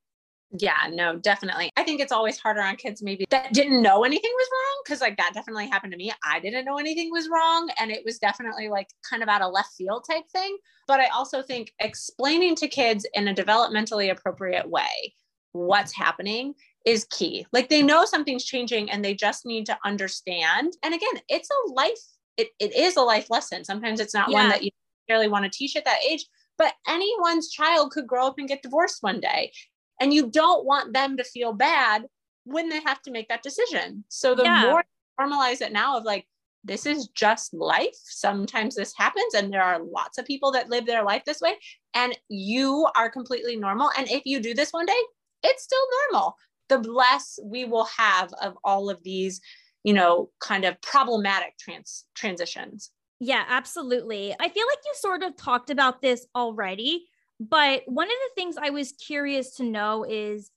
Yeah, 0.58 0.90
no, 0.92 1.18
definitely. 1.18 1.70
I 1.78 1.84
think 1.84 2.02
it's 2.02 2.12
always 2.12 2.40
harder 2.40 2.62
on 2.62 2.76
kids 2.76 3.04
maybe 3.04 3.26
that 3.30 3.54
didn't 3.54 3.84
know 3.84 4.04
anything 4.04 4.32
was 4.34 4.48
wrong 4.52 4.82
because 4.84 5.00
like 5.00 5.18
that 5.18 5.32
definitely 5.34 5.68
happened 5.68 5.92
to 5.92 5.98
me. 5.98 6.12
I 6.26 6.40
didn't 6.40 6.66
know 6.66 6.78
anything 6.78 7.12
was 7.12 7.30
wrong 7.32 7.70
and 7.80 7.92
it 7.92 8.04
was 8.04 8.18
definitely 8.18 8.68
like 8.68 8.88
kind 9.08 9.22
of 9.22 9.30
out 9.30 9.44
of 9.44 9.54
left 9.54 9.74
field 9.78 10.06
type 10.10 10.24
thing. 10.32 10.58
But 10.88 11.00
I 11.00 11.08
also 11.10 11.44
think 11.44 11.74
explaining 11.80 12.56
to 12.56 12.68
kids 12.68 13.06
in 13.14 13.28
a 13.28 13.34
developmentally 13.34 14.12
appropriate 14.12 14.68
way 14.68 15.14
what's 15.52 15.96
happening 15.96 16.56
is 16.86 17.06
key. 17.12 17.46
Like 17.52 17.70
they 17.70 17.84
know 17.84 18.06
something's 18.06 18.46
changing 18.46 18.90
and 18.90 19.06
they 19.06 19.14
just 19.14 19.46
need 19.46 19.68
to 19.68 19.78
understand. 19.86 20.74
And 20.84 20.96
again, 20.96 21.22
it's 21.28 21.50
a 21.50 21.74
life 21.74 22.00
it, 22.38 22.50
it 22.58 22.74
is 22.74 22.96
a 22.96 23.02
life 23.02 23.30
lesson. 23.30 23.66
Sometimes 23.66 24.00
it's 24.00 24.14
not 24.14 24.30
yeah. 24.30 24.40
one 24.40 24.50
that 24.50 24.64
you 24.64 24.72
really 25.10 25.28
want 25.28 25.44
to 25.44 25.52
teach 25.52 25.76
at 25.76 25.84
that 25.84 26.00
age, 26.10 26.26
but 26.58 26.74
anyone's 26.88 27.50
child 27.50 27.92
could 27.92 28.08
grow 28.08 28.28
up 28.28 28.36
and 28.38 28.48
get 28.48 28.62
divorced 28.62 29.04
one 29.04 29.20
day 29.20 29.52
and 30.00 30.14
you 30.14 30.30
don't 30.30 30.66
want 30.66 30.94
them 30.94 31.18
to 31.18 31.24
feel 31.24 31.54
bad 31.54 32.04
when 32.46 32.70
they 32.70 32.82
have 32.82 33.02
to 33.02 33.12
make 33.12 33.28
that 33.30 33.44
decision 33.44 34.04
so 34.08 34.34
the 34.34 34.44
yeah. 34.44 34.64
more 34.64 34.84
normalize 35.20 35.62
it 35.62 35.74
now 35.74 35.98
of 35.98 36.04
like 36.04 36.26
this 36.64 36.86
is 36.86 37.08
just 37.10 37.54
life. 37.54 37.96
Sometimes 38.04 38.76
this 38.76 38.94
happens, 38.98 39.34
and 39.34 39.52
there 39.52 39.64
are 39.64 39.82
lots 39.82 40.18
of 40.18 40.26
people 40.26 40.52
that 40.52 40.70
live 40.70 40.86
their 40.86 41.04
life 41.04 41.24
this 41.26 41.42
way, 41.42 41.56
and 41.94 42.18
you 42.28 42.88
are 42.96 43.10
completely 43.10 43.56
normal. 43.56 43.92
And 43.98 44.10
if 44.10 44.24
you 44.26 44.40
do 44.40 44.54
this 44.54 44.72
one 44.72 44.86
day, 44.86 45.02
it's 45.44 45.64
still 45.64 45.86
normal. 46.12 46.36
The 46.68 46.80
less 46.80 47.40
we 47.44 47.66
will 47.66 47.86
have 47.86 48.34
of 48.42 48.58
all 48.64 48.90
of 48.90 49.02
these, 49.04 49.42
you 49.84 49.94
know, 49.94 50.30
kind 50.40 50.66
of 50.66 50.80
problematic 50.82 51.58
trans 51.58 52.06
transitions. 52.14 52.92
Yeah, 53.22 53.44
absolutely. 53.48 54.34
I 54.40 54.50
feel 54.50 54.66
like 54.68 54.80
you 54.86 54.94
sort 54.96 55.24
of 55.24 55.36
talked 55.36 55.70
about 55.70 56.02
this 56.02 56.26
already, 56.36 57.08
but 57.40 57.84
one 57.86 58.08
of 58.08 58.12
the 58.12 58.42
things 58.42 58.56
I 58.62 58.70
was 58.70 58.92
curious 58.94 59.56
to 59.56 59.64
know 59.64 60.04
is 60.04 60.52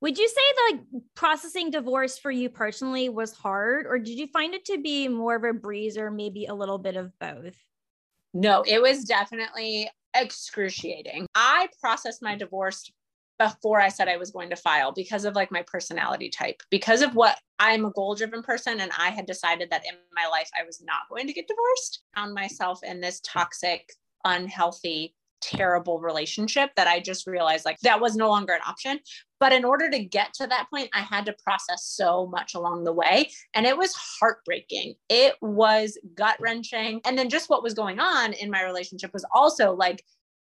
would 0.00 0.18
you 0.18 0.28
say 0.28 0.34
that 0.34 0.70
like 0.72 1.02
processing 1.14 1.70
divorce 1.70 2.18
for 2.18 2.30
you 2.30 2.50
personally 2.50 3.08
was 3.08 3.32
hard 3.32 3.86
or 3.86 3.98
did 3.98 4.18
you 4.18 4.26
find 4.26 4.52
it 4.52 4.64
to 4.66 4.78
be 4.78 5.08
more 5.08 5.36
of 5.36 5.44
a 5.44 5.52
breeze 5.52 5.96
or 5.96 6.10
maybe 6.10 6.46
a 6.46 6.54
little 6.54 6.78
bit 6.78 6.96
of 6.96 7.18
both? 7.18 7.56
No, 8.34 8.64
it 8.66 8.82
was 8.82 9.04
definitely 9.04 9.88
excruciating. 10.14 11.26
I 11.34 11.68
processed 11.80 12.22
my 12.22 12.36
divorce 12.36 12.90
before 13.38 13.80
I 13.80 13.88
said 13.88 14.08
I 14.08 14.16
was 14.16 14.30
going 14.30 14.50
to 14.50 14.56
file 14.56 14.92
because 14.92 15.24
of 15.24 15.34
like 15.34 15.50
my 15.50 15.62
personality 15.66 16.28
type, 16.28 16.60
because 16.70 17.02
of 17.02 17.14
what 17.14 17.38
I'm 17.58 17.84
a 17.84 17.90
goal 17.90 18.14
driven 18.14 18.42
person. 18.42 18.80
And 18.80 18.92
I 18.98 19.10
had 19.10 19.26
decided 19.26 19.70
that 19.70 19.84
in 19.88 19.94
my 20.14 20.28
life, 20.28 20.50
I 20.58 20.64
was 20.64 20.82
not 20.82 21.08
going 21.08 21.26
to 21.26 21.32
get 21.32 21.48
divorced. 21.48 22.02
Found 22.14 22.34
myself 22.34 22.80
in 22.82 23.00
this 23.00 23.20
toxic, 23.20 23.92
unhealthy, 24.24 25.14
terrible 25.44 26.00
relationship 26.00 26.70
that 26.76 26.86
I 26.86 27.00
just 27.00 27.26
realized 27.26 27.64
like 27.64 27.78
that 27.80 28.00
was 28.00 28.16
no 28.16 28.28
longer 28.28 28.52
an 28.54 28.60
option. 28.66 28.98
But 29.40 29.52
in 29.52 29.64
order 29.64 29.90
to 29.90 30.04
get 30.04 30.32
to 30.34 30.46
that 30.46 30.68
point, 30.70 30.88
I 30.94 31.00
had 31.00 31.26
to 31.26 31.34
process 31.44 31.84
so 31.84 32.26
much 32.26 32.54
along 32.54 32.84
the 32.84 32.92
way. 32.92 33.30
And 33.52 33.66
it 33.66 33.76
was 33.76 33.94
heartbreaking. 33.94 34.94
It 35.08 35.34
was 35.42 35.98
gut 36.14 36.36
wrenching. 36.40 37.00
And 37.04 37.18
then 37.18 37.28
just 37.28 37.50
what 37.50 37.62
was 37.62 37.74
going 37.74 37.98
on 37.98 38.32
in 38.32 38.50
my 38.50 38.62
relationship 38.62 39.10
was 39.12 39.26
also 39.34 39.74
like 39.74 40.02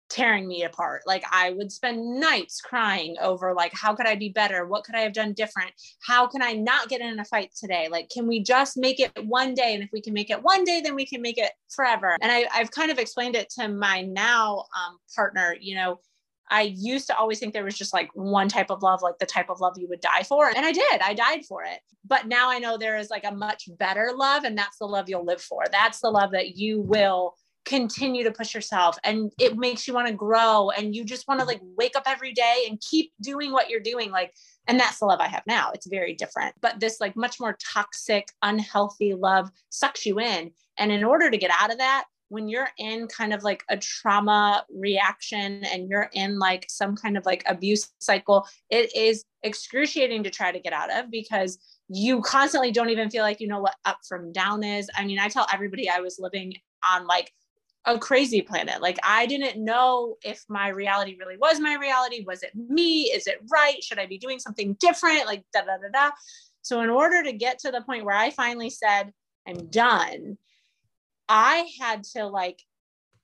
tearing 0.08 0.48
me 0.48 0.64
apart. 0.64 1.02
Like 1.06 1.24
I 1.30 1.50
would 1.50 1.70
spend 1.70 2.20
nights 2.20 2.60
crying 2.60 3.16
over 3.20 3.54
like 3.54 3.72
how 3.74 3.94
could 3.94 4.06
I 4.06 4.14
be 4.14 4.30
better? 4.30 4.66
What 4.66 4.84
could 4.84 4.94
I 4.94 5.00
have 5.00 5.12
done 5.12 5.32
different? 5.32 5.70
How 6.00 6.26
can 6.26 6.42
I 6.42 6.52
not 6.52 6.88
get 6.88 7.00
in 7.00 7.18
a 7.18 7.24
fight 7.24 7.50
today? 7.54 7.88
Like 7.90 8.08
can 8.08 8.26
we 8.26 8.42
just 8.42 8.76
make 8.76 9.00
it 9.00 9.12
one 9.26 9.54
day 9.54 9.74
and 9.74 9.82
if 9.82 9.90
we 9.92 10.00
can 10.00 10.14
make 10.14 10.30
it 10.30 10.42
one 10.42 10.64
day 10.64 10.80
then 10.80 10.94
we 10.94 11.06
can 11.06 11.22
make 11.22 11.38
it 11.38 11.52
forever. 11.68 12.16
And 12.20 12.32
I 12.32 12.46
have 12.50 12.70
kind 12.70 12.90
of 12.90 12.98
explained 12.98 13.36
it 13.36 13.50
to 13.50 13.68
my 13.68 14.02
now 14.02 14.64
um, 14.76 14.98
partner, 15.14 15.56
you 15.60 15.74
know, 15.74 16.00
I 16.50 16.62
used 16.62 17.06
to 17.08 17.16
always 17.16 17.38
think 17.38 17.52
there 17.52 17.64
was 17.64 17.76
just 17.76 17.92
like 17.92 18.08
one 18.14 18.48
type 18.48 18.70
of 18.70 18.82
love, 18.82 19.02
like 19.02 19.18
the 19.18 19.26
type 19.26 19.50
of 19.50 19.60
love 19.60 19.74
you 19.76 19.88
would 19.88 20.00
die 20.00 20.22
for. 20.22 20.48
And 20.48 20.64
I 20.64 20.72
did, 20.72 21.00
I 21.00 21.14
died 21.14 21.44
for 21.44 21.62
it. 21.64 21.80
But 22.06 22.26
now 22.26 22.50
I 22.50 22.58
know 22.58 22.78
there 22.78 22.96
is 22.96 23.10
like 23.10 23.24
a 23.24 23.34
much 23.34 23.68
better 23.78 24.12
love, 24.16 24.44
and 24.44 24.56
that's 24.56 24.78
the 24.78 24.86
love 24.86 25.08
you'll 25.08 25.26
live 25.26 25.42
for. 25.42 25.64
That's 25.70 26.00
the 26.00 26.10
love 26.10 26.32
that 26.32 26.56
you 26.56 26.80
will 26.80 27.34
continue 27.64 28.24
to 28.24 28.30
push 28.30 28.54
yourself 28.54 28.96
and 29.04 29.30
it 29.38 29.56
makes 29.58 29.86
you 29.86 29.92
want 29.92 30.06
to 30.06 30.14
grow 30.14 30.70
and 30.70 30.94
you 30.94 31.04
just 31.04 31.28
want 31.28 31.38
to 31.38 31.46
like 31.46 31.60
wake 31.76 31.96
up 31.96 32.04
every 32.06 32.32
day 32.32 32.64
and 32.68 32.80
keep 32.80 33.12
doing 33.20 33.52
what 33.52 33.68
you're 33.68 33.80
doing 33.80 34.10
like 34.10 34.32
and 34.66 34.78
that's 34.78 34.98
the 34.98 35.06
love 35.06 35.20
i 35.20 35.28
have 35.28 35.42
now. 35.46 35.70
It's 35.72 35.86
very 35.86 36.14
different. 36.14 36.54
But 36.60 36.78
this 36.78 37.00
like 37.00 37.16
much 37.16 37.40
more 37.40 37.56
toxic 37.74 38.28
unhealthy 38.42 39.14
love 39.14 39.50
sucks 39.70 40.06
you 40.06 40.20
in 40.20 40.52
and 40.76 40.92
in 40.92 41.02
order 41.02 41.30
to 41.30 41.38
get 41.38 41.50
out 41.58 41.72
of 41.72 41.78
that 41.78 42.04
when 42.28 42.48
you're 42.48 42.68
in 42.76 43.06
kind 43.06 43.32
of 43.32 43.42
like 43.42 43.64
a 43.70 43.76
trauma 43.78 44.64
reaction 44.70 45.64
and 45.64 45.88
you're 45.88 46.10
in 46.12 46.38
like 46.38 46.66
some 46.68 46.94
kind 46.94 47.16
of 47.16 47.24
like 47.24 47.42
abuse 47.46 47.88
cycle 48.00 48.46
it 48.68 48.94
is 48.94 49.24
excruciating 49.42 50.22
to 50.22 50.30
try 50.30 50.52
to 50.52 50.60
get 50.60 50.74
out 50.74 50.92
of 50.94 51.10
because 51.10 51.58
you 51.88 52.20
constantly 52.20 52.70
don't 52.70 52.90
even 52.90 53.08
feel 53.08 53.22
like 53.22 53.40
you 53.40 53.48
know 53.48 53.60
what 53.60 53.76
up 53.86 53.98
from 54.06 54.30
down 54.32 54.62
is. 54.62 54.90
I 54.96 55.06
mean 55.06 55.18
i 55.18 55.28
tell 55.28 55.46
everybody 55.52 55.88
i 55.88 56.00
was 56.00 56.18
living 56.18 56.54
on 56.86 57.06
like 57.06 57.32
a 57.88 57.98
crazy 57.98 58.42
planet. 58.42 58.82
Like 58.82 58.98
I 59.02 59.26
didn't 59.26 59.62
know 59.62 60.16
if 60.22 60.44
my 60.48 60.68
reality 60.68 61.16
really 61.18 61.36
was 61.36 61.58
my 61.58 61.74
reality. 61.76 62.24
Was 62.26 62.42
it 62.42 62.52
me? 62.54 63.04
Is 63.04 63.26
it 63.26 63.40
right? 63.50 63.82
Should 63.82 63.98
I 63.98 64.06
be 64.06 64.18
doing 64.18 64.38
something 64.38 64.76
different? 64.78 65.26
Like 65.26 65.42
da 65.52 65.62
da 65.62 65.78
da 65.78 65.88
da. 65.92 66.10
So 66.62 66.82
in 66.82 66.90
order 66.90 67.22
to 67.22 67.32
get 67.32 67.60
to 67.60 67.70
the 67.70 67.80
point 67.80 68.04
where 68.04 68.16
I 68.16 68.30
finally 68.30 68.70
said 68.70 69.12
I'm 69.46 69.68
done, 69.70 70.36
I 71.28 71.68
had 71.80 72.04
to 72.14 72.26
like 72.26 72.62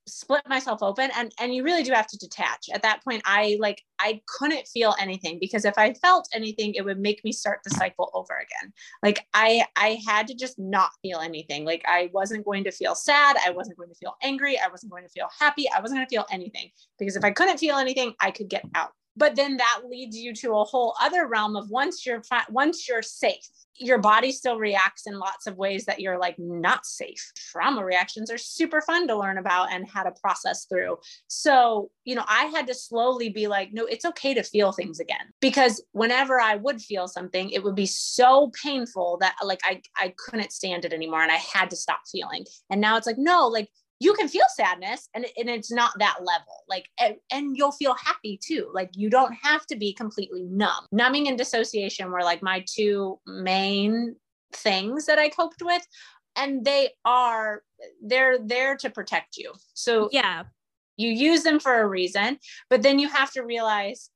split 0.07 0.43
myself 0.49 0.83
open 0.83 1.11
and 1.17 1.33
and 1.41 1.55
you 1.55 1.63
really 1.63 1.83
do 1.83 1.93
have 1.93 2.07
to 2.07 2.19
detach. 2.19 2.69
At 2.73 2.83
that 2.83 3.03
point 3.05 3.23
i 3.25 3.57
like 3.61 3.83
i 3.99 4.21
couldn't 4.39 4.67
feel 4.69 4.95
anything 5.01 5.39
because 5.41 5.65
if 5.65 5.79
i 5.79 5.95
felt 5.95 6.29
anything 6.33 6.75
it 6.75 6.85
would 6.85 6.99
make 6.99 7.25
me 7.25 7.33
start 7.33 7.61
the 7.65 7.71
cycle 7.71 8.11
over 8.15 8.35
again. 8.35 8.73
Like 9.03 9.27
i 9.35 9.65
i 9.77 9.99
had 10.07 10.27
to 10.29 10.35
just 10.35 10.59
not 10.59 10.91
feel 11.03 11.19
anything. 11.19 11.65
Like 11.65 11.83
i 11.87 12.11
wasn't 12.13 12.45
going 12.45 12.65
to 12.65 12.71
feel 12.71 12.95
sad 12.95 13.37
i 13.45 13.51
wasn't 13.51 13.77
going 13.77 13.89
to 13.89 13.95
feel 13.95 14.15
angry 14.23 14.59
i 14.59 14.69
wasn't 14.69 14.91
going 14.91 15.05
to 15.05 15.09
feel 15.09 15.29
happy 15.39 15.67
i 15.71 15.81
wasn't 15.81 15.99
going 15.99 16.07
to 16.07 16.15
feel 16.15 16.27
anything 16.31 16.71
because 16.99 17.17
if 17.17 17.25
i 17.25 17.31
couldn't 17.31 17.59
feel 17.59 17.77
anything 17.77 18.15
i 18.21 18.31
could 18.31 18.49
get 18.49 18.65
out 18.75 18.93
but 19.17 19.37
then 19.37 19.57
that 19.57 19.83
leads 19.89 20.17
you 20.17 20.35
to 20.35 20.53
a 20.53 20.65
whole 20.65 20.95
other 21.01 21.27
realm 21.27 21.57
of 21.57 21.71
once 21.71 22.05
you're 22.05 22.23
once 22.51 22.89
you're 22.89 23.03
safe 23.03 23.49
your 23.77 23.99
body 23.99 24.31
still 24.31 24.59
reacts 24.59 25.07
in 25.07 25.19
lots 25.19 25.47
of 25.47 25.57
ways 25.57 25.85
that 25.87 26.01
you're 26.01 26.19
like 26.19 26.39
not 26.39 26.87
safe. 26.87 27.33
Trauma 27.51 27.85
reactions 27.85 28.31
are 28.31 28.39
super 28.39 28.81
fun 28.81 29.09
to 29.09 29.19
learn 29.19 29.39
about 29.39 29.73
and 29.73 29.89
how 29.89 30.03
to 30.03 30.13
process 30.23 30.67
through. 30.67 30.97
So, 31.27 31.91
you 32.05 32.15
know, 32.15 32.25
I 32.29 32.45
had 32.47 32.67
to 32.69 32.75
slowly 32.75 33.31
be 33.31 33.47
like, 33.47 33.73
no, 33.73 33.85
it's 33.85 34.05
okay 34.05 34.35
to 34.35 34.43
feel 34.43 34.73
things 34.73 35.01
again. 35.01 35.33
Because 35.41 35.83
whenever 35.93 36.41
I 36.41 36.57
would 36.57 36.81
feel 36.81 37.09
something, 37.09 37.51
it 37.51 37.65
would 37.65 37.75
be 37.75 37.87
so 37.87 38.53
painful 38.63 39.19
that 39.21 39.37
like 39.43 39.61
I, 39.65 39.83
I 39.97 40.15
couldn't 40.17 40.53
stand 40.53 40.85
it 40.85 40.93
anymore 40.93 41.23
and 41.23 41.33
I 41.33 41.37
had 41.37 41.71
to 41.71 41.77
stop 41.77 42.01
feeling. 42.11 42.45
And 42.71 42.81
now 42.81 42.97
it's 42.97 43.07
like, 43.07 43.19
no, 43.19 43.49
like 43.49 43.69
you 44.01 44.13
can 44.15 44.29
feel 44.29 44.45
sadness 44.55 45.09
and, 45.15 45.25
and 45.37 45.49
it's 45.49 45.71
not 45.71 45.93
that 45.99 46.17
level 46.21 46.65
like 46.69 46.89
and, 47.01 47.17
and, 47.31 47.57
you'll 47.57 47.73
feel 47.73 47.95
happy 47.95 48.39
too. 48.43 48.71
Like 48.75 48.91
you 48.95 49.09
don't 49.09 49.35
have 49.43 49.67
to 49.67 49.77
be 49.77 49.93
completely 49.93 50.43
numb. 50.45 50.87
Numbing 50.93 51.29
and 51.29 51.39
dissociation 51.39 52.11
were 52.11 52.23
like 52.23 52.43
my 52.43 52.65
two 52.67 53.19
main 53.27 54.17
things 54.53 55.07
that 55.07 55.19
i 55.19 55.29
coped 55.29 55.63
with 55.63 55.85
and 56.37 56.65
they 56.65 56.91
are 57.05 57.63
they're 58.03 58.39
there 58.39 58.77
to 58.77 58.91
protect 58.91 59.37
you. 59.37 59.53
So 59.75 60.09
yeah. 60.13 60.45
you 60.97 61.11
use 61.11 61.43
them 61.43 61.61
for 61.61 61.81
a 61.81 61.87
reason 61.87 62.39
but 62.71 62.83
then 62.83 62.99
you 62.99 63.09
have 63.09 63.33
to 63.33 63.43
realize 63.43 64.11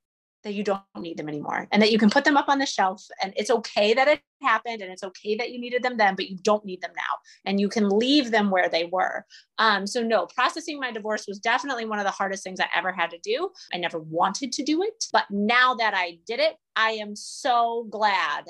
that 0.49 0.55
you 0.55 0.65
don't 0.65 0.81
need 0.99 1.19
them 1.19 1.29
anymore 1.29 1.69
and 1.71 1.83
that 1.83 1.93
you 1.93 1.99
can 1.99 2.09
put 2.09 2.25
them 2.25 2.37
up 2.37 2.49
on 2.49 2.59
the 2.59 2.65
shelf 2.65 3.05
and 3.23 3.35
it's 3.37 3.51
okay 3.51 3.93
that 3.93 4.09
it 4.09 4.21
happened 4.41 4.81
and 4.81 4.91
it's 4.91 5.03
okay 5.03 5.37
that 5.37 5.51
you 5.51 5.61
needed 5.61 5.83
them 5.83 5.99
then 5.99 6.15
but 6.15 6.31
you 6.31 6.39
don't 6.43 6.65
need 6.65 6.81
them 6.81 6.93
now 6.97 7.03
and 7.45 7.61
you 7.61 7.69
can 7.69 7.89
leave 7.91 8.31
them 8.31 8.51
where 8.51 8.69
they 8.69 8.87
were. 8.87 9.27
Um, 9.59 9.87
so 9.87 10.03
no 10.03 10.27
processing 10.27 10.81
my 10.81 10.91
divorce 10.91 11.27
was 11.29 11.39
definitely 11.39 11.85
one 11.85 11.99
of 11.99 12.07
the 12.07 12.11
hardest 12.11 12.43
things 12.43 12.61
i 12.61 12.67
ever 12.75 12.93
had 12.93 13.11
to 13.11 13.19
do. 13.19 13.51
I 13.73 13.77
never 13.77 13.99
wanted 13.99 14.53
to 14.53 14.63
do 14.63 14.83
it 14.83 15.05
but 15.13 15.25
now 15.31 15.75
that 15.75 15.95
i 15.95 16.19
did 16.27 16.41
it 16.41 16.57
i 16.77 16.93
am 16.93 17.15
so 17.15 17.87
glad 17.91 18.45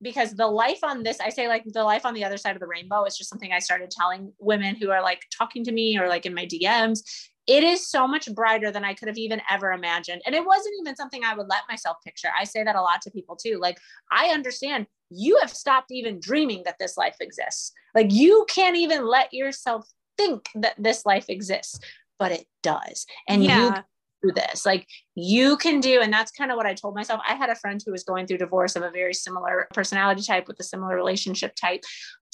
because 0.00 0.34
the 0.34 0.46
life 0.46 0.82
on 0.82 1.02
this 1.02 1.20
i 1.20 1.28
say 1.28 1.48
like 1.48 1.64
the 1.64 1.84
life 1.84 2.04
on 2.04 2.14
the 2.14 2.24
other 2.24 2.36
side 2.36 2.56
of 2.56 2.60
the 2.60 2.66
rainbow 2.66 3.04
is 3.04 3.16
just 3.16 3.30
something 3.30 3.52
i 3.52 3.58
started 3.58 3.90
telling 3.90 4.32
women 4.38 4.74
who 4.76 4.90
are 4.90 5.02
like 5.02 5.22
talking 5.36 5.64
to 5.64 5.72
me 5.72 5.98
or 5.98 6.08
like 6.08 6.26
in 6.26 6.34
my 6.34 6.46
dms 6.46 7.00
it 7.46 7.64
is 7.64 7.88
so 7.88 8.06
much 8.06 8.32
brighter 8.34 8.70
than 8.70 8.84
I 8.84 8.94
could 8.94 9.08
have 9.08 9.18
even 9.18 9.42
ever 9.50 9.72
imagined. 9.72 10.22
And 10.26 10.34
it 10.34 10.46
wasn't 10.46 10.74
even 10.80 10.96
something 10.96 11.24
I 11.24 11.34
would 11.34 11.48
let 11.48 11.62
myself 11.68 11.96
picture. 12.04 12.28
I 12.38 12.44
say 12.44 12.62
that 12.62 12.76
a 12.76 12.82
lot 12.82 13.02
to 13.02 13.10
people 13.10 13.36
too. 13.36 13.58
Like, 13.60 13.78
I 14.10 14.26
understand 14.28 14.86
you 15.10 15.38
have 15.40 15.50
stopped 15.50 15.90
even 15.90 16.20
dreaming 16.20 16.62
that 16.64 16.76
this 16.78 16.96
life 16.96 17.16
exists. 17.20 17.72
Like, 17.94 18.12
you 18.12 18.46
can't 18.48 18.76
even 18.76 19.06
let 19.06 19.32
yourself 19.32 19.86
think 20.16 20.48
that 20.54 20.74
this 20.78 21.04
life 21.04 21.26
exists, 21.28 21.80
but 22.18 22.32
it 22.32 22.46
does. 22.62 23.06
And 23.28 23.44
yeah. 23.44 23.82
you 24.22 24.28
do 24.28 24.34
this. 24.34 24.64
Like, 24.64 24.86
you 25.16 25.56
can 25.56 25.80
do, 25.80 26.00
and 26.00 26.12
that's 26.12 26.30
kind 26.30 26.52
of 26.52 26.56
what 26.56 26.66
I 26.66 26.74
told 26.74 26.94
myself. 26.94 27.20
I 27.28 27.34
had 27.34 27.50
a 27.50 27.56
friend 27.56 27.82
who 27.84 27.92
was 27.92 28.04
going 28.04 28.26
through 28.26 28.38
divorce 28.38 28.76
of 28.76 28.82
a 28.82 28.90
very 28.90 29.14
similar 29.14 29.66
personality 29.74 30.22
type 30.22 30.46
with 30.46 30.60
a 30.60 30.64
similar 30.64 30.94
relationship 30.94 31.54
type 31.56 31.82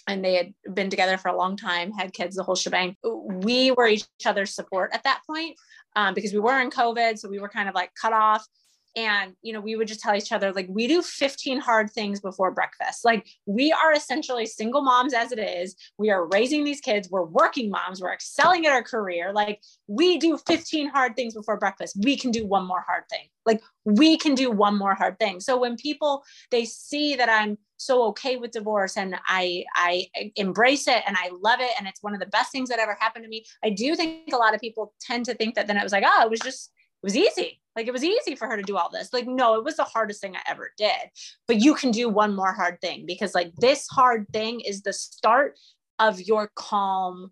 and 0.08 0.24
they 0.24 0.34
had 0.34 0.54
been 0.74 0.90
together 0.90 1.18
for 1.18 1.28
a 1.28 1.36
long 1.36 1.56
time, 1.56 1.92
had 1.92 2.12
kids, 2.12 2.34
the 2.34 2.42
whole 2.42 2.56
shebang. 2.56 2.96
We 3.04 3.70
were 3.70 3.86
each 3.86 4.06
other's 4.24 4.54
support 4.54 4.90
at 4.94 5.04
that 5.04 5.20
point 5.26 5.56
um, 5.94 6.14
because 6.14 6.32
we 6.32 6.40
were 6.40 6.58
in 6.60 6.70
COVID. 6.70 7.18
So 7.18 7.28
we 7.28 7.38
were 7.38 7.48
kind 7.48 7.68
of 7.68 7.74
like 7.74 7.92
cut 8.00 8.14
off 8.14 8.44
and 8.98 9.34
you 9.42 9.52
know 9.52 9.60
we 9.60 9.76
would 9.76 9.86
just 9.86 10.00
tell 10.00 10.16
each 10.16 10.32
other 10.32 10.52
like 10.52 10.66
we 10.68 10.88
do 10.88 11.02
15 11.02 11.60
hard 11.60 11.88
things 11.88 12.20
before 12.20 12.50
breakfast. 12.50 13.04
Like 13.04 13.28
we 13.46 13.70
are 13.70 13.92
essentially 13.92 14.44
single 14.44 14.82
moms 14.82 15.14
as 15.14 15.30
it 15.30 15.38
is. 15.38 15.76
We 15.98 16.10
are 16.10 16.26
raising 16.26 16.64
these 16.64 16.80
kids. 16.80 17.08
We're 17.08 17.24
working 17.24 17.70
moms. 17.70 18.02
We're 18.02 18.12
excelling 18.12 18.66
at 18.66 18.72
our 18.72 18.82
career. 18.82 19.32
Like 19.32 19.62
we 19.86 20.18
do 20.18 20.36
15 20.36 20.88
hard 20.88 21.14
things 21.14 21.34
before 21.34 21.58
breakfast. 21.58 21.96
We 22.02 22.16
can 22.16 22.32
do 22.32 22.44
one 22.44 22.66
more 22.66 22.84
hard 22.88 23.04
thing. 23.08 23.28
Like 23.46 23.62
we 23.84 24.18
can 24.18 24.34
do 24.34 24.50
one 24.50 24.76
more 24.76 24.94
hard 24.94 25.16
thing. 25.20 25.38
So 25.38 25.56
when 25.56 25.76
people 25.76 26.24
they 26.50 26.64
see 26.64 27.14
that 27.14 27.28
i'm 27.28 27.56
so 27.76 28.02
okay 28.02 28.36
with 28.36 28.50
divorce 28.50 28.96
and 28.96 29.14
i 29.28 29.64
i 29.76 30.08
embrace 30.34 30.88
it 30.88 31.02
and 31.06 31.16
i 31.16 31.30
love 31.40 31.60
it 31.60 31.70
and 31.78 31.86
it's 31.86 32.02
one 32.02 32.12
of 32.12 32.18
the 32.18 32.26
best 32.26 32.50
things 32.50 32.68
that 32.68 32.80
ever 32.80 32.96
happened 32.98 33.24
to 33.24 33.28
me 33.28 33.44
i 33.62 33.70
do 33.70 33.94
think 33.94 34.32
a 34.32 34.36
lot 34.36 34.52
of 34.52 34.60
people 34.60 34.92
tend 35.00 35.24
to 35.24 35.34
think 35.34 35.54
that 35.54 35.68
then 35.68 35.76
it 35.76 35.84
was 35.84 35.92
like 35.92 36.02
oh 36.04 36.24
it 36.24 36.30
was 36.30 36.40
just 36.40 36.72
it 37.02 37.06
was 37.06 37.16
easy. 37.16 37.60
Like 37.78 37.86
it 37.86 37.92
was 37.92 38.02
easy 38.02 38.34
for 38.34 38.48
her 38.48 38.56
to 38.56 38.62
do 38.64 38.76
all 38.76 38.90
this. 38.90 39.12
Like, 39.12 39.28
no, 39.28 39.54
it 39.54 39.62
was 39.62 39.76
the 39.76 39.84
hardest 39.84 40.20
thing 40.20 40.34
I 40.34 40.40
ever 40.50 40.72
did. 40.76 40.90
But 41.46 41.62
you 41.62 41.76
can 41.76 41.92
do 41.92 42.08
one 42.08 42.34
more 42.34 42.52
hard 42.52 42.80
thing 42.80 43.06
because, 43.06 43.36
like, 43.36 43.54
this 43.54 43.86
hard 43.86 44.26
thing 44.32 44.58
is 44.58 44.82
the 44.82 44.92
start 44.92 45.56
of 46.00 46.20
your 46.20 46.50
calm 46.56 47.30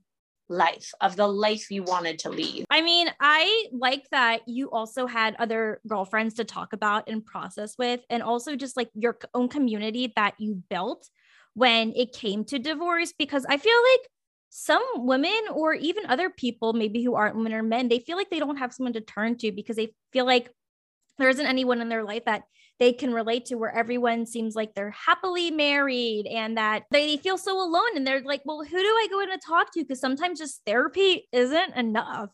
life 0.49 0.93
of 1.01 1.17
the 1.17 1.27
life 1.27 1.69
you 1.73 1.83
wanted 1.83 2.21
to 2.21 2.31
lead. 2.31 2.65
I 2.71 2.81
mean, 2.81 3.09
I 3.19 3.67
like 3.73 4.09
that 4.13 4.43
you 4.47 4.71
also 4.71 5.09
had 5.09 5.35
other 5.41 5.81
girlfriends 5.89 6.35
to 6.35 6.45
talk 6.45 6.73
about 6.73 7.09
and 7.09 7.27
process 7.27 7.75
with, 7.77 8.03
and 8.09 8.23
also 8.23 8.55
just 8.55 8.77
like 8.77 8.91
your 8.95 9.19
own 9.35 9.49
community 9.49 10.13
that 10.15 10.35
you 10.39 10.63
built 10.71 11.11
when 11.55 11.93
it 11.97 12.13
came 12.13 12.45
to 12.45 12.61
divorce. 12.61 13.13
Because 13.19 13.45
I 13.49 13.57
feel 13.57 13.75
like 13.93 14.11
some 14.59 14.83
women, 14.95 15.39
or 15.53 15.75
even 15.75 16.07
other 16.07 16.31
people, 16.31 16.73
maybe 16.73 17.05
who 17.05 17.15
aren't 17.15 17.37
women 17.37 17.53
or 17.53 17.63
men, 17.63 17.89
they 17.89 17.99
feel 17.99 18.17
like 18.17 18.31
they 18.31 18.39
don't 18.39 18.57
have 18.57 18.73
someone 18.73 18.95
to 18.95 19.03
turn 19.03 19.37
to 19.37 19.53
because 19.53 19.77
they 19.77 19.93
feel 20.15 20.25
like 20.25 20.51
there 21.19 21.29
isn't 21.29 21.45
anyone 21.45 21.83
in 21.83 21.91
their 21.91 22.05
life 22.05 22.25
that 22.25 22.45
they 22.79 22.95
can 22.95 23.13
relate 23.13 23.45
to 23.47 23.57
where 23.57 23.75
everyone 23.75 24.25
seems 24.25 24.55
like 24.55 24.75
they're 24.75 24.93
happily 24.93 25.51
married 25.51 26.27
and 26.27 26.57
that 26.57 26.85
they 26.91 27.19
feel 27.19 27.37
so 27.37 27.63
alone 27.63 27.97
and 27.97 28.07
they're 28.07 28.21
like 28.21 28.43
well 28.45 28.63
who 28.63 28.79
do 28.79 28.89
i 28.89 29.09
go 29.11 29.21
in 29.21 29.31
to 29.31 29.39
talk 29.39 29.73
to? 29.73 29.83
Because 29.83 30.01
sometimes 30.01 30.39
just 30.39 30.63
therapy 30.67 31.29
isn't 31.33 31.75
enough 31.75 32.31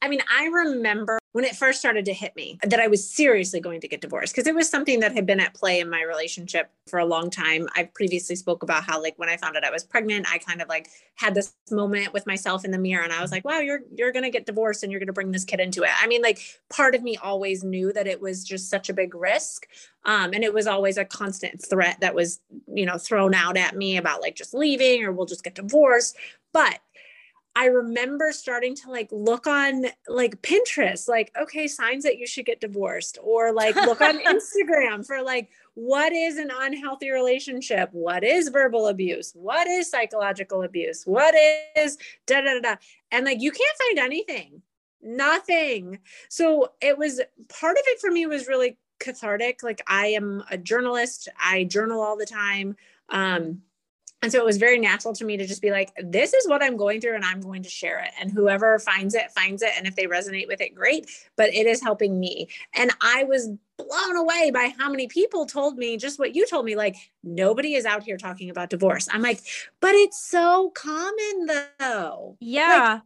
I 0.00 0.08
mean, 0.08 0.20
I 0.32 0.46
remember 0.46 1.18
when 1.32 1.44
it 1.44 1.54
first 1.54 1.78
started 1.78 2.04
to 2.06 2.12
hit 2.12 2.34
me 2.36 2.58
that 2.62 2.80
I 2.80 2.86
was 2.86 3.08
seriously 3.08 3.60
going 3.60 3.80
to 3.82 3.88
get 3.88 4.00
divorced 4.00 4.34
because 4.34 4.46
it 4.46 4.54
was 4.54 4.68
something 4.68 5.00
that 5.00 5.12
had 5.12 5.26
been 5.26 5.40
at 5.40 5.54
play 5.54 5.80
in 5.80 5.90
my 5.90 6.02
relationship 6.02 6.70
for 6.86 6.98
a 6.98 7.04
long 7.04 7.30
time. 7.30 7.68
I 7.76 7.84
previously 7.94 8.34
spoke 8.34 8.62
about 8.62 8.84
how 8.84 9.02
like 9.02 9.14
when 9.18 9.28
I 9.28 9.36
found 9.36 9.56
out 9.56 9.64
I 9.64 9.70
was 9.70 9.84
pregnant, 9.84 10.26
I 10.32 10.38
kind 10.38 10.62
of 10.62 10.68
like 10.68 10.88
had 11.16 11.34
this 11.34 11.54
moment 11.70 12.12
with 12.12 12.26
myself 12.26 12.64
in 12.64 12.70
the 12.70 12.78
mirror 12.78 13.02
and 13.04 13.12
I 13.12 13.20
was 13.20 13.30
like, 13.30 13.44
"Wow, 13.44 13.58
you're 13.58 13.80
you're 13.94 14.12
going 14.12 14.24
to 14.24 14.30
get 14.30 14.46
divorced 14.46 14.82
and 14.82 14.90
you're 14.90 15.00
going 15.00 15.08
to 15.08 15.12
bring 15.12 15.32
this 15.32 15.44
kid 15.44 15.60
into 15.60 15.82
it." 15.82 15.90
I 16.00 16.06
mean, 16.06 16.22
like 16.22 16.40
part 16.70 16.94
of 16.94 17.02
me 17.02 17.16
always 17.18 17.62
knew 17.62 17.92
that 17.92 18.06
it 18.06 18.20
was 18.20 18.44
just 18.44 18.70
such 18.70 18.88
a 18.88 18.94
big 18.94 19.14
risk. 19.14 19.66
Um, 20.04 20.32
and 20.32 20.42
it 20.42 20.54
was 20.54 20.66
always 20.66 20.96
a 20.96 21.04
constant 21.04 21.62
threat 21.62 21.98
that 22.00 22.14
was, 22.14 22.40
you 22.66 22.86
know, 22.86 22.96
thrown 22.96 23.34
out 23.34 23.56
at 23.56 23.76
me 23.76 23.96
about 23.96 24.22
like 24.22 24.36
just 24.36 24.54
leaving 24.54 25.04
or 25.04 25.12
we'll 25.12 25.26
just 25.26 25.44
get 25.44 25.54
divorced. 25.54 26.16
But 26.52 26.80
I 27.58 27.64
remember 27.64 28.30
starting 28.30 28.76
to 28.76 28.90
like 28.92 29.08
look 29.10 29.48
on 29.48 29.86
like 30.06 30.40
Pinterest, 30.42 31.08
like, 31.08 31.32
okay, 31.36 31.66
signs 31.66 32.04
that 32.04 32.16
you 32.16 32.24
should 32.24 32.46
get 32.46 32.60
divorced, 32.60 33.18
or 33.20 33.52
like 33.52 33.74
look 33.74 34.00
on 34.00 34.18
Instagram 34.24 35.04
for 35.04 35.22
like, 35.22 35.50
what 35.74 36.12
is 36.12 36.36
an 36.38 36.52
unhealthy 36.54 37.10
relationship? 37.10 37.88
What 37.90 38.22
is 38.22 38.48
verbal 38.50 38.86
abuse? 38.86 39.32
What 39.34 39.66
is 39.66 39.90
psychological 39.90 40.62
abuse? 40.62 41.02
What 41.02 41.34
is 41.76 41.98
da 42.26 42.42
da 42.42 42.54
da 42.54 42.60
da? 42.60 42.76
And 43.10 43.24
like, 43.24 43.40
you 43.40 43.50
can't 43.50 43.78
find 43.88 44.06
anything, 44.06 44.62
nothing. 45.02 45.98
So 46.28 46.74
it 46.80 46.96
was 46.96 47.20
part 47.48 47.76
of 47.76 47.82
it 47.86 48.00
for 48.00 48.12
me 48.12 48.26
was 48.26 48.46
really 48.46 48.78
cathartic. 49.00 49.64
Like, 49.64 49.82
I 49.88 50.06
am 50.08 50.44
a 50.48 50.58
journalist, 50.58 51.28
I 51.44 51.64
journal 51.64 52.00
all 52.02 52.16
the 52.16 52.24
time. 52.24 52.76
Um, 53.08 53.62
and 54.20 54.32
so 54.32 54.38
it 54.38 54.44
was 54.44 54.56
very 54.56 54.78
natural 54.78 55.14
to 55.14 55.24
me 55.24 55.36
to 55.36 55.46
just 55.46 55.62
be 55.62 55.70
like, 55.70 55.92
this 56.02 56.34
is 56.34 56.48
what 56.48 56.62
I'm 56.62 56.76
going 56.76 57.00
through 57.00 57.14
and 57.14 57.24
I'm 57.24 57.40
going 57.40 57.62
to 57.62 57.70
share 57.70 58.00
it. 58.00 58.10
And 58.20 58.32
whoever 58.32 58.78
finds 58.80 59.14
it, 59.14 59.30
finds 59.30 59.62
it. 59.62 59.70
And 59.76 59.86
if 59.86 59.94
they 59.94 60.06
resonate 60.06 60.48
with 60.48 60.60
it, 60.60 60.74
great. 60.74 61.08
But 61.36 61.54
it 61.54 61.66
is 61.66 61.80
helping 61.80 62.18
me. 62.18 62.48
And 62.74 62.90
I 63.00 63.24
was 63.24 63.48
blown 63.76 64.16
away 64.16 64.50
by 64.52 64.74
how 64.76 64.90
many 64.90 65.06
people 65.06 65.46
told 65.46 65.78
me 65.78 65.96
just 65.96 66.18
what 66.18 66.34
you 66.34 66.48
told 66.48 66.64
me 66.64 66.74
like, 66.74 66.96
nobody 67.22 67.74
is 67.74 67.84
out 67.84 68.02
here 68.02 68.16
talking 68.16 68.50
about 68.50 68.70
divorce. 68.70 69.08
I'm 69.12 69.22
like, 69.22 69.40
but 69.78 69.94
it's 69.94 70.20
so 70.20 70.70
common 70.70 71.46
though. 71.78 72.36
Yeah. 72.40 72.94
Like, 72.94 73.02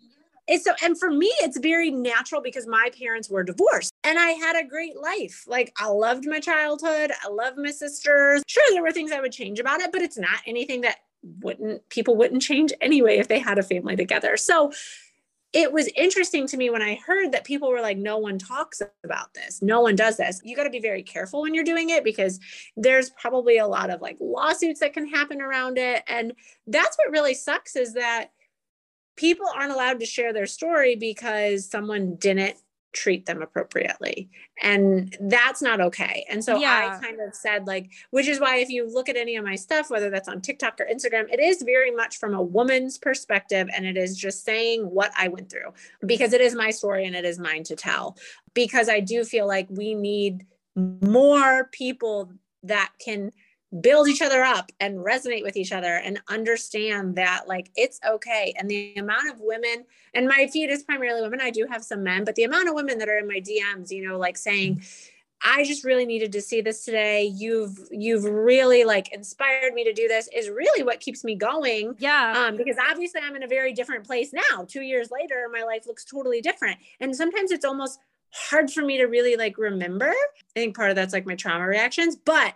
it's 0.49 0.65
so 0.65 0.73
and 0.83 0.99
for 0.99 1.11
me 1.11 1.31
it's 1.41 1.59
very 1.59 1.91
natural 1.91 2.41
because 2.41 2.67
my 2.67 2.91
parents 2.99 3.29
were 3.29 3.43
divorced 3.43 3.93
and 4.05 4.19
i 4.19 4.31
had 4.31 4.57
a 4.57 4.67
great 4.67 4.97
life 4.97 5.45
like 5.47 5.73
i 5.79 5.87
loved 5.87 6.27
my 6.27 6.41
childhood 6.41 7.11
i 7.25 7.29
loved 7.29 7.59
my 7.59 7.71
sisters 7.71 8.43
sure 8.47 8.65
there 8.71 8.83
were 8.83 8.93
things 8.93 9.13
i 9.13 9.21
would 9.21 9.33
change 9.33 9.59
about 9.59 9.81
it 9.81 9.93
but 9.93 10.03
it's 10.03 10.19
not 10.19 10.41
anything 10.47 10.81
that 10.81 10.99
wouldn't 11.41 11.89
people 11.89 12.17
wouldn't 12.17 12.43
change 12.43 12.73
anyway 12.81 13.19
if 13.19 13.29
they 13.29 13.39
had 13.39 13.59
a 13.59 13.63
family 13.63 13.97
together 13.97 14.37
so 14.37 14.73
it 15.53 15.71
was 15.71 15.89
interesting 15.97 16.47
to 16.47 16.57
me 16.57 16.71
when 16.71 16.81
I 16.81 16.99
heard 17.07 17.33
that 17.33 17.45
people 17.45 17.69
were 17.69 17.83
like, 17.83 17.99
no 17.99 18.17
one 18.17 18.39
talks 18.39 18.81
about 19.05 19.35
this. 19.35 19.61
No 19.61 19.83
one 19.83 19.95
does 19.95 20.17
this. 20.17 20.41
You 20.43 20.57
got 20.57 20.65
to 20.65 20.71
be 20.71 20.81
very 20.81 21.03
careful 21.03 21.43
when 21.43 21.53
you're 21.53 21.63
doing 21.63 21.91
it 21.91 22.05
because 22.05 22.41
there's 22.77 23.11
probably 23.11 23.59
a 23.59 23.67
lot 23.67 23.91
of 23.91 24.01
like 24.01 24.17
lawsuits 24.19 24.81
that 24.81 24.95
can 24.95 25.07
happen 25.07 25.43
around 25.43 25.77
it. 25.77 26.05
And 26.07 26.33
that's 26.67 26.97
what 26.97 27.13
really 27.13 27.35
sucks 27.35 27.77
is 27.77 27.93
that 27.95 28.31
people 29.17 29.47
aren't 29.55 29.73
allowed 29.73 30.01
to 30.01 30.07
share 30.07 30.33
their 30.33 30.47
story 30.47 30.97
because 30.97 31.69
someone 31.69 32.17
didn't 32.17 32.57
treat 32.93 33.27
them 33.27 33.43
appropriately. 33.43 34.31
And 34.63 35.17
that's 35.21 35.63
not 35.63 35.81
okay. 35.81 36.27
And 36.29 36.45
so 36.45 36.59
yeah. 36.59 36.99
i 37.01 37.05
kind 37.05 37.21
of 37.21 37.35
said 37.35 37.67
like 37.67 37.91
which 38.11 38.29
is 38.29 38.39
why 38.39 38.59
if 38.59 38.69
you 38.69 38.89
look 38.89 39.09
at 39.09 39.17
any 39.17 39.37
of 39.37 39.45
my 39.45 39.55
stuff 39.55 39.91
whether 39.91 40.11
that's 40.11 40.29
on 40.29 40.41
tiktok 40.41 40.79
or 40.79 40.87
instagram 40.87 41.33
it 41.33 41.41
is 41.41 41.63
very 41.63 41.91
much 41.91 42.19
from 42.19 42.35
a 42.35 42.43
woman's 42.43 42.99
perspective 42.99 43.69
and 43.75 43.87
it 43.87 43.97
is 43.97 44.17
just 44.17 44.45
saying 44.45 44.83
what 44.83 45.11
i 45.17 45.29
went 45.29 45.51
through 45.51 45.73
because 46.07 46.33
it 46.33 46.41
is 46.41 46.55
my 46.55 46.71
story 46.71 47.07
and 47.07 47.17
it 47.17 47.25
is 47.25 47.39
mine 47.39 47.65
to 47.65 47.77
tell. 47.77 48.17
Because 48.55 48.89
i 48.89 49.01
do 49.01 49.25
feel 49.25 49.47
like 49.47 49.67
we 49.71 49.95
need 49.95 50.47
more 50.77 51.69
people 51.73 52.33
that 52.63 52.93
can 53.05 53.33
build 53.81 54.09
each 54.09 54.23
other 54.23 54.43
up 54.43 54.71
and 54.81 54.99
resonate 54.99 55.43
with 55.43 55.57
each 55.57 55.73
other 55.73 55.97
and 55.97 56.21
understand 56.29 57.17
that 57.17 57.49
like 57.49 57.71
it's 57.75 57.99
okay. 58.07 58.53
And 58.59 58.71
the 58.71 58.95
amount 58.97 59.31
of 59.31 59.41
women 59.41 59.85
and 60.15 60.27
my 60.29 60.47
feed 60.47 60.71
is 60.71 60.83
primarily 60.83 61.23
women 61.23 61.41
i 61.41 61.51
do 61.51 61.67
have 61.71 61.83
some 61.83 62.03
men 62.03 62.25
but 62.25 62.35
the 62.35 62.45
amount 62.45 62.69
of 62.69 62.75
women 62.75 62.99
that 62.99 63.09
are 63.09 63.19
in 63.19 63.27
my 63.27 63.41
dms 63.41 63.91
you 63.91 64.07
know 64.07 64.19
like 64.19 64.37
saying 64.37 64.83
i 65.45 65.65
just 65.65 65.85
really 65.85 66.07
needed 66.07 66.33
to 66.33 66.41
see 66.41 66.61
this 66.61 66.85
today. 66.85 67.25
You've 67.25 67.77
you've 67.91 68.25
really 68.25 68.85
like 68.85 69.13
inspired 69.13 69.75
me 69.75 69.83
to 69.85 69.93
do 69.93 70.07
this 70.07 70.29
is 70.35 70.49
really 70.49 70.85
what 70.85 71.01
keeps 71.01 71.25
me 71.25 71.35
going. 71.35 71.97
Yeah. 71.99 72.47
Um 72.47 72.57
because 72.57 72.77
obviously 72.91 73.21
i'm 73.25 73.35
in 73.35 73.43
a 73.43 73.49
very 73.49 73.73
different 73.73 74.07
place 74.07 74.33
now. 74.33 74.65
2 74.69 74.83
years 74.83 75.11
later 75.11 75.49
my 75.53 75.65
life 75.65 75.87
looks 75.87 76.05
totally 76.05 76.41
different. 76.41 76.79
And 77.01 77.15
sometimes 77.15 77.51
it's 77.51 77.65
almost 77.65 77.99
hard 78.31 78.71
for 78.71 78.83
me 78.83 78.99
to 78.99 79.07
really 79.07 79.37
like 79.37 79.59
remember. 79.59 80.11
I 80.11 80.53
think 80.55 80.77
part 80.77 80.91
of 80.91 80.97
that's 80.97 81.13
like 81.13 81.27
my 81.27 81.35
trauma 81.35 81.67
reactions 81.67 82.15
but 82.15 82.55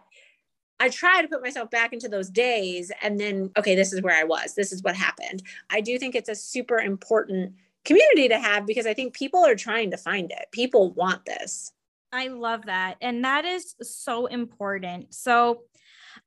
I 0.78 0.88
try 0.88 1.22
to 1.22 1.28
put 1.28 1.42
myself 1.42 1.70
back 1.70 1.92
into 1.92 2.08
those 2.08 2.28
days 2.28 2.92
and 3.02 3.18
then, 3.18 3.50
okay, 3.56 3.74
this 3.74 3.92
is 3.92 4.02
where 4.02 4.16
I 4.16 4.24
was. 4.24 4.54
This 4.54 4.72
is 4.72 4.82
what 4.82 4.94
happened. 4.94 5.42
I 5.70 5.80
do 5.80 5.98
think 5.98 6.14
it's 6.14 6.28
a 6.28 6.34
super 6.34 6.78
important 6.78 7.54
community 7.84 8.28
to 8.28 8.38
have 8.38 8.66
because 8.66 8.86
I 8.86 8.94
think 8.94 9.14
people 9.14 9.44
are 9.44 9.54
trying 9.54 9.90
to 9.92 9.96
find 9.96 10.30
it. 10.30 10.46
People 10.52 10.92
want 10.92 11.24
this. 11.24 11.72
I 12.12 12.28
love 12.28 12.66
that. 12.66 12.96
And 13.00 13.24
that 13.24 13.44
is 13.44 13.74
so 13.82 14.26
important. 14.26 15.14
So 15.14 15.62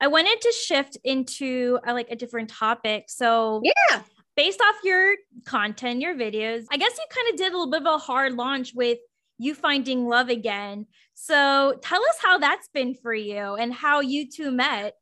I 0.01 0.07
wanted 0.07 0.39
to 0.41 0.51
shift 0.51 0.97
into 1.03 1.79
a, 1.85 1.93
like 1.93 2.09
a 2.09 2.15
different 2.15 2.49
topic. 2.49 3.05
So, 3.07 3.61
yeah. 3.63 4.01
Based 4.35 4.61
off 4.61 4.75
your 4.85 5.15
content, 5.43 5.99
your 5.99 6.15
videos, 6.15 6.65
I 6.71 6.77
guess 6.77 6.97
you 6.97 7.03
kind 7.13 7.33
of 7.33 7.37
did 7.37 7.51
a 7.51 7.57
little 7.57 7.69
bit 7.69 7.81
of 7.81 7.87
a 7.87 7.97
hard 7.97 8.35
launch 8.35 8.73
with 8.73 8.99
you 9.39 9.55
finding 9.55 10.07
love 10.07 10.29
again. 10.29 10.85
So 11.15 11.79
tell 11.81 12.01
us 12.01 12.17
how 12.21 12.37
that's 12.37 12.67
been 12.67 12.93
for 12.93 13.13
you 13.13 13.55
and 13.55 13.73
how 13.73 14.01
you 14.01 14.29
two 14.29 14.51
met. 14.51 14.95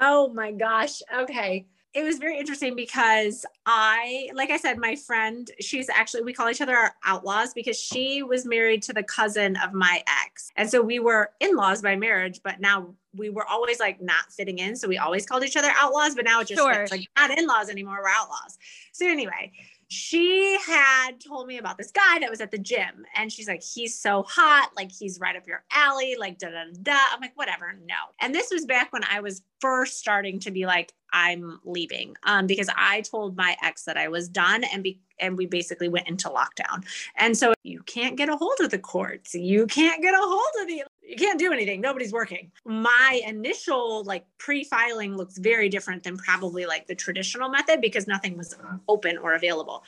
Oh 0.00 0.32
my 0.32 0.52
gosh. 0.52 1.02
Okay. 1.14 1.66
It 1.92 2.04
was 2.04 2.18
very 2.18 2.38
interesting 2.38 2.76
because 2.76 3.44
I, 3.66 4.30
like 4.34 4.50
I 4.50 4.56
said, 4.56 4.78
my 4.78 4.94
friend, 4.94 5.50
she's 5.60 5.88
actually, 5.88 6.22
we 6.22 6.32
call 6.32 6.48
each 6.48 6.60
other 6.60 6.76
our 6.76 6.94
outlaws 7.04 7.52
because 7.52 7.76
she 7.76 8.22
was 8.22 8.46
married 8.46 8.84
to 8.84 8.92
the 8.92 9.02
cousin 9.02 9.56
of 9.56 9.72
my 9.72 10.00
ex. 10.24 10.52
And 10.54 10.70
so 10.70 10.80
we 10.80 11.00
were 11.00 11.32
in 11.40 11.56
laws 11.56 11.82
by 11.82 11.96
marriage, 11.96 12.40
but 12.44 12.60
now 12.60 12.94
we 13.12 13.28
were 13.28 13.44
always 13.44 13.80
like 13.80 14.00
not 14.00 14.30
fitting 14.30 14.58
in. 14.60 14.76
So 14.76 14.86
we 14.86 14.98
always 14.98 15.26
called 15.26 15.42
each 15.42 15.56
other 15.56 15.72
outlaws, 15.76 16.14
but 16.14 16.24
now 16.24 16.40
it 16.40 16.46
just 16.46 16.60
sure. 16.60 16.86
like 16.92 17.08
not 17.16 17.36
in 17.36 17.48
laws 17.48 17.68
anymore. 17.68 17.98
We're 18.00 18.08
outlaws. 18.08 18.56
So 18.92 19.06
anyway, 19.06 19.50
she 19.90 20.56
had 20.64 21.18
told 21.18 21.48
me 21.48 21.58
about 21.58 21.76
this 21.76 21.90
guy 21.90 22.20
that 22.20 22.30
was 22.30 22.40
at 22.40 22.52
the 22.52 22.58
gym 22.58 23.04
and 23.16 23.32
she's 23.32 23.48
like 23.48 23.60
he's 23.60 23.98
so 23.98 24.22
hot 24.22 24.70
like 24.76 24.90
he's 24.92 25.18
right 25.18 25.34
up 25.34 25.44
your 25.48 25.64
alley 25.72 26.14
like 26.16 26.38
da 26.38 26.48
da 26.48 26.62
da 26.80 26.96
i'm 27.12 27.20
like 27.20 27.36
whatever 27.36 27.76
no. 27.84 27.96
And 28.20 28.32
this 28.32 28.50
was 28.52 28.64
back 28.66 28.92
when 28.92 29.02
i 29.10 29.18
was 29.18 29.42
first 29.60 29.98
starting 29.98 30.38
to 30.40 30.52
be 30.52 30.64
like 30.64 30.92
i'm 31.12 31.58
leaving 31.64 32.14
um 32.22 32.46
because 32.46 32.70
i 32.76 33.00
told 33.00 33.36
my 33.36 33.56
ex 33.64 33.82
that 33.82 33.96
i 33.96 34.06
was 34.06 34.28
done 34.28 34.62
and 34.62 34.84
be 34.84 35.00
and 35.20 35.36
we 35.36 35.46
basically 35.46 35.88
went 35.88 36.08
into 36.08 36.28
lockdown. 36.28 36.84
And 37.16 37.36
so 37.36 37.54
you 37.62 37.82
can't 37.84 38.16
get 38.16 38.28
a 38.28 38.36
hold 38.36 38.56
of 38.60 38.70
the 38.70 38.78
courts. 38.78 39.34
You 39.34 39.66
can't 39.66 40.02
get 40.02 40.14
a 40.14 40.18
hold 40.20 40.62
of 40.62 40.66
the 40.66 40.84
you 41.02 41.16
can't 41.16 41.38
do 41.38 41.52
anything. 41.52 41.80
Nobody's 41.80 42.12
working. 42.12 42.52
My 42.64 43.20
initial 43.26 44.04
like 44.04 44.24
pre-filing 44.38 45.16
looks 45.16 45.38
very 45.38 45.68
different 45.68 46.02
than 46.02 46.16
probably 46.16 46.66
like 46.66 46.86
the 46.86 46.94
traditional 46.94 47.48
method 47.48 47.80
because 47.80 48.06
nothing 48.06 48.36
was 48.36 48.56
open 48.88 49.18
or 49.18 49.34
available. 49.34 49.82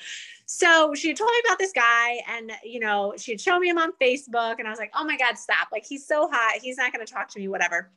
So 0.46 0.94
she 0.94 1.14
told 1.14 1.30
me 1.30 1.42
about 1.46 1.58
this 1.58 1.72
guy 1.72 2.20
and 2.28 2.52
you 2.64 2.80
know 2.80 3.14
she'd 3.16 3.40
show 3.40 3.58
me 3.58 3.68
him 3.68 3.78
on 3.78 3.92
facebook 4.02 4.56
and 4.58 4.66
i 4.66 4.70
was 4.70 4.78
like 4.78 4.90
oh 4.94 5.04
my 5.04 5.16
god 5.16 5.38
stop. 5.38 5.68
Like 5.70 5.84
he's 5.86 6.06
so 6.06 6.28
hot. 6.30 6.60
He's 6.60 6.76
not 6.76 6.92
going 6.92 7.04
to 7.04 7.12
talk 7.12 7.28
to 7.30 7.38
me 7.38 7.48
whatever. 7.48 7.90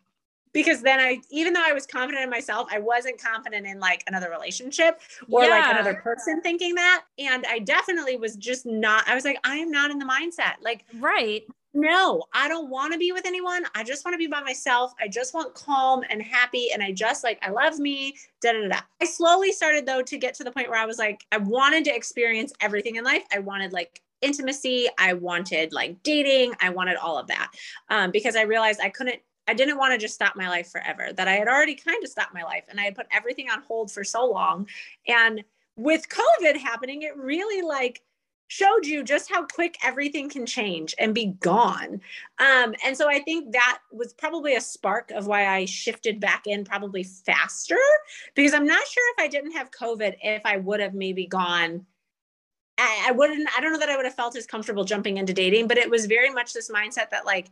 Because 0.53 0.81
then 0.81 1.01
I, 1.01 1.19
even 1.29 1.51
though 1.51 1.63
I 1.65 1.73
was 1.73 1.85
confident 1.85 2.23
in 2.23 2.29
myself, 2.29 2.69
I 2.71 2.79
wasn't 2.79 3.21
confident 3.21 3.67
in 3.67 3.77
like 3.77 4.05
another 4.07 4.29
relationship 4.29 5.01
or 5.29 5.43
yeah. 5.43 5.49
like 5.49 5.73
another 5.73 5.95
person 5.95 6.39
thinking 6.41 6.75
that. 6.75 7.03
And 7.19 7.45
I 7.45 7.59
definitely 7.59 8.15
was 8.15 8.37
just 8.37 8.65
not, 8.65 9.05
I 9.05 9.15
was 9.15 9.25
like, 9.25 9.37
I 9.43 9.57
am 9.57 9.69
not 9.69 9.91
in 9.91 9.99
the 9.99 10.05
mindset. 10.05 10.53
Like, 10.61 10.85
right 10.97 11.43
no, 11.75 12.23
I 12.33 12.47
don't 12.47 12.69
want 12.69 12.93
to 12.93 12.97
be 12.99 13.11
with 13.11 13.25
anyone. 13.25 13.65
I 13.75 13.83
just 13.83 14.05
want 14.05 14.13
to 14.13 14.17
be 14.17 14.27
by 14.27 14.41
myself. 14.41 14.93
I 14.99 15.09
just 15.09 15.33
want 15.33 15.53
calm 15.53 16.03
and 16.09 16.21
happy. 16.21 16.69
And 16.73 16.81
I 16.81 16.93
just 16.93 17.23
like, 17.23 17.37
I 17.45 17.51
love 17.51 17.79
me. 17.79 18.15
Da, 18.41 18.53
da, 18.53 18.67
da. 18.69 18.79
I 19.01 19.05
slowly 19.05 19.51
started 19.51 19.85
though 19.85 20.01
to 20.01 20.17
get 20.17 20.33
to 20.35 20.45
the 20.45 20.51
point 20.51 20.69
where 20.69 20.79
I 20.79 20.85
was 20.85 20.97
like, 20.97 21.25
I 21.33 21.37
wanted 21.37 21.83
to 21.85 21.95
experience 21.95 22.53
everything 22.61 22.95
in 22.95 23.03
life. 23.03 23.23
I 23.33 23.39
wanted 23.39 23.73
like 23.73 24.01
intimacy. 24.21 24.87
I 24.97 25.13
wanted 25.13 25.73
like 25.73 26.01
dating. 26.01 26.53
I 26.61 26.69
wanted 26.69 26.95
all 26.95 27.17
of 27.17 27.27
that 27.27 27.51
um, 27.89 28.09
because 28.09 28.37
I 28.37 28.43
realized 28.43 28.79
I 28.81 28.89
couldn't 28.89 29.19
I 29.47 29.53
didn't 29.53 29.77
want 29.77 29.91
to 29.91 29.99
just 29.99 30.15
stop 30.15 30.35
my 30.35 30.49
life 30.49 30.71
forever, 30.71 31.13
that 31.13 31.27
I 31.27 31.33
had 31.33 31.47
already 31.47 31.75
kind 31.75 32.03
of 32.03 32.09
stopped 32.09 32.33
my 32.33 32.41
life 32.41 32.63
and 32.67 32.79
I 32.79 32.85
had 32.85 32.95
put 32.95 33.05
everything 33.11 33.47
on 33.51 33.61
hold 33.61 33.91
for 33.91 34.03
so 34.03 34.25
long. 34.25 34.67
And 35.07 35.43
with 35.75 36.09
COVID 36.09 36.57
happening, 36.57 37.03
it 37.03 37.15
really 37.15 37.61
like 37.61 38.01
showed 38.47 38.85
you 38.85 39.03
just 39.03 39.31
how 39.31 39.45
quick 39.45 39.77
everything 39.83 40.29
can 40.29 40.45
change 40.45 40.93
and 40.99 41.15
be 41.15 41.27
gone. 41.39 42.01
Um, 42.39 42.75
and 42.85 42.95
so 42.95 43.09
I 43.09 43.19
think 43.19 43.53
that 43.53 43.79
was 43.91 44.13
probably 44.13 44.55
a 44.55 44.61
spark 44.61 45.11
of 45.11 45.27
why 45.27 45.47
I 45.47 45.65
shifted 45.65 46.19
back 46.19 46.43
in 46.45 46.63
probably 46.63 47.03
faster 47.03 47.77
because 48.35 48.53
I'm 48.53 48.67
not 48.67 48.85
sure 48.87 49.03
if 49.17 49.23
I 49.23 49.27
didn't 49.27 49.53
have 49.53 49.71
COVID, 49.71 50.15
if 50.21 50.41
I 50.45 50.57
would 50.57 50.79
have 50.79 50.93
maybe 50.93 51.25
gone. 51.25 51.85
I, 52.77 53.05
I 53.07 53.11
wouldn't, 53.11 53.47
I 53.57 53.61
don't 53.61 53.71
know 53.71 53.79
that 53.79 53.89
I 53.89 53.95
would 53.95 54.05
have 54.05 54.15
felt 54.15 54.35
as 54.35 54.45
comfortable 54.45 54.83
jumping 54.83 55.17
into 55.17 55.33
dating, 55.33 55.67
but 55.67 55.77
it 55.77 55.89
was 55.89 56.05
very 56.05 56.29
much 56.29 56.53
this 56.53 56.69
mindset 56.69 57.09
that 57.11 57.25
like, 57.25 57.47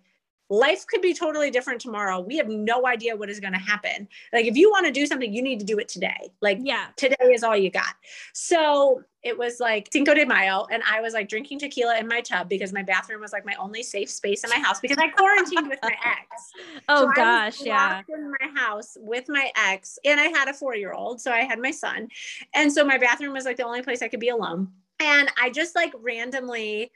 life 0.53 0.85
could 0.85 1.01
be 1.01 1.13
totally 1.13 1.49
different 1.49 1.81
tomorrow. 1.81 2.19
We 2.19 2.37
have 2.37 2.47
no 2.47 2.85
idea 2.85 3.15
what 3.15 3.29
is 3.29 3.39
going 3.39 3.53
to 3.53 3.59
happen. 3.59 4.07
Like 4.31 4.45
if 4.45 4.55
you 4.55 4.69
want 4.69 4.85
to 4.85 4.91
do 4.91 5.05
something, 5.05 5.33
you 5.33 5.41
need 5.41 5.59
to 5.59 5.65
do 5.65 5.79
it 5.79 5.87
today. 5.87 6.31
Like 6.41 6.59
yeah, 6.61 6.87
today 6.95 7.15
is 7.21 7.43
all 7.43 7.57
you 7.57 7.71
got. 7.71 7.95
So 8.33 9.01
it 9.23 9.37
was 9.37 9.59
like 9.59 9.89
Cinco 9.91 10.13
de 10.13 10.25
Mayo, 10.25 10.67
and 10.69 10.83
I 10.89 11.01
was 11.01 11.13
like 11.13 11.29
drinking 11.29 11.59
tequila 11.59 11.97
in 11.97 12.07
my 12.07 12.21
tub 12.21 12.49
because 12.49 12.73
my 12.73 12.83
bathroom 12.83 13.21
was 13.21 13.31
like 13.31 13.45
my 13.45 13.55
only 13.55 13.81
safe 13.81 14.09
space 14.09 14.43
in 14.43 14.49
my 14.49 14.59
house 14.59 14.79
because 14.79 14.97
I 14.97 15.07
quarantined 15.07 15.69
with 15.69 15.79
my 15.81 15.95
ex. 16.05 16.51
Oh 16.89 17.07
so 17.07 17.11
gosh, 17.15 17.61
yeah. 17.61 18.01
In 18.09 18.31
my 18.31 18.59
house 18.59 18.97
with 18.99 19.25
my 19.29 19.49
ex, 19.55 19.97
and 20.05 20.19
I 20.19 20.25
had 20.25 20.49
a 20.49 20.53
four-year-old, 20.53 21.21
so 21.21 21.31
I 21.31 21.41
had 21.41 21.59
my 21.59 21.71
son, 21.71 22.09
and 22.53 22.71
so 22.71 22.83
my 22.83 22.97
bathroom 22.97 23.33
was 23.33 23.45
like 23.45 23.57
the 23.57 23.65
only 23.65 23.81
place 23.81 24.01
I 24.01 24.07
could 24.07 24.19
be 24.19 24.29
alone. 24.29 24.67
And 24.99 25.31
I 25.41 25.49
just 25.49 25.75
like 25.75 25.93
randomly 25.99 26.91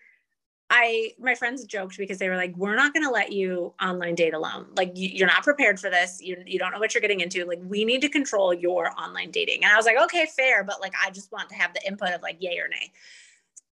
I 0.69 1.13
my 1.19 1.33
friends 1.33 1.63
joked 1.63 1.97
because 1.97 2.17
they 2.17 2.27
were 2.27 2.35
like, 2.35 2.55
"We're 2.57 2.75
not 2.75 2.93
going 2.93 3.05
to 3.05 3.11
let 3.11 3.31
you 3.31 3.73
online 3.81 4.15
date 4.15 4.33
alone. 4.33 4.67
Like 4.75 4.91
you, 4.95 5.23
are 5.23 5.27
not 5.27 5.43
prepared 5.43 5.79
for 5.79 5.89
this. 5.89 6.19
You 6.21 6.43
you 6.45 6.59
don't 6.59 6.71
know 6.71 6.79
what 6.79 6.93
you're 6.93 7.01
getting 7.01 7.21
into. 7.21 7.45
Like 7.45 7.59
we 7.63 7.85
need 7.85 8.01
to 8.01 8.09
control 8.09 8.53
your 8.53 8.91
online 8.99 9.31
dating." 9.31 9.63
And 9.63 9.71
I 9.71 9.77
was 9.77 9.85
like, 9.85 9.97
"Okay, 9.97 10.25
fair, 10.25 10.63
but 10.63 10.81
like 10.81 10.93
I 11.01 11.09
just 11.11 11.31
want 11.31 11.49
to 11.49 11.55
have 11.55 11.73
the 11.73 11.85
input 11.87 12.09
of 12.09 12.21
like 12.21 12.37
yay 12.41 12.57
or 12.59 12.67
nay." 12.67 12.91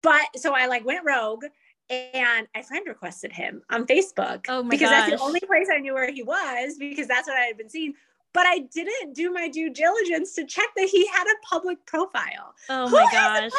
But 0.02 0.22
so 0.36 0.52
I 0.54 0.66
like 0.66 0.84
went 0.84 1.04
rogue 1.04 1.44
and 1.88 2.46
I 2.54 2.62
friend 2.62 2.86
requested 2.86 3.32
him 3.32 3.62
on 3.70 3.86
Facebook 3.86 4.46
oh 4.48 4.62
because 4.62 4.90
gosh. 4.90 5.08
that's 5.08 5.20
the 5.20 5.26
only 5.26 5.40
place 5.40 5.68
I 5.72 5.78
knew 5.78 5.94
where 5.94 6.10
he 6.10 6.22
was 6.22 6.76
because 6.78 7.06
that's 7.06 7.28
what 7.28 7.36
I 7.36 7.42
had 7.42 7.56
been 7.56 7.68
seeing. 7.68 7.94
But 8.34 8.46
I 8.46 8.60
didn't 8.60 9.14
do 9.14 9.30
my 9.30 9.48
due 9.48 9.70
diligence 9.70 10.34
to 10.34 10.46
check 10.46 10.68
that 10.76 10.88
he 10.88 11.06
had 11.06 11.24
a 11.24 11.46
public 11.46 11.84
profile. 11.86 12.54
Oh 12.68 12.88
Who 12.88 12.96
my 12.96 13.08
gosh! 13.12 13.50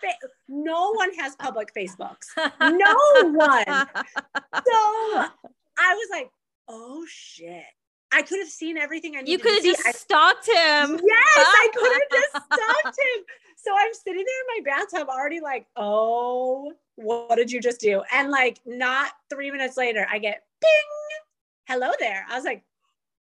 Fa- 0.00 0.28
no 0.48 0.92
one 0.92 1.12
has 1.14 1.36
public 1.36 1.72
Facebooks. 1.74 2.26
No 2.60 3.30
one. 3.32 3.64
So 4.52 4.76
I 5.78 5.94
was 5.94 6.08
like, 6.10 6.30
oh 6.68 7.04
shit. 7.08 7.64
I 8.12 8.22
could 8.22 8.40
have 8.40 8.48
seen 8.48 8.76
everything 8.76 9.14
I 9.16 9.20
needed 9.20 9.30
You 9.30 9.38
could 9.38 9.54
have 9.54 9.62
just 9.62 9.86
I, 9.86 9.92
stalked 9.92 10.46
him. 10.46 11.00
Yes, 11.04 11.36
I 11.36 11.68
could 11.74 11.92
have 11.92 12.10
just 12.10 12.46
stalked 12.46 12.98
him. 12.98 13.24
So 13.56 13.70
I'm 13.78 13.94
sitting 13.94 14.24
there 14.24 14.58
in 14.58 14.64
my 14.64 14.70
bathtub 14.70 15.08
already 15.08 15.40
like, 15.40 15.66
oh, 15.76 16.72
what 16.96 17.36
did 17.36 17.52
you 17.52 17.60
just 17.60 17.80
do? 17.80 18.02
And 18.12 18.30
like 18.30 18.58
not 18.66 19.12
three 19.28 19.50
minutes 19.50 19.76
later, 19.76 20.06
I 20.10 20.18
get 20.18 20.42
ping. 20.60 20.70
hello 21.68 21.92
there. 22.00 22.26
I 22.28 22.34
was 22.34 22.44
like, 22.44 22.64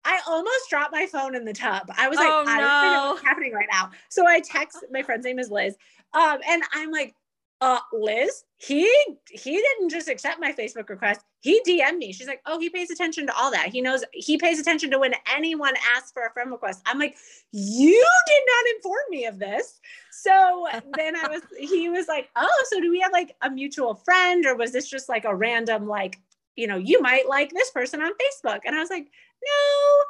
I 0.05 0.21
almost 0.27 0.69
dropped 0.69 0.93
my 0.93 1.07
phone 1.07 1.37
in 1.37 1.45
the 1.45 1.53
tub. 1.53 1.91
I 1.97 2.09
was 2.09 2.19
like, 2.19 2.29
oh, 2.29 2.45
I 2.47 2.57
no. 2.57 2.63
don't 2.63 2.93
know 2.93 3.13
what's 3.13 3.25
happening 3.25 3.53
right 3.53 3.69
now. 3.71 3.91
So 4.09 4.27
I 4.27 4.41
text 4.41 4.85
my 4.91 5.03
friend's 5.03 5.25
name 5.25 5.39
is 5.39 5.51
Liz. 5.51 5.77
Um, 6.15 6.39
and 6.47 6.63
I'm 6.73 6.91
like, 6.91 7.15
uh, 7.63 7.79
Liz, 7.93 8.43
he 8.57 8.93
he 9.31 9.53
didn't 9.53 9.89
just 9.89 10.09
accept 10.09 10.41
my 10.41 10.53
Facebook 10.53 10.89
request. 10.89 11.21
He 11.41 11.61
DM'd 11.65 11.97
me. 11.97 12.13
She's 12.13 12.27
like, 12.27 12.41
oh, 12.45 12.59
he 12.59 12.69
pays 12.69 12.91
attention 12.91 13.25
to 13.29 13.37
all 13.37 13.53
that. 13.53 13.69
He 13.69 13.81
knows 13.81 14.03
he 14.13 14.37
pays 14.37 14.59
attention 14.59 14.91
to 14.91 14.99
when 14.99 15.15
anyone 15.33 15.75
asks 15.95 16.11
for 16.11 16.27
a 16.27 16.33
friend 16.33 16.51
request. 16.51 16.83
I'm 16.87 16.99
like, 16.99 17.15
you 17.53 18.07
did 18.27 18.43
not 18.47 18.75
inform 18.77 19.03
me 19.11 19.27
of 19.27 19.39
this. 19.39 19.81
So 20.11 20.67
then 20.97 21.15
I 21.15 21.29
was, 21.29 21.43
he 21.57 21.89
was 21.89 22.09
like, 22.09 22.31
oh, 22.35 22.65
so 22.69 22.81
do 22.81 22.91
we 22.91 22.99
have 22.99 23.13
like 23.13 23.37
a 23.43 23.51
mutual 23.51 23.95
friend, 23.95 24.45
or 24.45 24.57
was 24.57 24.73
this 24.73 24.91
just 24.91 25.09
like 25.09 25.25
a 25.25 25.35
random 25.35 25.87
like, 25.87 26.19
you 26.57 26.67
know, 26.67 26.79
you 26.79 27.01
might 27.01 27.29
like 27.29 27.51
this 27.51 27.71
person 27.71 28.03
on 28.03 28.11
Facebook? 28.11 28.61
And 28.65 28.75
I 28.75 28.81
was 28.81 28.91
like, 28.91 29.05
no, 29.05 30.03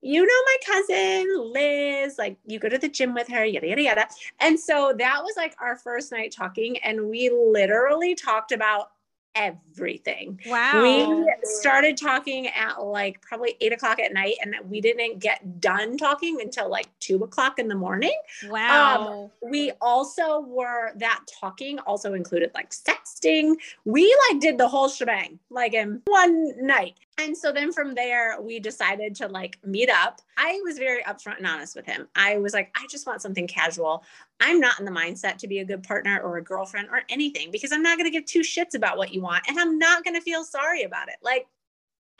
you 0.00 0.24
know 0.24 0.42
my 0.46 0.56
cousin 0.66 1.52
Liz, 1.52 2.18
like 2.18 2.36
you 2.46 2.58
go 2.58 2.68
to 2.68 2.78
the 2.78 2.88
gym 2.88 3.14
with 3.14 3.28
her, 3.28 3.44
yada 3.44 3.66
yada 3.66 3.82
yada. 3.82 4.08
And 4.40 4.58
so 4.58 4.94
that 4.98 5.22
was 5.22 5.34
like 5.36 5.54
our 5.60 5.76
first 5.76 6.12
night 6.12 6.32
talking, 6.32 6.78
and 6.78 7.08
we 7.08 7.30
literally 7.30 8.14
talked 8.14 8.52
about 8.52 8.90
everything. 9.34 10.40
Wow. 10.46 10.82
We 10.82 11.34
started 11.44 11.96
talking 11.96 12.48
at 12.48 12.82
like 12.82 13.22
probably 13.22 13.56
eight 13.60 13.72
o'clock 13.72 14.00
at 14.00 14.12
night, 14.12 14.34
and 14.42 14.54
we 14.68 14.80
didn't 14.80 15.20
get 15.20 15.60
done 15.60 15.96
talking 15.96 16.40
until 16.40 16.68
like 16.68 16.86
two 17.00 17.22
o'clock 17.24 17.58
in 17.58 17.68
the 17.68 17.74
morning. 17.74 18.16
Wow. 18.48 19.30
Um, 19.42 19.50
we 19.50 19.72
also 19.80 20.40
were 20.40 20.92
that 20.96 21.20
talking 21.40 21.78
also 21.80 22.14
included 22.14 22.50
like 22.54 22.70
sexting. 22.70 23.54
We 23.84 24.14
like 24.28 24.40
did 24.40 24.58
the 24.58 24.68
whole 24.68 24.88
shebang 24.88 25.38
like 25.50 25.74
in 25.74 26.02
one 26.06 26.54
night. 26.64 26.94
And 27.18 27.36
so 27.36 27.52
then 27.52 27.72
from 27.72 27.94
there, 27.94 28.40
we 28.40 28.60
decided 28.60 29.16
to 29.16 29.26
like 29.26 29.58
meet 29.64 29.90
up. 29.90 30.20
I 30.36 30.60
was 30.64 30.78
very 30.78 31.02
upfront 31.02 31.38
and 31.38 31.46
honest 31.46 31.74
with 31.74 31.84
him. 31.84 32.08
I 32.14 32.38
was 32.38 32.54
like, 32.54 32.70
I 32.76 32.86
just 32.88 33.06
want 33.08 33.20
something 33.20 33.48
casual. 33.48 34.04
I'm 34.38 34.60
not 34.60 34.78
in 34.78 34.84
the 34.84 34.92
mindset 34.92 35.36
to 35.38 35.48
be 35.48 35.58
a 35.58 35.64
good 35.64 35.82
partner 35.82 36.20
or 36.20 36.36
a 36.36 36.42
girlfriend 36.42 36.88
or 36.90 37.02
anything 37.08 37.50
because 37.50 37.72
I'm 37.72 37.82
not 37.82 37.98
going 37.98 38.10
to 38.10 38.16
give 38.16 38.24
two 38.24 38.40
shits 38.40 38.74
about 38.74 38.96
what 38.96 39.12
you 39.12 39.20
want 39.20 39.44
and 39.48 39.58
I'm 39.58 39.78
not 39.78 40.04
going 40.04 40.14
to 40.14 40.22
feel 40.22 40.44
sorry 40.44 40.84
about 40.84 41.08
it. 41.08 41.16
Like, 41.20 41.48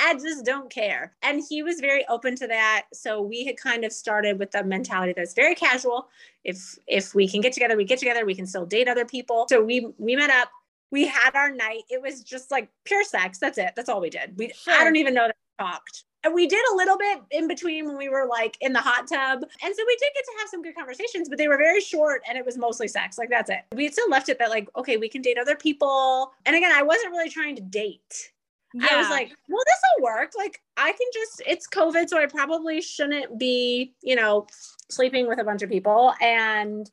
I 0.01 0.15
just 0.15 0.45
don't 0.45 0.71
care. 0.71 1.15
And 1.23 1.43
he 1.49 1.63
was 1.63 1.81
very 1.81 2.07
open 2.09 2.37
to 2.37 2.47
that. 2.47 2.87
So 2.93 3.21
we 3.21 3.45
had 3.45 3.57
kind 3.57 3.85
of 3.85 3.93
started 3.93 4.39
with 4.39 4.53
the 4.53 4.63
mentality 4.63 5.13
that's 5.17 5.35
very 5.35 5.55
casual. 5.55 6.09
If 6.45 6.79
if 6.87 7.15
we 7.15 7.29
can 7.29 7.41
get 7.41 7.53
together, 7.53 7.77
we 7.77 7.85
get 7.85 7.99
together. 7.99 8.25
We 8.25 8.37
can 8.37 8.47
still 8.47 8.65
date 8.65 8.87
other 8.87 9.05
people. 9.05 9.47
So 9.49 9.63
we 9.63 9.89
we 9.99 10.15
met 10.15 10.31
up 10.31 10.51
we 10.91 11.07
had 11.07 11.35
our 11.35 11.51
night. 11.51 11.83
It 11.91 12.01
was 12.01 12.23
just 12.23 12.51
like 12.51 12.69
pure 12.85 13.05
sex. 13.05 13.39
That's 13.39 13.59
it. 13.59 13.73
That's 13.77 13.89
all 13.89 14.01
we 14.01 14.11
did. 14.11 14.35
We 14.37 14.53
sure. 14.55 14.75
I 14.75 14.85
don't 14.85 14.97
even 14.97 15.15
know 15.15 15.27
that 15.27 15.37
we 15.37 15.65
talked. 15.65 16.05
And 16.25 16.35
we 16.35 16.49
did 16.49 16.65
a 16.73 16.75
little 16.75 16.99
bit 16.99 17.21
in 17.31 17.47
between 17.47 17.87
when 17.87 17.97
we 17.97 18.09
were 18.09 18.27
like 18.27 18.57
in 18.61 18.73
the 18.73 18.81
hot 18.81 19.07
tub. 19.07 19.43
And 19.63 19.75
so 19.75 19.85
we 19.87 19.97
did 20.01 20.11
get 20.15 20.25
to 20.25 20.33
have 20.41 20.49
some 20.49 20.63
good 20.63 20.75
conversations, 20.75 21.29
but 21.29 21.39
they 21.39 21.47
were 21.47 21.57
very 21.57 21.81
short 21.81 22.23
and 22.29 22.37
it 22.37 22.45
was 22.45 22.59
mostly 22.59 22.89
sex. 22.89 23.19
Like 23.19 23.31
that's 23.31 23.51
it. 23.51 23.61
We 23.73 23.89
still 23.89 24.11
left 24.11 24.29
it 24.29 24.39
that 24.41 24.51
like, 24.51 24.69
okay, 24.77 24.97
we 24.97 25.09
can 25.09 25.23
date 25.23 25.39
other 25.39 25.55
people. 25.55 26.33
And 26.45 26.57
again, 26.57 26.73
I 26.75 26.83
wasn't 26.83 27.13
really 27.13 27.31
trying 27.31 27.55
to 27.57 27.63
date. 27.63 28.33
Yeah. 28.75 28.89
I 28.91 28.97
was 28.99 29.09
like, 29.09 29.33
well, 29.49 29.63
this 29.65 29.81
will 29.97 30.05
work. 30.05 30.33
Like, 30.37 30.61
I 30.77 30.93
can 30.93 31.07
just, 31.15 31.43
it's 31.47 31.67
COVID, 31.67 32.09
so 32.09 32.19
I 32.19 32.27
probably 32.27 32.83
shouldn't 32.83 33.39
be, 33.39 33.95
you 34.03 34.15
know, 34.15 34.47
sleeping 34.91 35.27
with 35.27 35.39
a 35.39 35.45
bunch 35.45 35.63
of 35.63 35.71
people. 35.71 36.13
And 36.21 36.91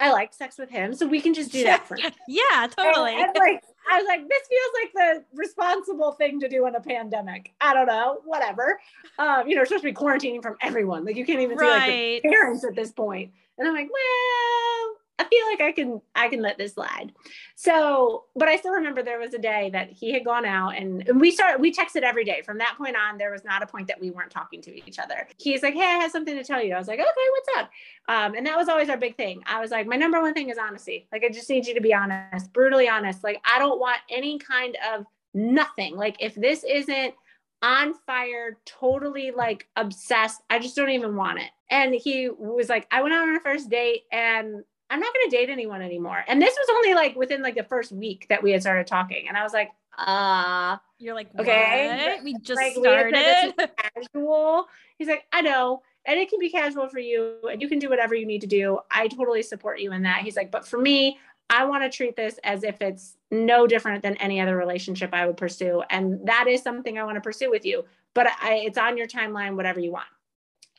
I 0.00 0.10
like 0.12 0.32
sex 0.32 0.58
with 0.58 0.70
him, 0.70 0.94
so 0.94 1.06
we 1.06 1.20
can 1.20 1.34
just 1.34 1.52
do 1.52 1.62
that 1.64 1.86
for 1.86 1.96
now. 1.96 2.10
yeah, 2.26 2.66
totally. 2.76 3.12
And, 3.12 3.22
and 3.26 3.36
like, 3.36 3.62
I 3.90 3.98
was 3.98 4.06
like, 4.08 4.28
this 4.28 4.48
feels 4.48 4.72
like 4.82 4.92
the 4.94 5.24
responsible 5.34 6.12
thing 6.12 6.40
to 6.40 6.48
do 6.48 6.66
in 6.66 6.74
a 6.74 6.80
pandemic. 6.80 7.52
I 7.60 7.74
don't 7.74 7.86
know, 7.86 8.20
whatever. 8.24 8.80
Um, 9.18 9.48
you 9.48 9.56
know, 9.56 9.64
supposed 9.64 9.82
to 9.82 9.88
be 9.88 9.94
quarantining 9.94 10.42
from 10.42 10.56
everyone. 10.62 11.04
Like, 11.04 11.16
you 11.16 11.26
can't 11.26 11.40
even 11.40 11.58
right. 11.58 11.86
see 11.86 12.14
like 12.14 12.22
the 12.22 12.28
parents 12.30 12.64
at 12.64 12.74
this 12.74 12.92
point. 12.92 13.32
And 13.58 13.68
I'm 13.68 13.74
like, 13.74 13.90
well, 13.92 14.96
I 15.24 15.24
feel 15.28 15.46
like 15.46 15.60
I 15.60 15.72
can 15.72 16.00
I 16.14 16.28
can 16.28 16.40
let 16.40 16.56
this 16.56 16.74
slide. 16.74 17.12
So, 17.56 18.24
but 18.34 18.48
I 18.48 18.56
still 18.56 18.72
remember 18.72 19.02
there 19.02 19.18
was 19.18 19.34
a 19.34 19.38
day 19.38 19.68
that 19.72 19.90
he 19.90 20.12
had 20.12 20.24
gone 20.24 20.46
out 20.46 20.76
and, 20.76 21.06
and 21.06 21.20
we 21.20 21.30
started 21.30 21.60
we 21.60 21.72
texted 21.72 22.02
every 22.02 22.24
day. 22.24 22.42
From 22.42 22.58
that 22.58 22.76
point 22.78 22.96
on, 22.96 23.18
there 23.18 23.30
was 23.30 23.44
not 23.44 23.62
a 23.62 23.66
point 23.66 23.88
that 23.88 24.00
we 24.00 24.10
weren't 24.10 24.30
talking 24.30 24.62
to 24.62 24.88
each 24.88 24.98
other. 24.98 25.28
He's 25.38 25.62
like, 25.62 25.74
Hey, 25.74 25.80
I 25.80 25.98
have 25.98 26.10
something 26.10 26.34
to 26.34 26.44
tell 26.44 26.62
you. 26.62 26.74
I 26.74 26.78
was 26.78 26.88
like, 26.88 26.98
Okay, 26.98 27.06
what's 27.06 27.48
up? 27.58 27.70
Um, 28.08 28.34
and 28.34 28.46
that 28.46 28.56
was 28.56 28.68
always 28.68 28.88
our 28.88 28.96
big 28.96 29.16
thing. 29.16 29.42
I 29.46 29.60
was 29.60 29.70
like, 29.70 29.86
my 29.86 29.96
number 29.96 30.20
one 30.20 30.34
thing 30.34 30.48
is 30.48 30.58
honesty. 30.58 31.06
Like, 31.12 31.22
I 31.22 31.28
just 31.28 31.48
need 31.48 31.66
you 31.66 31.74
to 31.74 31.80
be 31.80 31.94
honest, 31.94 32.52
brutally 32.52 32.88
honest. 32.88 33.22
Like, 33.22 33.40
I 33.44 33.58
don't 33.58 33.78
want 33.78 33.98
any 34.10 34.38
kind 34.38 34.76
of 34.92 35.04
nothing. 35.34 35.96
Like, 35.96 36.16
if 36.18 36.34
this 36.34 36.64
isn't 36.64 37.14
on 37.62 37.94
fire, 38.06 38.58
totally 38.64 39.30
like 39.30 39.68
obsessed. 39.76 40.40
I 40.48 40.58
just 40.58 40.76
don't 40.76 40.90
even 40.90 41.14
want 41.14 41.38
it. 41.38 41.50
And 41.70 41.94
he 41.94 42.30
was 42.30 42.68
like, 42.68 42.86
I 42.90 43.02
went 43.02 43.14
out 43.14 43.22
on 43.22 43.34
our 43.34 43.40
first 43.40 43.68
date 43.68 44.02
and 44.10 44.64
I'm 44.90 45.00
not 45.00 45.14
going 45.14 45.30
to 45.30 45.36
date 45.36 45.48
anyone 45.48 45.82
anymore. 45.82 46.24
And 46.26 46.42
this 46.42 46.54
was 46.58 46.68
only 46.76 46.94
like 46.94 47.16
within 47.16 47.42
like 47.42 47.54
the 47.54 47.62
first 47.62 47.92
week 47.92 48.26
that 48.28 48.42
we 48.42 48.50
had 48.50 48.60
started 48.60 48.86
talking. 48.86 49.28
And 49.28 49.36
I 49.36 49.42
was 49.42 49.52
like, 49.52 49.70
uh, 49.96 50.76
you're 50.98 51.14
like, 51.14 51.28
okay, 51.38 52.14
what? 52.14 52.24
we 52.24 52.34
just 52.38 52.60
like, 52.60 52.74
started. 52.74 53.54
casual. 53.94 54.66
He's 54.98 55.08
like, 55.08 55.24
I 55.32 55.42
know. 55.42 55.82
And 56.06 56.18
it 56.18 56.28
can 56.28 56.40
be 56.40 56.50
casual 56.50 56.88
for 56.88 56.98
you 56.98 57.36
and 57.50 57.62
you 57.62 57.68
can 57.68 57.78
do 57.78 57.88
whatever 57.88 58.14
you 58.14 58.26
need 58.26 58.40
to 58.40 58.46
do. 58.46 58.78
I 58.90 59.06
totally 59.08 59.42
support 59.42 59.80
you 59.80 59.92
in 59.92 60.02
that. 60.02 60.22
He's 60.22 60.36
like, 60.36 60.50
but 60.50 60.66
for 60.66 60.78
me, 60.78 61.18
I 61.50 61.64
want 61.64 61.82
to 61.82 61.94
treat 61.94 62.16
this 62.16 62.38
as 62.42 62.64
if 62.64 62.80
it's 62.80 63.16
no 63.30 63.66
different 63.66 64.02
than 64.02 64.16
any 64.16 64.40
other 64.40 64.56
relationship 64.56 65.10
I 65.12 65.26
would 65.26 65.36
pursue. 65.36 65.82
And 65.90 66.26
that 66.26 66.46
is 66.48 66.62
something 66.62 66.98
I 66.98 67.04
want 67.04 67.16
to 67.16 67.20
pursue 67.20 67.50
with 67.50 67.64
you. 67.64 67.84
But 68.14 68.28
I, 68.40 68.62
it's 68.64 68.78
on 68.78 68.96
your 68.96 69.06
timeline, 69.06 69.56
whatever 69.56 69.80
you 69.80 69.92
want. 69.92 70.06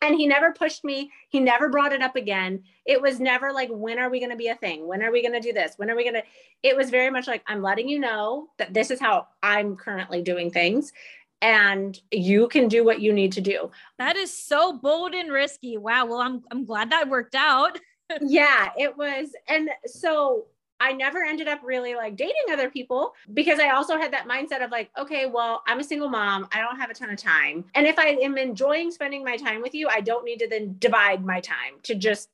And 0.01 0.15
he 0.15 0.27
never 0.27 0.51
pushed 0.51 0.83
me. 0.83 1.11
He 1.29 1.39
never 1.39 1.69
brought 1.69 1.93
it 1.93 2.01
up 2.01 2.15
again. 2.15 2.63
It 2.85 3.01
was 3.01 3.19
never 3.19 3.53
like, 3.53 3.69
when 3.71 3.99
are 3.99 4.09
we 4.09 4.19
going 4.19 4.31
to 4.31 4.37
be 4.37 4.47
a 4.47 4.55
thing? 4.55 4.87
When 4.87 5.03
are 5.03 5.11
we 5.11 5.21
going 5.21 5.33
to 5.33 5.39
do 5.39 5.53
this? 5.53 5.73
When 5.77 5.91
are 5.91 5.95
we 5.95 6.03
going 6.03 6.15
to? 6.15 6.23
It 6.63 6.75
was 6.75 6.89
very 6.89 7.11
much 7.11 7.27
like, 7.27 7.43
I'm 7.47 7.61
letting 7.61 7.87
you 7.87 7.99
know 7.99 8.47
that 8.57 8.73
this 8.73 8.89
is 8.89 8.99
how 8.99 9.27
I'm 9.43 9.75
currently 9.75 10.23
doing 10.23 10.49
things. 10.49 10.91
And 11.43 11.99
you 12.11 12.47
can 12.47 12.67
do 12.67 12.83
what 12.83 13.01
you 13.01 13.13
need 13.13 13.31
to 13.33 13.41
do. 13.41 13.71
That 13.97 14.15
is 14.15 14.35
so 14.35 14.73
bold 14.73 15.13
and 15.13 15.31
risky. 15.31 15.77
Wow. 15.77 16.05
Well, 16.05 16.19
I'm 16.19 16.43
I'm 16.51 16.65
glad 16.65 16.91
that 16.91 17.09
worked 17.09 17.35
out. 17.35 17.79
yeah, 18.21 18.69
it 18.77 18.95
was. 18.95 19.29
And 19.47 19.69
so 19.85 20.45
I 20.81 20.93
never 20.93 21.23
ended 21.23 21.47
up 21.47 21.59
really 21.63 21.93
like 21.93 22.15
dating 22.15 22.33
other 22.51 22.67
people 22.67 23.13
because 23.35 23.59
I 23.59 23.69
also 23.69 23.99
had 23.99 24.11
that 24.13 24.27
mindset 24.27 24.65
of 24.65 24.71
like, 24.71 24.89
okay, 24.97 25.27
well, 25.27 25.61
I'm 25.67 25.79
a 25.79 25.83
single 25.83 26.09
mom. 26.09 26.47
I 26.51 26.59
don't 26.59 26.77
have 26.77 26.89
a 26.89 26.93
ton 26.95 27.11
of 27.11 27.17
time. 27.17 27.65
And 27.75 27.85
if 27.85 27.99
I 27.99 28.07
am 28.07 28.35
enjoying 28.35 28.89
spending 28.89 29.23
my 29.23 29.37
time 29.37 29.61
with 29.61 29.75
you, 29.75 29.87
I 29.89 30.01
don't 30.01 30.25
need 30.25 30.39
to 30.39 30.47
then 30.47 30.75
divide 30.79 31.23
my 31.23 31.39
time 31.39 31.75
to 31.83 31.93
just 31.93 32.29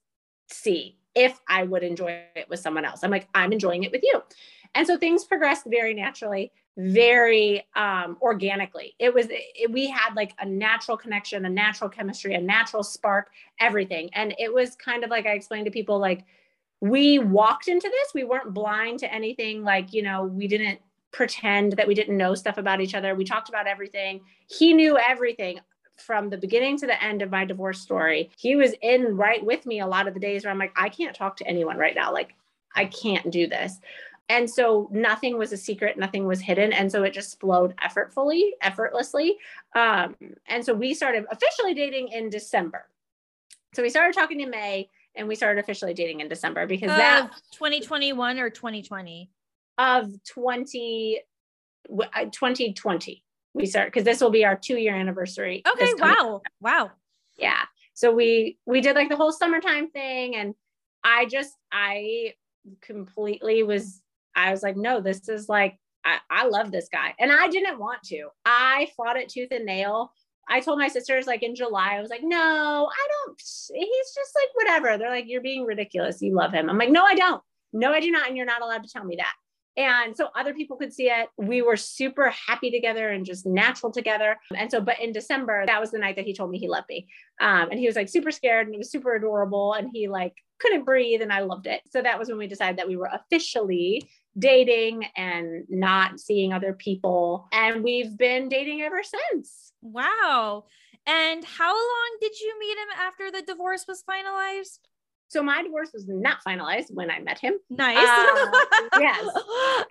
see 0.49 0.95
if 1.13 1.41
I 1.49 1.63
would 1.63 1.83
enjoy 1.83 2.21
it 2.37 2.47
with 2.49 2.61
someone 2.61 2.85
else. 2.85 3.03
I'm 3.03 3.11
like, 3.11 3.27
I'm 3.35 3.51
enjoying 3.51 3.83
it 3.83 3.91
with 3.91 4.01
you. 4.01 4.23
And 4.75 4.87
so 4.87 4.97
things 4.97 5.25
progressed 5.25 5.65
very 5.67 5.93
naturally, 5.93 6.53
very 6.77 7.65
um, 7.75 8.17
organically. 8.21 8.95
It 8.97 9.13
was, 9.13 9.27
it, 9.29 9.69
we 9.69 9.89
had 9.89 10.15
like 10.15 10.31
a 10.39 10.45
natural 10.45 10.95
connection, 10.95 11.43
a 11.45 11.49
natural 11.49 11.89
chemistry, 11.89 12.33
a 12.35 12.41
natural 12.41 12.83
spark, 12.83 13.29
everything. 13.59 14.09
And 14.13 14.33
it 14.39 14.53
was 14.53 14.75
kind 14.75 15.03
of 15.03 15.09
like 15.09 15.25
I 15.25 15.31
explained 15.31 15.65
to 15.65 15.71
people, 15.71 15.99
like, 15.99 16.23
we 16.81 17.19
walked 17.19 17.67
into 17.67 17.89
this. 17.89 18.13
We 18.13 18.23
weren't 18.23 18.53
blind 18.53 18.99
to 18.99 19.13
anything. 19.13 19.63
Like, 19.63 19.93
you 19.93 20.03
know, 20.03 20.23
we 20.23 20.47
didn't 20.47 20.79
pretend 21.11 21.73
that 21.73 21.87
we 21.87 21.95
didn't 21.95 22.17
know 22.17 22.35
stuff 22.35 22.57
about 22.57 22.81
each 22.81 22.93
other. 22.93 23.15
We 23.15 23.25
talked 23.25 23.49
about 23.49 23.67
everything. 23.67 24.21
He 24.47 24.73
knew 24.73 24.97
everything 24.97 25.59
from 25.95 26.29
the 26.29 26.37
beginning 26.37 26.77
to 26.77 26.85
the 26.85 27.01
end 27.03 27.21
of 27.21 27.31
my 27.31 27.43
divorce 27.43 27.79
story. 27.79 28.29
He 28.37 28.55
was 28.55 28.73
in 28.81 29.17
right 29.17 29.43
with 29.43 29.65
me 29.65 29.79
a 29.79 29.87
lot 29.87 30.07
of 30.07 30.13
the 30.13 30.19
days 30.19 30.43
where 30.43 30.51
I'm 30.51 30.59
like, 30.59 30.73
I 30.75 30.89
can't 30.89 31.15
talk 31.15 31.37
to 31.37 31.47
anyone 31.47 31.77
right 31.77 31.95
now. 31.95 32.13
Like, 32.13 32.35
I 32.75 32.85
can't 32.85 33.31
do 33.31 33.47
this. 33.47 33.79
And 34.29 34.49
so 34.49 34.89
nothing 34.91 35.37
was 35.37 35.53
a 35.53 35.57
secret, 35.57 35.97
nothing 35.97 36.25
was 36.25 36.41
hidden. 36.41 36.73
And 36.73 36.91
so 36.91 37.03
it 37.03 37.13
just 37.13 37.39
flowed 37.39 37.73
effortfully, 37.77 38.51
effortlessly. 38.61 39.37
Um, 39.73 40.15
and 40.47 40.63
so 40.63 40.73
we 40.73 40.93
started 40.93 41.25
officially 41.31 41.73
dating 41.73 42.09
in 42.09 42.29
December. 42.29 42.87
So 43.73 43.81
we 43.81 43.89
started 43.89 44.13
talking 44.13 44.41
in 44.41 44.49
May 44.49 44.89
and 45.17 45.27
we 45.27 45.35
started 45.35 45.59
officially 45.59 45.93
dating 45.93 46.19
in 46.21 46.29
December 46.29 46.65
because 46.65 46.91
of 46.91 46.97
that 46.97 47.31
2021 47.53 48.39
or 48.39 48.49
2020 48.49 49.29
of 49.77 50.11
20 50.25 51.21
2020 52.31 53.11
uh, 53.11 53.15
we 53.53 53.65
start 53.65 53.87
because 53.87 54.03
this 54.03 54.21
will 54.21 54.29
be 54.29 54.45
our 54.45 54.55
two 54.55 54.77
year 54.77 54.95
anniversary. 54.95 55.63
Okay, 55.67 55.91
wow. 55.97 56.41
Wow. 56.61 56.91
Yeah. 57.37 57.61
So 57.93 58.13
we 58.13 58.57
we 58.65 58.81
did 58.81 58.95
like 58.95 59.09
the 59.09 59.15
whole 59.15 59.31
summertime 59.31 59.89
thing 59.89 60.35
and 60.35 60.53
I 61.03 61.25
just 61.25 61.53
I 61.71 62.33
completely 62.81 63.63
was 63.63 64.01
I 64.35 64.51
was 64.51 64.61
like, 64.61 64.77
no, 64.77 65.01
this 65.01 65.27
is 65.27 65.49
like 65.49 65.79
I, 66.05 66.19
I 66.29 66.47
love 66.47 66.71
this 66.71 66.87
guy. 66.91 67.15
And 67.19 67.31
I 67.31 67.47
didn't 67.47 67.79
want 67.79 68.03
to. 68.03 68.29
I 68.45 68.89
fought 68.95 69.17
it 69.17 69.29
tooth 69.29 69.49
and 69.51 69.65
nail 69.65 70.11
I 70.49 70.59
told 70.59 70.79
my 70.79 70.87
sisters 70.87 71.27
like 71.27 71.43
in 71.43 71.55
July, 71.55 71.95
I 71.95 72.01
was 72.01 72.09
like, 72.09 72.23
no, 72.23 72.89
I 72.91 73.07
don't. 73.25 73.39
He's 73.39 74.13
just 74.15 74.35
like 74.35 74.49
whatever. 74.53 74.97
They're 74.97 75.09
like, 75.09 75.25
you're 75.27 75.41
being 75.41 75.65
ridiculous. 75.65 76.21
You 76.21 76.35
love 76.35 76.53
him. 76.53 76.69
I'm 76.69 76.77
like, 76.77 76.91
no, 76.91 77.03
I 77.03 77.15
don't. 77.15 77.41
No, 77.73 77.91
I 77.91 77.99
do 77.99 78.11
not. 78.11 78.27
And 78.27 78.37
you're 78.37 78.45
not 78.45 78.61
allowed 78.61 78.83
to 78.83 78.89
tell 78.89 79.03
me 79.03 79.17
that. 79.17 79.33
And 79.77 80.17
so 80.17 80.29
other 80.35 80.55
people 80.55 80.75
could 80.75 80.91
see 80.91 81.09
it. 81.09 81.29
We 81.37 81.61
were 81.61 81.77
super 81.77 82.31
happy 82.31 82.71
together 82.71 83.09
and 83.09 83.23
just 83.23 83.45
natural 83.45 83.91
together. 83.91 84.37
And 84.55 84.71
so, 84.71 84.81
but 84.81 84.99
in 84.99 85.11
December, 85.11 85.65
that 85.67 85.79
was 85.79 85.91
the 85.91 85.99
night 85.99 86.15
that 86.15 86.25
he 86.25 86.33
told 86.33 86.49
me 86.49 86.57
he 86.57 86.67
loved 86.67 86.89
me. 86.89 87.07
Um, 87.39 87.69
and 87.69 87.79
he 87.79 87.85
was 87.85 87.95
like 87.95 88.09
super 88.09 88.31
scared 88.31 88.65
and 88.65 88.73
it 88.73 88.79
was 88.79 88.89
super 88.89 89.13
adorable. 89.13 89.73
And 89.73 89.89
he 89.93 90.07
like 90.07 90.33
couldn't 90.59 90.83
breathe. 90.83 91.21
And 91.21 91.31
I 91.31 91.41
loved 91.41 91.67
it. 91.67 91.81
So 91.91 92.01
that 92.01 92.17
was 92.17 92.27
when 92.27 92.39
we 92.39 92.47
decided 92.47 92.79
that 92.79 92.87
we 92.87 92.97
were 92.97 93.11
officially 93.13 94.09
dating 94.39 95.05
and 95.15 95.65
not 95.69 96.19
seeing 96.19 96.53
other 96.53 96.73
people. 96.73 97.47
And 97.51 97.83
we've 97.83 98.17
been 98.17 98.49
dating 98.49 98.81
ever 98.81 99.01
since. 99.03 99.66
Wow. 99.81 100.65
And 101.05 101.43
how 101.45 101.73
long 101.73 102.17
did 102.19 102.39
you 102.39 102.59
meet 102.59 102.77
him 102.77 102.87
after 102.99 103.31
the 103.31 103.41
divorce 103.41 103.85
was 103.87 104.03
finalized? 104.03 104.79
So 105.29 105.43
my 105.43 105.61
divorce 105.61 105.89
was 105.93 106.07
not 106.07 106.37
finalized 106.47 106.93
when 106.93 107.11
I 107.11 107.19
met 107.19 107.37
him. 107.37 107.55
Nice. 107.69 107.97
Uh, 107.97 108.59
yes. 108.99 109.25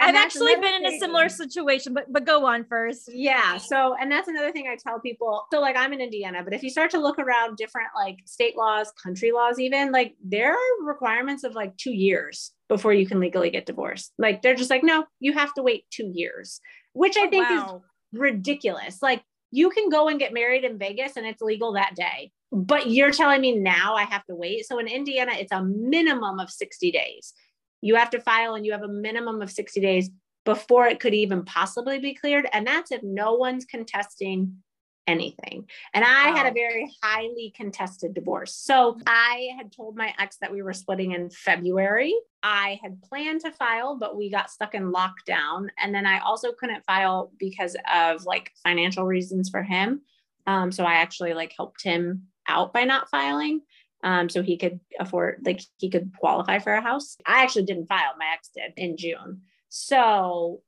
I've 0.00 0.14
actually 0.14 0.54
been 0.56 0.82
in 0.82 0.86
a 0.86 0.98
similar 0.98 1.28
situation, 1.28 1.92
but 1.92 2.10
but 2.10 2.24
go 2.24 2.46
on 2.46 2.64
first. 2.64 3.10
Yeah. 3.12 3.58
So 3.58 3.94
and 4.00 4.10
that's 4.10 4.28
another 4.28 4.50
thing 4.50 4.66
I 4.66 4.76
tell 4.76 4.98
people. 4.98 5.44
So 5.52 5.60
like 5.60 5.76
I'm 5.76 5.92
in 5.92 6.00
Indiana, 6.00 6.42
but 6.42 6.54
if 6.54 6.62
you 6.62 6.70
start 6.70 6.90
to 6.92 6.98
look 6.98 7.18
around 7.18 7.56
different 7.56 7.88
like 7.94 8.20
state 8.24 8.56
laws, 8.56 8.90
country 9.02 9.30
laws, 9.30 9.60
even 9.60 9.92
like 9.92 10.14
there 10.24 10.54
are 10.54 10.86
requirements 10.86 11.44
of 11.44 11.54
like 11.54 11.76
two 11.76 11.92
years 11.92 12.52
before 12.68 12.94
you 12.94 13.06
can 13.06 13.20
legally 13.20 13.50
get 13.50 13.66
divorced. 13.66 14.12
Like 14.18 14.40
they're 14.40 14.56
just 14.56 14.70
like, 14.70 14.82
no, 14.82 15.04
you 15.20 15.34
have 15.34 15.52
to 15.54 15.62
wait 15.62 15.84
two 15.90 16.10
years, 16.14 16.60
which 16.94 17.16
I 17.18 17.26
oh, 17.26 17.30
think 17.30 17.48
wow. 17.48 17.82
is 18.14 18.18
ridiculous. 18.18 19.02
Like 19.02 19.22
you 19.50 19.70
can 19.70 19.88
go 19.88 20.08
and 20.08 20.18
get 20.18 20.32
married 20.32 20.64
in 20.64 20.78
Vegas 20.78 21.16
and 21.16 21.26
it's 21.26 21.42
legal 21.42 21.72
that 21.72 21.94
day. 21.94 22.30
But 22.52 22.90
you're 22.90 23.10
telling 23.10 23.40
me 23.40 23.58
now 23.58 23.94
I 23.94 24.04
have 24.04 24.24
to 24.26 24.34
wait. 24.34 24.66
So 24.66 24.78
in 24.78 24.88
Indiana, 24.88 25.32
it's 25.34 25.52
a 25.52 25.62
minimum 25.62 26.38
of 26.40 26.50
60 26.50 26.90
days. 26.90 27.32
You 27.80 27.96
have 27.96 28.10
to 28.10 28.20
file 28.20 28.54
and 28.54 28.64
you 28.64 28.72
have 28.72 28.82
a 28.82 28.88
minimum 28.88 29.42
of 29.42 29.50
60 29.50 29.80
days 29.80 30.10
before 30.44 30.86
it 30.86 31.00
could 31.00 31.14
even 31.14 31.44
possibly 31.44 31.98
be 31.98 32.14
cleared. 32.14 32.48
And 32.52 32.66
that's 32.66 32.92
if 32.92 33.02
no 33.02 33.34
one's 33.34 33.64
contesting 33.64 34.62
anything. 35.06 35.66
And 35.94 36.04
I 36.04 36.30
wow. 36.30 36.36
had 36.36 36.46
a 36.46 36.54
very 36.54 36.90
highly 37.02 37.52
contested 37.56 38.14
divorce. 38.14 38.54
So 38.54 38.98
I 39.06 39.50
had 39.56 39.72
told 39.72 39.96
my 39.96 40.12
ex 40.18 40.36
that 40.40 40.52
we 40.52 40.62
were 40.62 40.72
splitting 40.72 41.12
in 41.12 41.30
February. 41.30 42.14
I 42.42 42.78
had 42.82 43.02
planned 43.02 43.42
to 43.42 43.52
file, 43.52 43.96
but 43.96 44.16
we 44.16 44.30
got 44.30 44.50
stuck 44.50 44.74
in 44.74 44.92
lockdown. 44.92 45.68
And 45.78 45.94
then 45.94 46.06
I 46.06 46.18
also 46.18 46.52
couldn't 46.52 46.84
file 46.84 47.32
because 47.38 47.76
of 47.92 48.24
like 48.24 48.52
financial 48.62 49.04
reasons 49.04 49.48
for 49.48 49.62
him. 49.62 50.02
Um, 50.46 50.70
so 50.72 50.84
I 50.84 50.94
actually 50.94 51.34
like 51.34 51.52
helped 51.56 51.82
him 51.82 52.28
out 52.48 52.72
by 52.72 52.84
not 52.84 53.10
filing. 53.10 53.62
Um, 54.04 54.28
so 54.28 54.42
he 54.42 54.56
could 54.56 54.78
afford, 55.00 55.42
like, 55.44 55.60
he 55.78 55.90
could 55.90 56.12
qualify 56.20 56.58
for 56.58 56.72
a 56.74 56.82
house. 56.82 57.16
I 57.26 57.42
actually 57.42 57.64
didn't 57.64 57.86
file, 57.86 58.12
my 58.18 58.26
ex 58.32 58.50
did 58.54 58.72
in 58.76 58.96
June. 58.96 59.40
So 59.68 60.60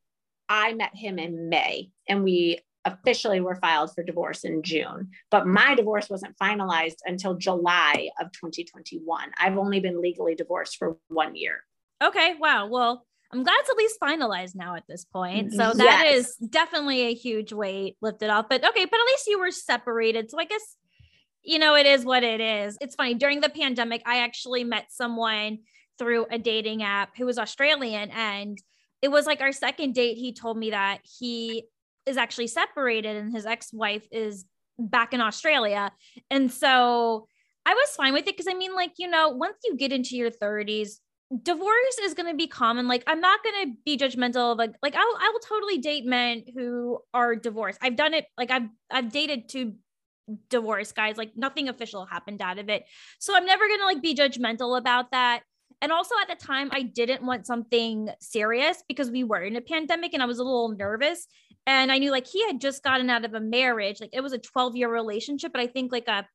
I 0.49 0.73
met 0.73 0.97
him 0.97 1.19
in 1.19 1.49
May 1.49 1.91
and 2.09 2.25
we 2.25 2.61
officially 2.93 3.41
were 3.41 3.57
filed 3.57 3.95
for 3.95 4.03
divorce 4.03 4.45
in 4.45 4.63
June, 4.63 5.11
but 5.31 5.47
my 5.47 5.75
divorce 5.75 6.09
wasn't 6.09 6.37
finalized 6.39 6.99
until 7.05 7.35
July 7.35 8.11
of 8.21 8.33
2021. 8.33 9.31
I've 9.39 9.59
only 9.59 9.81
been 9.81 10.01
legally 10.01 10.35
divorced 10.35 10.77
for 10.77 10.97
one 11.09 11.37
year. 11.37 11.65
Okay. 12.03 12.35
Wow. 12.39 12.69
Well, 12.69 13.05
I'm 13.33 13.43
glad 13.43 13.57
it's 13.61 13.71
at 13.71 13.77
least 13.77 14.01
finalized 14.01 14.55
now 14.55 14.75
at 14.75 14.85
this 14.89 15.05
point. 15.05 15.53
So 15.53 15.63
mm-hmm. 15.63 15.79
that 15.79 16.05
yes. 16.07 16.29
is 16.29 16.37
definitely 16.37 17.03
a 17.03 17.15
huge 17.15 17.53
weight 17.53 17.97
lifted 18.01 18.31
off. 18.31 18.47
But 18.49 18.67
okay, 18.67 18.85
but 18.85 19.01
at 19.01 19.07
least 19.07 19.27
you 19.27 19.39
were 19.39 19.51
separated. 19.51 20.31
So 20.31 20.39
I 20.39 20.45
guess, 20.45 20.77
you 21.43 21.59
know, 21.59 21.75
it 21.75 21.87
is 21.87 22.05
what 22.05 22.25
it 22.25 22.41
is. 22.41 22.79
It's 22.81 22.95
funny. 22.95 23.15
During 23.15 23.41
the 23.41 23.51
pandemic, 23.51 24.03
I 24.07 24.19
actually 24.19 24.65
met 24.65 24.87
someone 24.91 25.59
through 25.99 26.27
a 26.31 26.39
dating 26.39 26.83
app 26.83 27.17
who 27.17 27.27
was 27.27 27.39
Australian 27.39 28.11
and 28.11 28.57
it 29.03 29.09
was 29.09 29.27
like 29.27 29.41
our 29.41 29.53
second 29.53 29.95
date. 29.95 30.17
He 30.17 30.33
told 30.33 30.57
me 30.57 30.71
that 30.71 31.01
he 31.03 31.65
is 32.09 32.17
actually 32.17 32.49
separated 32.49 33.17
and 33.17 33.33
his 33.33 33.47
ex-wife 33.47 34.07
is 34.11 34.45
back 34.79 35.13
in 35.13 35.21
Australia. 35.21 35.93
And 36.31 36.51
so 36.51 37.29
I 37.67 37.75
was 37.75 37.91
fine 37.97 38.13
with 38.13 38.27
it 38.27 38.37
because 38.37 38.49
I 38.49 38.55
mean, 38.55 38.75
like, 38.75 38.93
you 38.97 39.09
know, 39.09 39.29
once 39.29 39.57
you 39.65 39.77
get 39.77 39.93
into 39.93 40.17
your 40.17 40.31
30s, 40.31 40.99
divorce 41.43 41.99
is 42.03 42.15
going 42.15 42.31
to 42.31 42.37
be 42.37 42.47
common. 42.47 42.89
Like, 42.89 43.05
I'm 43.07 43.21
not 43.21 43.41
going 43.43 43.67
to 43.67 43.77
be 43.85 43.99
judgmental. 43.99 44.57
Like, 44.57 44.73
like 44.83 44.95
I'll, 44.95 45.19
I 45.21 45.31
will 45.33 45.41
totally 45.41 45.79
date 45.79 46.07
men 46.07 46.45
who 46.55 47.01
are 47.13 47.37
divorced. 47.37 47.79
I've 47.83 47.97
done 47.97 48.15
it. 48.15 48.25
Like, 48.39 48.51
I've, 48.51 48.69
I've 48.91 49.13
dated 49.13 49.49
two 49.49 49.75
divorce 50.49 50.93
guys. 50.93 51.19
Like, 51.19 51.33
nothing 51.37 51.69
official 51.69 52.07
happened 52.07 52.41
out 52.41 52.59
of 52.59 52.71
it. 52.71 52.85
So 53.19 53.37
I'm 53.37 53.45
never 53.45 53.67
going 53.69 53.81
to 53.81 53.87
like 53.87 54.03
be 54.03 54.15
judgmental 54.15 54.79
about 54.79 55.11
that. 55.11 55.43
And 55.81 55.93
also 55.93 56.15
at 56.21 56.29
the 56.29 56.45
time, 56.45 56.71
I 56.73 56.83
didn't 56.83 57.23
want 57.23 57.47
something 57.47 58.09
serious 58.21 58.83
because 58.89 59.11
we 59.11 59.23
were 59.23 59.43
in 59.43 59.57
a 59.57 59.61
pandemic 59.61 60.13
and 60.15 60.23
I 60.23 60.27
was 60.27 60.39
a 60.39 60.45
little 60.45 60.71
nervous. 60.71 61.27
And 61.69 61.93
I 61.93 61.99
knew 61.99 62.11
like 62.11 62.27
he 62.27 62.45
had 62.47 62.63
just 62.63 62.83
gotten 62.83 63.11
out 63.11 63.27
of 63.27 63.35
a 63.35 63.41
marriage. 63.41 64.01
Like 64.01 64.15
it 64.15 64.23
was 64.23 64.33
a 64.33 64.39
12 64.39 64.75
year 64.75 64.91
relationship, 64.91 65.53
but 65.53 65.61
I 65.61 65.67
think 65.67 65.93
like 65.93 66.09
a 66.09 66.27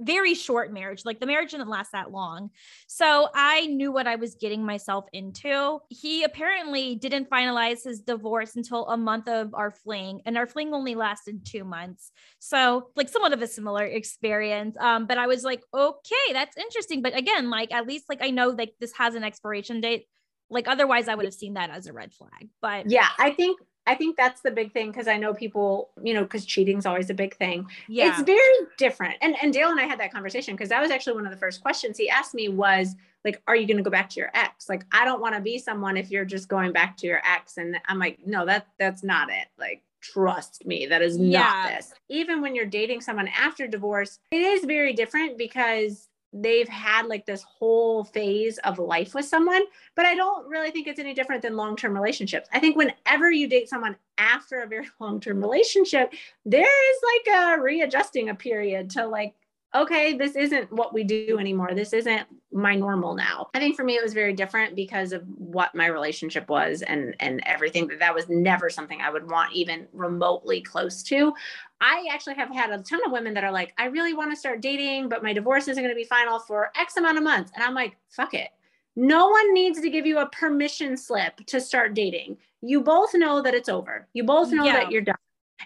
very 0.00 0.34
short 0.34 0.72
marriage. 0.72 1.04
Like 1.04 1.20
the 1.20 1.26
marriage 1.26 1.50
didn't 1.50 1.68
last 1.68 1.92
that 1.92 2.10
long. 2.10 2.48
So 2.86 3.28
I 3.34 3.66
knew 3.66 3.92
what 3.92 4.06
I 4.06 4.16
was 4.16 4.36
getting 4.36 4.64
myself 4.64 5.04
into. 5.12 5.80
He 5.90 6.24
apparently 6.24 6.94
didn't 6.94 7.28
finalize 7.28 7.84
his 7.84 8.00
divorce 8.00 8.56
until 8.56 8.88
a 8.88 8.96
month 8.96 9.28
of 9.28 9.52
our 9.52 9.70
fling, 9.70 10.22
and 10.24 10.38
our 10.38 10.46
fling 10.46 10.72
only 10.72 10.94
lasted 10.94 11.44
two 11.44 11.64
months. 11.64 12.10
So, 12.38 12.88
like, 12.96 13.10
somewhat 13.10 13.34
of 13.34 13.42
a 13.42 13.46
similar 13.46 13.84
experience. 13.84 14.78
Um, 14.80 15.06
but 15.06 15.18
I 15.18 15.26
was 15.26 15.44
like, 15.44 15.62
okay, 15.74 16.32
that's 16.32 16.56
interesting. 16.56 17.02
But 17.02 17.14
again, 17.14 17.50
like, 17.50 17.70
at 17.70 17.86
least, 17.86 18.06
like, 18.08 18.22
I 18.22 18.30
know 18.30 18.48
like 18.48 18.72
this 18.80 18.92
has 18.96 19.14
an 19.14 19.24
expiration 19.24 19.82
date. 19.82 20.06
Like 20.52 20.66
otherwise 20.66 21.06
I 21.06 21.14
would 21.14 21.26
have 21.26 21.34
seen 21.34 21.54
that 21.54 21.70
as 21.70 21.86
a 21.86 21.92
red 21.92 22.12
flag. 22.12 22.48
But 22.60 22.90
yeah, 22.90 23.06
I 23.18 23.30
think 23.30 23.60
I 23.86 23.94
think 23.94 24.16
that's 24.16 24.42
the 24.42 24.50
big 24.50 24.72
thing 24.72 24.90
because 24.90 25.08
I 25.08 25.16
know 25.16 25.34
people, 25.34 25.90
you 26.02 26.14
know, 26.14 26.22
because 26.22 26.44
cheating's 26.44 26.86
always 26.86 27.10
a 27.10 27.14
big 27.14 27.36
thing. 27.36 27.66
Yeah. 27.88 28.10
It's 28.10 28.22
very 28.22 28.66
different. 28.78 29.16
And 29.20 29.36
and 29.42 29.52
Dale 29.52 29.70
and 29.70 29.80
I 29.80 29.84
had 29.84 29.98
that 30.00 30.12
conversation 30.12 30.54
because 30.54 30.68
that 30.68 30.80
was 30.80 30.90
actually 30.90 31.14
one 31.14 31.26
of 31.26 31.32
the 31.32 31.38
first 31.38 31.62
questions 31.62 31.96
he 31.96 32.08
asked 32.08 32.34
me 32.34 32.48
was 32.48 32.94
like, 33.24 33.42
are 33.46 33.56
you 33.56 33.66
gonna 33.66 33.82
go 33.82 33.90
back 33.90 34.10
to 34.10 34.20
your 34.20 34.30
ex? 34.34 34.68
Like, 34.68 34.84
I 34.92 35.04
don't 35.04 35.20
want 35.20 35.34
to 35.34 35.40
be 35.40 35.58
someone 35.58 35.96
if 35.96 36.10
you're 36.10 36.24
just 36.24 36.48
going 36.48 36.72
back 36.72 36.96
to 36.98 37.06
your 37.06 37.20
ex. 37.26 37.56
And 37.56 37.76
I'm 37.88 37.98
like, 37.98 38.18
no, 38.24 38.46
that 38.46 38.68
that's 38.78 39.02
not 39.02 39.30
it. 39.30 39.48
Like 39.58 39.82
trust 40.02 40.64
me 40.64 40.86
that 40.86 41.02
is 41.02 41.18
yeah. 41.18 41.40
not 41.40 41.68
this 41.68 41.92
even 42.08 42.40
when 42.40 42.54
you're 42.54 42.64
dating 42.64 43.02
someone 43.02 43.28
after 43.38 43.66
divorce 43.66 44.18
it 44.30 44.40
is 44.40 44.64
very 44.64 44.94
different 44.94 45.36
because 45.36 46.08
they've 46.32 46.68
had 46.68 47.06
like 47.06 47.26
this 47.26 47.42
whole 47.42 48.04
phase 48.04 48.58
of 48.58 48.78
life 48.78 49.14
with 49.14 49.24
someone 49.24 49.62
but 49.96 50.06
i 50.06 50.14
don't 50.14 50.48
really 50.48 50.70
think 50.70 50.86
it's 50.86 51.00
any 51.00 51.12
different 51.12 51.42
than 51.42 51.56
long-term 51.56 51.92
relationships. 51.92 52.48
I 52.52 52.60
think 52.60 52.76
whenever 52.76 53.30
you 53.30 53.48
date 53.48 53.68
someone 53.68 53.96
after 54.18 54.62
a 54.62 54.66
very 54.66 54.88
long-term 55.00 55.40
relationship 55.40 56.12
there 56.44 56.62
is 56.62 56.98
like 57.26 57.36
a 57.36 57.60
readjusting 57.60 58.28
a 58.28 58.34
period 58.34 58.90
to 58.90 59.06
like 59.06 59.34
okay, 59.74 60.14
this 60.14 60.34
isn't 60.34 60.72
what 60.72 60.92
we 60.92 61.04
do 61.04 61.38
anymore. 61.38 61.74
This 61.74 61.92
isn't 61.92 62.26
my 62.52 62.74
normal 62.74 63.14
now. 63.14 63.48
I 63.54 63.60
think 63.60 63.76
for 63.76 63.84
me 63.84 63.94
it 63.94 64.02
was 64.02 64.12
very 64.12 64.32
different 64.32 64.74
because 64.74 65.12
of 65.12 65.22
what 65.36 65.74
my 65.74 65.86
relationship 65.86 66.48
was 66.48 66.82
and 66.82 67.14
and 67.20 67.40
everything 67.46 67.86
that 67.88 68.00
that 68.00 68.14
was 68.14 68.28
never 68.28 68.68
something 68.68 69.00
I 69.00 69.10
would 69.10 69.30
want 69.30 69.52
even 69.52 69.86
remotely 69.92 70.60
close 70.60 71.02
to. 71.04 71.32
I 71.80 72.06
actually 72.10 72.34
have 72.34 72.52
had 72.52 72.70
a 72.70 72.82
ton 72.82 73.00
of 73.06 73.12
women 73.12 73.32
that 73.34 73.44
are 73.44 73.52
like, 73.52 73.72
I 73.78 73.86
really 73.86 74.12
want 74.12 74.32
to 74.32 74.36
start 74.36 74.60
dating, 74.60 75.08
but 75.08 75.22
my 75.22 75.32
divorce 75.32 75.68
isn't 75.68 75.82
going 75.82 75.94
to 75.94 75.98
be 75.98 76.04
final 76.04 76.40
for 76.40 76.72
X 76.76 76.96
amount 76.96 77.18
of 77.18 77.24
months. 77.24 77.52
And 77.54 77.62
I'm 77.62 77.74
like, 77.74 77.96
fuck 78.08 78.34
it. 78.34 78.50
No 78.96 79.28
one 79.28 79.54
needs 79.54 79.80
to 79.80 79.88
give 79.88 80.04
you 80.04 80.18
a 80.18 80.28
permission 80.30 80.96
slip 80.96 81.36
to 81.46 81.60
start 81.60 81.94
dating. 81.94 82.36
You 82.60 82.82
both 82.82 83.14
know 83.14 83.40
that 83.40 83.54
it's 83.54 83.68
over. 83.68 84.08
You 84.12 84.24
both 84.24 84.50
know 84.50 84.64
yeah. 84.64 84.72
that 84.72 84.90
you're 84.90 85.02
done. 85.02 85.14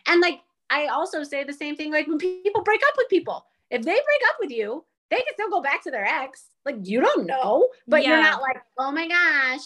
And 0.07 0.21
like 0.21 0.41
I 0.69 0.87
also 0.87 1.25
say 1.25 1.43
the 1.43 1.53
same 1.53 1.75
thing 1.75 1.91
like 1.91 2.07
when 2.07 2.19
people 2.19 2.63
break 2.63 2.83
up 2.87 2.95
with 2.97 3.09
people 3.09 3.47
if 3.71 3.83
they 3.83 3.93
break 3.93 4.21
up 4.29 4.37
with 4.41 4.51
you, 4.51 4.85
they 5.11 5.17
can 5.17 5.35
still 5.35 5.51
go 5.51 5.61
back 5.61 5.83
to 5.85 5.91
their 5.91 6.05
ex. 6.05 6.47
Like 6.65 6.77
you 6.83 7.01
don't 7.01 7.27
know, 7.27 7.69
but 7.87 8.03
yeah. 8.03 8.11
you're 8.11 8.23
not 8.23 8.41
like, 8.41 8.63
oh 8.79 8.91
my 8.91 9.09
gosh, 9.09 9.63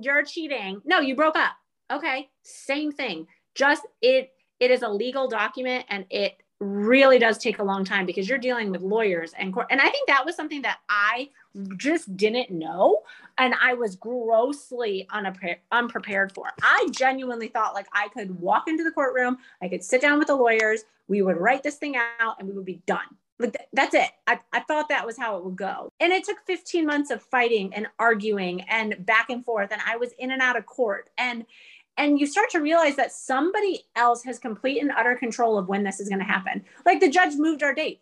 you're 0.00 0.24
cheating. 0.24 0.80
No, 0.84 1.00
you 1.00 1.14
broke 1.14 1.36
up. 1.36 1.52
Okay, 1.92 2.30
same 2.42 2.92
thing. 2.92 3.26
Just 3.54 3.82
it 4.00 4.32
it 4.60 4.70
is 4.70 4.82
a 4.82 4.88
legal 4.88 5.28
document 5.28 5.84
and 5.88 6.06
it 6.08 6.42
really 6.62 7.18
does 7.18 7.38
take 7.38 7.58
a 7.58 7.62
long 7.62 7.84
time 7.84 8.06
because 8.06 8.28
you're 8.28 8.38
dealing 8.38 8.70
with 8.70 8.80
lawyers 8.80 9.32
and 9.36 9.52
court. 9.52 9.66
And 9.70 9.80
I 9.80 9.90
think 9.90 10.06
that 10.06 10.24
was 10.24 10.36
something 10.36 10.62
that 10.62 10.78
I 10.88 11.28
just 11.76 12.16
didn't 12.16 12.50
know 12.50 13.00
and 13.38 13.54
I 13.60 13.74
was 13.74 13.96
grossly 13.96 15.06
unprepared, 15.10 15.58
unprepared 15.72 16.32
for. 16.32 16.46
I 16.62 16.88
genuinely 16.92 17.48
thought 17.48 17.74
like 17.74 17.88
I 17.92 18.08
could 18.08 18.38
walk 18.38 18.68
into 18.68 18.84
the 18.84 18.92
courtroom, 18.92 19.38
I 19.60 19.68
could 19.68 19.82
sit 19.82 20.00
down 20.00 20.18
with 20.18 20.28
the 20.28 20.36
lawyers, 20.36 20.84
we 21.08 21.22
would 21.22 21.36
write 21.36 21.64
this 21.64 21.76
thing 21.76 21.96
out 21.96 22.36
and 22.38 22.48
we 22.48 22.54
would 22.54 22.64
be 22.64 22.80
done. 22.86 23.00
That's 23.72 23.94
it. 23.94 24.10
I, 24.26 24.38
I 24.52 24.60
thought 24.60 24.88
that 24.88 25.06
was 25.06 25.18
how 25.18 25.36
it 25.36 25.44
would 25.44 25.56
go. 25.56 25.90
And 26.00 26.12
it 26.12 26.24
took 26.24 26.38
15 26.46 26.86
months 26.86 27.10
of 27.10 27.22
fighting 27.22 27.74
and 27.74 27.86
arguing 27.98 28.62
and 28.62 29.04
back 29.04 29.30
and 29.30 29.44
forth. 29.44 29.70
And 29.72 29.80
I 29.86 29.96
was 29.96 30.12
in 30.18 30.30
and 30.30 30.42
out 30.42 30.56
of 30.56 30.66
court. 30.66 31.10
And 31.18 31.44
and 31.96 32.18
you 32.18 32.26
start 32.26 32.48
to 32.50 32.60
realize 32.60 32.96
that 32.96 33.12
somebody 33.12 33.84
else 33.96 34.24
has 34.24 34.38
complete 34.38 34.80
and 34.80 34.90
utter 34.90 35.14
control 35.14 35.58
of 35.58 35.68
when 35.68 35.82
this 35.82 36.00
is 36.00 36.08
going 36.08 36.20
to 36.20 36.24
happen. 36.24 36.64
Like 36.86 37.00
the 37.00 37.10
judge 37.10 37.34
moved 37.34 37.62
our 37.62 37.74
date, 37.74 38.00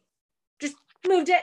just 0.60 0.76
moved 1.06 1.28
it. 1.28 1.42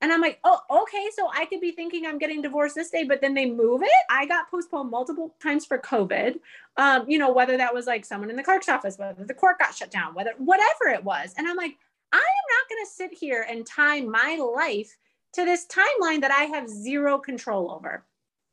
And 0.00 0.12
I'm 0.12 0.20
like, 0.20 0.40
oh, 0.42 0.58
okay. 0.82 1.08
So 1.14 1.28
I 1.32 1.46
could 1.46 1.60
be 1.60 1.70
thinking 1.70 2.06
I'm 2.06 2.18
getting 2.18 2.42
divorced 2.42 2.74
this 2.74 2.90
day, 2.90 3.04
but 3.04 3.20
then 3.20 3.34
they 3.34 3.48
move 3.48 3.82
it. 3.82 3.90
I 4.10 4.26
got 4.26 4.50
postponed 4.50 4.90
multiple 4.90 5.36
times 5.40 5.64
for 5.64 5.78
COVID. 5.78 6.40
Um, 6.76 7.08
you 7.08 7.18
know, 7.18 7.32
whether 7.32 7.56
that 7.56 7.72
was 7.72 7.86
like 7.86 8.04
someone 8.04 8.28
in 8.28 8.34
the 8.34 8.42
clerk's 8.42 8.68
office, 8.68 8.98
whether 8.98 9.24
the 9.24 9.34
court 9.34 9.60
got 9.60 9.74
shut 9.74 9.92
down, 9.92 10.14
whether 10.14 10.32
whatever 10.38 10.88
it 10.88 11.04
was. 11.04 11.34
And 11.38 11.46
I'm 11.46 11.56
like, 11.56 11.76
I 12.12 12.16
am 12.16 12.22
not 12.22 12.68
going 12.68 12.84
to 12.84 12.90
sit 12.90 13.12
here 13.18 13.46
and 13.48 13.66
tie 13.66 14.00
my 14.00 14.36
life 14.36 14.96
to 15.34 15.44
this 15.44 15.66
timeline 15.66 16.20
that 16.20 16.30
I 16.30 16.44
have 16.44 16.68
zero 16.68 17.18
control 17.18 17.70
over. 17.70 18.04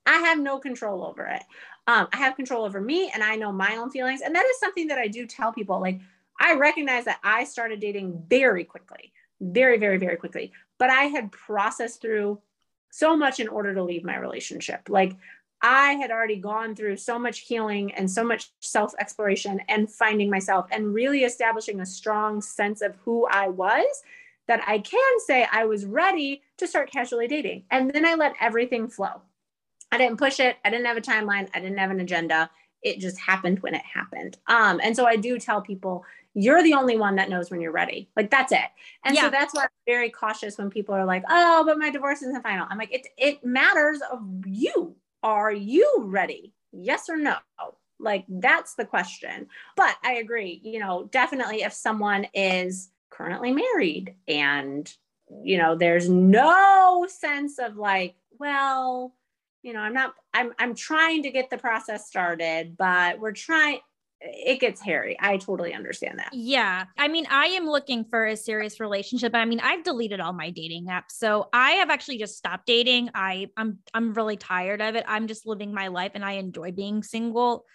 I 0.05 0.17
have 0.19 0.39
no 0.39 0.59
control 0.59 1.03
over 1.03 1.25
it. 1.25 1.43
Um, 1.87 2.07
I 2.13 2.17
have 2.17 2.35
control 2.35 2.65
over 2.65 2.79
me 2.79 3.11
and 3.13 3.23
I 3.23 3.35
know 3.35 3.51
my 3.51 3.75
own 3.75 3.89
feelings. 3.89 4.21
And 4.21 4.33
that 4.35 4.45
is 4.45 4.59
something 4.59 4.87
that 4.87 4.97
I 4.97 5.07
do 5.07 5.25
tell 5.25 5.51
people. 5.51 5.79
Like, 5.79 5.99
I 6.39 6.55
recognize 6.55 7.05
that 7.05 7.19
I 7.23 7.43
started 7.43 7.79
dating 7.79 8.23
very 8.29 8.63
quickly, 8.63 9.11
very, 9.41 9.77
very, 9.77 9.97
very 9.97 10.15
quickly, 10.15 10.53
but 10.77 10.89
I 10.89 11.03
had 11.03 11.31
processed 11.31 12.01
through 12.01 12.39
so 12.91 13.15
much 13.15 13.39
in 13.39 13.47
order 13.47 13.73
to 13.73 13.83
leave 13.83 14.03
my 14.03 14.17
relationship. 14.17 14.89
Like, 14.89 15.15
I 15.61 15.93
had 15.93 16.11
already 16.11 16.37
gone 16.37 16.75
through 16.75 16.97
so 16.97 17.19
much 17.19 17.39
healing 17.39 17.93
and 17.93 18.09
so 18.09 18.23
much 18.23 18.51
self 18.59 18.93
exploration 18.99 19.61
and 19.67 19.91
finding 19.91 20.29
myself 20.29 20.67
and 20.71 20.93
really 20.93 21.23
establishing 21.23 21.81
a 21.81 21.85
strong 21.85 22.41
sense 22.41 22.81
of 22.81 22.95
who 23.03 23.27
I 23.27 23.49
was 23.49 24.03
that 24.47 24.63
I 24.67 24.79
can 24.79 25.19
say 25.25 25.47
I 25.51 25.65
was 25.65 25.85
ready 25.85 26.41
to 26.57 26.67
start 26.67 26.91
casually 26.91 27.27
dating. 27.27 27.63
And 27.69 27.91
then 27.91 28.05
I 28.05 28.15
let 28.15 28.33
everything 28.39 28.87
flow. 28.87 29.21
I 29.91 29.97
didn't 29.97 30.17
push 30.17 30.39
it. 30.39 30.57
I 30.63 30.69
didn't 30.69 30.85
have 30.85 30.97
a 30.97 31.01
timeline. 31.01 31.49
I 31.53 31.59
didn't 31.59 31.77
have 31.77 31.91
an 31.91 31.99
agenda. 31.99 32.49
It 32.81 32.99
just 32.99 33.19
happened 33.19 33.59
when 33.59 33.75
it 33.75 33.83
happened. 33.83 34.37
Um, 34.47 34.79
and 34.81 34.95
so 34.95 35.05
I 35.05 35.17
do 35.17 35.37
tell 35.37 35.61
people, 35.61 36.05
you're 36.33 36.63
the 36.63 36.73
only 36.73 36.95
one 36.95 37.15
that 37.17 37.29
knows 37.29 37.51
when 37.51 37.59
you're 37.59 37.71
ready. 37.71 38.09
Like 38.15 38.29
that's 38.31 38.51
it. 38.51 38.69
And 39.03 39.15
yeah. 39.15 39.23
so 39.23 39.29
that's 39.29 39.53
why 39.53 39.63
I'm 39.63 39.69
very 39.85 40.09
cautious 40.09 40.57
when 40.57 40.69
people 40.69 40.95
are 40.95 41.05
like, 41.05 41.23
oh, 41.29 41.63
but 41.65 41.77
my 41.77 41.89
divorce 41.89 42.21
isn't 42.21 42.41
final. 42.41 42.65
I'm 42.69 42.77
like, 42.77 42.93
it 42.93 43.07
it 43.17 43.43
matters 43.43 43.99
of 44.11 44.21
you 44.45 44.95
are 45.23 45.51
you 45.51 46.03
ready? 46.05 46.53
Yes 46.71 47.09
or 47.09 47.17
no? 47.17 47.37
Like 47.99 48.25
that's 48.29 48.75
the 48.75 48.85
question. 48.85 49.47
But 49.75 49.97
I 50.03 50.13
agree, 50.13 50.61
you 50.63 50.79
know, 50.79 51.09
definitely 51.11 51.63
if 51.63 51.73
someone 51.73 52.27
is 52.33 52.91
currently 53.09 53.51
married 53.51 54.15
and, 54.27 54.91
you 55.43 55.57
know, 55.57 55.75
there's 55.75 56.09
no 56.09 57.05
sense 57.09 57.59
of 57.59 57.75
like, 57.75 58.15
well, 58.39 59.13
you 59.61 59.73
know, 59.73 59.79
I'm 59.79 59.93
not, 59.93 60.13
I'm, 60.33 60.53
I'm 60.57 60.73
trying 60.73 61.23
to 61.23 61.31
get 61.31 61.49
the 61.49 61.57
process 61.57 62.07
started, 62.07 62.77
but 62.77 63.19
we're 63.19 63.33
trying, 63.33 63.79
it 64.21 64.59
gets 64.59 64.81
hairy. 64.81 65.15
I 65.19 65.37
totally 65.37 65.73
understand 65.73 66.19
that. 66.19 66.29
Yeah. 66.33 66.85
I 66.97 67.07
mean, 67.07 67.25
I 67.29 67.47
am 67.47 67.65
looking 67.65 68.03
for 68.03 68.25
a 68.25 68.35
serious 68.35 68.79
relationship. 68.79 69.33
I 69.33 69.45
mean, 69.45 69.61
I've 69.61 69.83
deleted 69.83 70.19
all 70.19 70.33
my 70.33 70.49
dating 70.49 70.87
apps. 70.87 71.11
So 71.11 71.47
I 71.53 71.71
have 71.71 71.89
actually 71.89 72.17
just 72.17 72.37
stopped 72.37 72.65
dating. 72.65 73.11
I 73.15 73.47
I'm 73.55 73.79
I'm 73.93 74.13
really 74.13 74.35
tired 74.35 74.81
of 74.81 74.95
it. 74.95 75.05
I'm 75.07 75.27
just 75.27 75.45
living 75.45 75.73
my 75.73 75.87
life 75.87 76.11
and 76.15 76.25
I 76.25 76.33
enjoy 76.33 76.71
being 76.71 77.01
single. 77.01 77.65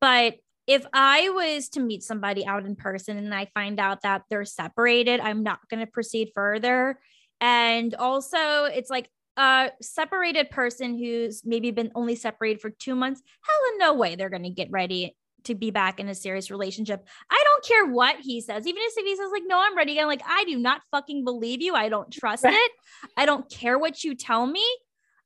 But 0.00 0.36
if 0.68 0.86
I 0.92 1.30
was 1.30 1.70
to 1.70 1.80
meet 1.80 2.02
somebody 2.02 2.46
out 2.46 2.64
in 2.64 2.76
person 2.76 3.16
and 3.16 3.34
I 3.34 3.48
find 3.54 3.80
out 3.80 4.02
that 4.02 4.22
they're 4.30 4.44
separated, 4.44 5.18
I'm 5.18 5.42
not 5.42 5.60
going 5.68 5.80
to 5.84 5.90
proceed 5.90 6.30
further. 6.34 7.00
And 7.40 7.94
also, 7.94 8.64
it's 8.64 8.90
like 8.90 9.08
a 9.36 9.70
separated 9.80 10.50
person 10.50 10.98
who's 10.98 11.42
maybe 11.44 11.70
been 11.70 11.90
only 11.94 12.16
separated 12.16 12.60
for 12.60 12.70
two 12.70 12.94
months, 12.94 13.22
hell 13.42 13.72
in 13.72 13.78
no 13.78 13.94
way 13.94 14.14
they're 14.14 14.28
going 14.28 14.42
to 14.42 14.50
get 14.50 14.70
ready 14.70 15.16
to 15.48 15.54
be 15.54 15.70
back 15.70 16.00
in 16.00 16.08
a 16.08 16.14
serious 16.14 16.50
relationship. 16.50 17.06
I 17.30 17.42
don't 17.44 17.64
care 17.64 17.86
what 17.86 18.16
he 18.20 18.40
says. 18.40 18.66
Even 18.66 18.80
if 18.84 18.94
he 18.94 19.16
says 19.16 19.30
like, 19.32 19.42
"No, 19.46 19.60
I'm 19.60 19.76
ready," 19.76 20.00
I'm 20.00 20.06
like, 20.06 20.22
I 20.26 20.44
do 20.44 20.56
not 20.58 20.82
fucking 20.90 21.24
believe 21.24 21.60
you. 21.60 21.74
I 21.74 21.88
don't 21.88 22.10
trust 22.10 22.44
it. 22.46 22.72
I 23.16 23.26
don't 23.26 23.50
care 23.50 23.78
what 23.78 24.04
you 24.04 24.14
tell 24.14 24.46
me. 24.46 24.64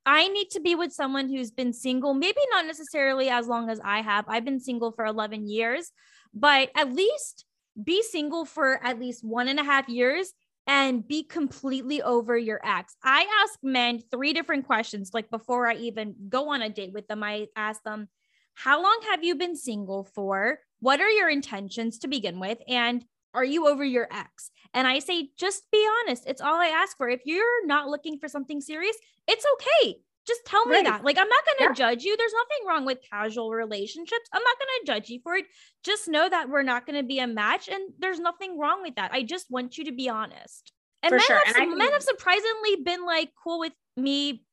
I 0.05 0.29
need 0.29 0.51
to 0.51 0.61
be 0.61 0.75
with 0.75 0.93
someone 0.93 1.29
who's 1.29 1.51
been 1.51 1.73
single, 1.73 2.15
maybe 2.15 2.41
not 2.51 2.67
necessarily 2.67 3.29
as 3.29 3.47
long 3.47 3.71
as 3.71 3.81
I 3.85 4.01
have. 4.01 4.25
I've 4.27 4.45
been 4.45 4.59
single 4.59 4.91
for 4.91 5.05
11 5.05 5.49
years, 5.49 5.93
but 6.35 6.71
at 6.75 6.93
least 6.93 7.45
be 7.83 8.03
single 8.03 8.45
for 8.45 8.85
at 8.85 8.99
least 8.99 9.25
one 9.25 9.49
and 9.49 9.61
a 9.61 9.65
half 9.65 9.89
years 9.89 10.33
and 10.67 11.07
be 11.07 11.23
completely 11.25 12.03
over 12.03 12.37
your 12.37 12.61
ex. 12.65 12.97
I 13.03 13.27
ask 13.43 13.59
men 13.63 14.01
three 14.11 14.33
different 14.33 14.67
questions, 14.67 15.11
like 15.13 15.31
before 15.31 15.69
I 15.69 15.75
even 15.75 16.15
go 16.29 16.51
on 16.51 16.63
a 16.63 16.69
date 16.69 16.93
with 16.93 17.09
them. 17.09 17.23
I 17.23 17.49
ask 17.57 17.83
them, 17.83 18.09
how 18.55 18.83
long 18.83 19.01
have 19.11 19.25
you 19.25 19.35
been 19.35 19.57
single 19.57 20.05
for? 20.05 20.59
What 20.81 21.01
are 21.01 21.11
your 21.11 21.29
intentions 21.29 21.99
to 22.01 22.09
begin 22.09 22.41
with? 22.41 22.59
And 22.69 23.05
are 23.35 23.45
you 23.45 23.67
over 23.69 23.85
your 23.85 24.09
ex? 24.13 24.51
And 24.75 24.87
I 24.87 24.99
say, 24.99 25.31
just 25.39 25.71
be 25.71 25.87
honest. 26.01 26.25
It's 26.27 26.41
all 26.41 26.57
I 26.57 26.67
ask 26.67 26.97
for. 26.97 27.09
If 27.09 27.23
you're 27.25 27.67
not 27.67 27.89
looking 27.89 28.19
for 28.19 28.29
something 28.29 28.61
serious, 28.61 28.97
it's 29.27 29.45
okay. 29.55 29.97
Just 30.27 30.45
tell 30.47 30.65
me 30.67 30.77
right. 30.77 30.85
that. 30.85 31.05
Like, 31.05 31.19
I'm 31.19 31.29
not 31.29 31.45
going 31.45 31.59
to 31.59 31.81
yeah. 31.81 31.91
judge 31.91 32.05
you. 32.05 32.17
There's 32.17 32.33
nothing 32.33 32.69
wrong 32.69 32.85
with 32.87 32.99
casual 33.11 33.51
relationships. 33.51 34.29
I'm 34.33 34.43
not 34.43 34.59
going 34.59 34.69
to 34.81 34.93
judge 34.93 35.09
you 35.11 35.21
for 35.23 35.35
it. 35.35 35.47
Just 35.83 36.09
know 36.09 36.29
that 36.29 36.49
we're 36.49 36.63
not 36.63 36.87
going 36.87 37.01
to 37.01 37.07
be 37.07 37.19
a 37.19 37.27
match. 37.27 37.69
And 37.69 37.83
there's 37.99 38.21
nothing 38.21 38.59
wrong 38.59 38.83
with 38.83 38.95
that. 38.97 39.13
I 39.13 39.25
just 39.25 39.51
want 39.51 39.79
you 39.79 39.85
to 39.87 39.93
be 39.93 40.09
honest. 40.09 40.73
And, 41.03 41.11
men, 41.11 41.21
sure. 41.21 41.45
have, 41.45 41.57
and 41.57 41.77
men 41.77 41.91
have 41.91 42.03
surprisingly 42.03 42.77
been 42.85 43.05
like 43.05 43.31
cool 43.43 43.59
with 43.59 43.73
me 43.97 44.45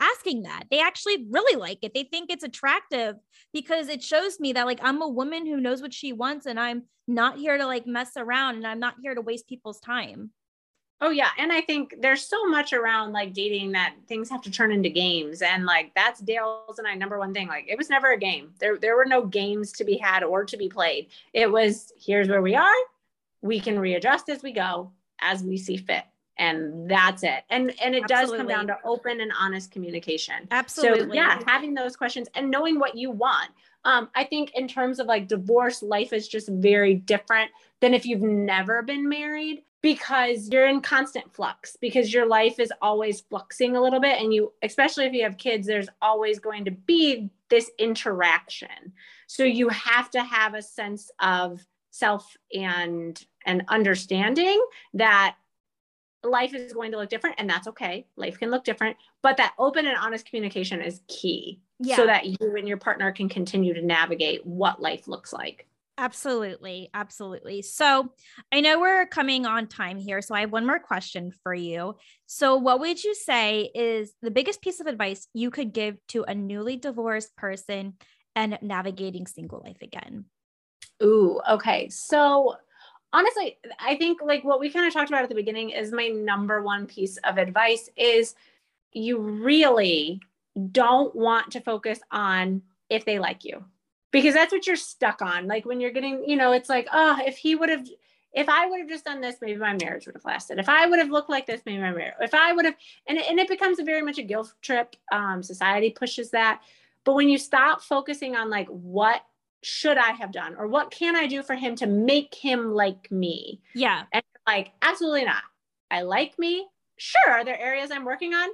asking 0.00 0.42
that. 0.42 0.64
They 0.70 0.80
actually 0.80 1.26
really 1.30 1.58
like 1.58 1.78
it. 1.82 1.94
They 1.94 2.04
think 2.04 2.30
it's 2.30 2.44
attractive 2.44 3.16
because 3.52 3.88
it 3.88 4.02
shows 4.02 4.40
me 4.40 4.52
that 4.52 4.66
like 4.66 4.80
I'm 4.82 5.02
a 5.02 5.08
woman 5.08 5.46
who 5.46 5.60
knows 5.60 5.82
what 5.82 5.94
she 5.94 6.12
wants 6.12 6.46
and 6.46 6.58
I'm 6.58 6.84
not 7.08 7.38
here 7.38 7.56
to 7.56 7.66
like 7.66 7.86
mess 7.86 8.12
around 8.16 8.56
and 8.56 8.66
I'm 8.66 8.80
not 8.80 8.96
here 9.02 9.14
to 9.14 9.20
waste 9.20 9.48
people's 9.48 9.80
time. 9.80 10.30
Oh 11.00 11.10
yeah, 11.10 11.28
and 11.36 11.52
I 11.52 11.60
think 11.60 11.94
there's 12.00 12.26
so 12.26 12.46
much 12.46 12.72
around 12.72 13.12
like 13.12 13.34
dating 13.34 13.72
that 13.72 13.94
things 14.08 14.30
have 14.30 14.40
to 14.42 14.50
turn 14.50 14.72
into 14.72 14.88
games, 14.88 15.42
and 15.42 15.66
like 15.66 15.92
that's 15.94 16.20
Dale's 16.20 16.78
and 16.78 16.88
I 16.88 16.94
number 16.94 17.18
one 17.18 17.34
thing. 17.34 17.48
Like 17.48 17.66
it 17.68 17.76
was 17.76 17.90
never 17.90 18.12
a 18.12 18.18
game. 18.18 18.54
There 18.60 18.78
there 18.78 18.96
were 18.96 19.04
no 19.04 19.26
games 19.26 19.72
to 19.72 19.84
be 19.84 19.98
had 19.98 20.24
or 20.24 20.46
to 20.46 20.56
be 20.56 20.70
played. 20.70 21.08
It 21.34 21.50
was 21.50 21.92
here's 21.98 22.28
where 22.28 22.40
we 22.40 22.54
are. 22.54 22.74
We 23.42 23.60
can 23.60 23.78
readjust 23.78 24.30
as 24.30 24.42
we 24.42 24.52
go, 24.52 24.92
as 25.20 25.42
we 25.42 25.58
see 25.58 25.76
fit, 25.76 26.04
and 26.38 26.90
that's 26.90 27.22
it. 27.22 27.44
And 27.50 27.72
and 27.82 27.94
it 27.94 28.04
Absolutely. 28.04 28.06
does 28.08 28.32
come 28.36 28.48
down 28.48 28.66
to 28.68 28.76
open 28.84 29.20
and 29.20 29.32
honest 29.38 29.70
communication. 29.70 30.46
Absolutely. 30.50 31.08
So 31.08 31.14
yeah, 31.14 31.40
having 31.46 31.74
those 31.74 31.96
questions 31.96 32.28
and 32.34 32.50
knowing 32.50 32.78
what 32.78 32.96
you 32.96 33.10
want. 33.10 33.50
Um, 33.84 34.08
I 34.16 34.24
think 34.24 34.50
in 34.54 34.66
terms 34.66 34.98
of 34.98 35.06
like 35.06 35.28
divorce, 35.28 35.80
life 35.82 36.12
is 36.12 36.26
just 36.26 36.48
very 36.48 36.94
different 36.94 37.52
than 37.80 37.94
if 37.94 38.04
you've 38.04 38.22
never 38.22 38.82
been 38.82 39.08
married 39.08 39.62
because 39.82 40.48
you're 40.48 40.66
in 40.66 40.80
constant 40.80 41.32
flux 41.32 41.76
because 41.80 42.12
your 42.12 42.26
life 42.26 42.58
is 42.58 42.72
always 42.82 43.22
fluxing 43.22 43.76
a 43.76 43.80
little 43.80 44.00
bit 44.00 44.20
and 44.20 44.34
you 44.34 44.52
especially 44.62 45.04
if 45.04 45.12
you 45.12 45.22
have 45.22 45.38
kids 45.38 45.66
there's 45.66 45.88
always 46.02 46.40
going 46.40 46.64
to 46.64 46.72
be 46.72 47.30
this 47.50 47.70
interaction 47.78 48.92
so 49.28 49.44
you 49.44 49.68
have 49.68 50.10
to 50.10 50.24
have 50.24 50.54
a 50.54 50.62
sense 50.62 51.10
of 51.20 51.64
self 51.90 52.36
and 52.52 53.26
and 53.44 53.62
understanding 53.68 54.60
that 54.94 55.36
life 56.30 56.54
is 56.54 56.72
going 56.72 56.92
to 56.92 56.98
look 56.98 57.08
different 57.08 57.36
and 57.38 57.48
that's 57.48 57.66
okay 57.66 58.06
life 58.16 58.38
can 58.38 58.50
look 58.50 58.64
different 58.64 58.96
but 59.22 59.36
that 59.36 59.54
open 59.58 59.86
and 59.86 59.96
honest 59.96 60.26
communication 60.26 60.80
is 60.80 61.00
key 61.08 61.60
yeah. 61.80 61.96
so 61.96 62.06
that 62.06 62.26
you 62.26 62.36
and 62.56 62.68
your 62.68 62.76
partner 62.76 63.12
can 63.12 63.28
continue 63.28 63.74
to 63.74 63.82
navigate 63.82 64.44
what 64.46 64.80
life 64.80 65.08
looks 65.08 65.32
like 65.32 65.66
Absolutely. 65.98 66.90
Absolutely. 66.92 67.62
So 67.62 68.12
I 68.52 68.60
know 68.60 68.78
we're 68.78 69.06
coming 69.06 69.46
on 69.46 69.66
time 69.66 69.96
here. 69.96 70.20
So 70.20 70.34
I 70.34 70.40
have 70.40 70.52
one 70.52 70.66
more 70.66 70.78
question 70.78 71.32
for 71.42 71.54
you. 71.54 71.96
So, 72.26 72.56
what 72.56 72.80
would 72.80 73.02
you 73.02 73.14
say 73.14 73.70
is 73.74 74.12
the 74.20 74.30
biggest 74.30 74.60
piece 74.60 74.80
of 74.80 74.86
advice 74.86 75.26
you 75.32 75.50
could 75.50 75.72
give 75.72 75.96
to 76.08 76.24
a 76.24 76.34
newly 76.34 76.76
divorced 76.76 77.34
person 77.36 77.94
and 78.34 78.58
navigating 78.60 79.26
single 79.26 79.62
life 79.64 79.80
again? 79.80 80.26
Ooh, 81.02 81.40
okay. 81.48 81.88
So, 81.88 82.56
honestly, 83.16 83.56
I 83.80 83.96
think 83.96 84.20
like 84.22 84.44
what 84.44 84.60
we 84.60 84.70
kind 84.70 84.86
of 84.86 84.92
talked 84.92 85.08
about 85.08 85.22
at 85.22 85.30
the 85.30 85.34
beginning 85.34 85.70
is 85.70 85.90
my 85.90 86.08
number 86.08 86.62
one 86.62 86.86
piece 86.86 87.16
of 87.18 87.38
advice 87.38 87.88
is 87.96 88.34
you 88.92 89.18
really 89.18 90.20
don't 90.70 91.14
want 91.16 91.50
to 91.52 91.60
focus 91.60 91.98
on 92.10 92.62
if 92.90 93.04
they 93.04 93.18
like 93.18 93.44
you 93.44 93.64
because 94.12 94.34
that's 94.34 94.52
what 94.52 94.66
you're 94.66 94.76
stuck 94.76 95.22
on. 95.22 95.46
Like 95.46 95.64
when 95.64 95.80
you're 95.80 95.90
getting, 95.90 96.28
you 96.28 96.36
know, 96.36 96.52
it's 96.52 96.68
like, 96.68 96.88
oh, 96.92 97.18
if 97.24 97.38
he 97.38 97.54
would 97.54 97.70
have, 97.70 97.88
if 98.34 98.50
I 98.50 98.66
would 98.66 98.80
have 98.80 98.88
just 98.88 99.06
done 99.06 99.22
this, 99.22 99.36
maybe 99.40 99.58
my 99.58 99.76
marriage 99.80 100.04
would 100.06 100.14
have 100.14 100.24
lasted. 100.24 100.58
If 100.58 100.68
I 100.68 100.86
would 100.86 100.98
have 100.98 101.10
looked 101.10 101.30
like 101.30 101.46
this, 101.46 101.62
maybe 101.64 101.80
my 101.80 101.92
marriage. 101.92 102.14
If 102.20 102.34
I 102.34 102.52
would 102.52 102.66
have, 102.66 102.76
and 103.06 103.18
and 103.18 103.38
it 103.38 103.48
becomes 103.48 103.78
a 103.78 103.84
very 103.84 104.02
much 104.02 104.18
a 104.18 104.22
guilt 104.22 104.52
trip. 104.60 104.94
Um, 105.10 105.42
society 105.42 105.88
pushes 105.88 106.30
that, 106.32 106.60
but 107.04 107.14
when 107.14 107.30
you 107.30 107.38
stop 107.38 107.80
focusing 107.80 108.36
on 108.36 108.50
like 108.50 108.68
what 108.68 109.22
should 109.62 109.98
I 109.98 110.12
have 110.12 110.32
done 110.32 110.54
or 110.56 110.66
what 110.66 110.90
can 110.90 111.16
I 111.16 111.26
do 111.26 111.42
for 111.42 111.54
him 111.54 111.74
to 111.76 111.86
make 111.86 112.34
him 112.34 112.72
like 112.72 113.10
me? 113.10 113.60
Yeah, 113.74 114.04
and 114.12 114.24
like 114.46 114.72
absolutely 114.82 115.24
not. 115.24 115.42
I 115.90 116.02
like 116.02 116.38
me. 116.38 116.66
Sure, 116.98 117.30
are 117.30 117.44
there 117.44 117.60
areas 117.60 117.90
I'm 117.90 118.04
working 118.04 118.32
on? 118.34 118.48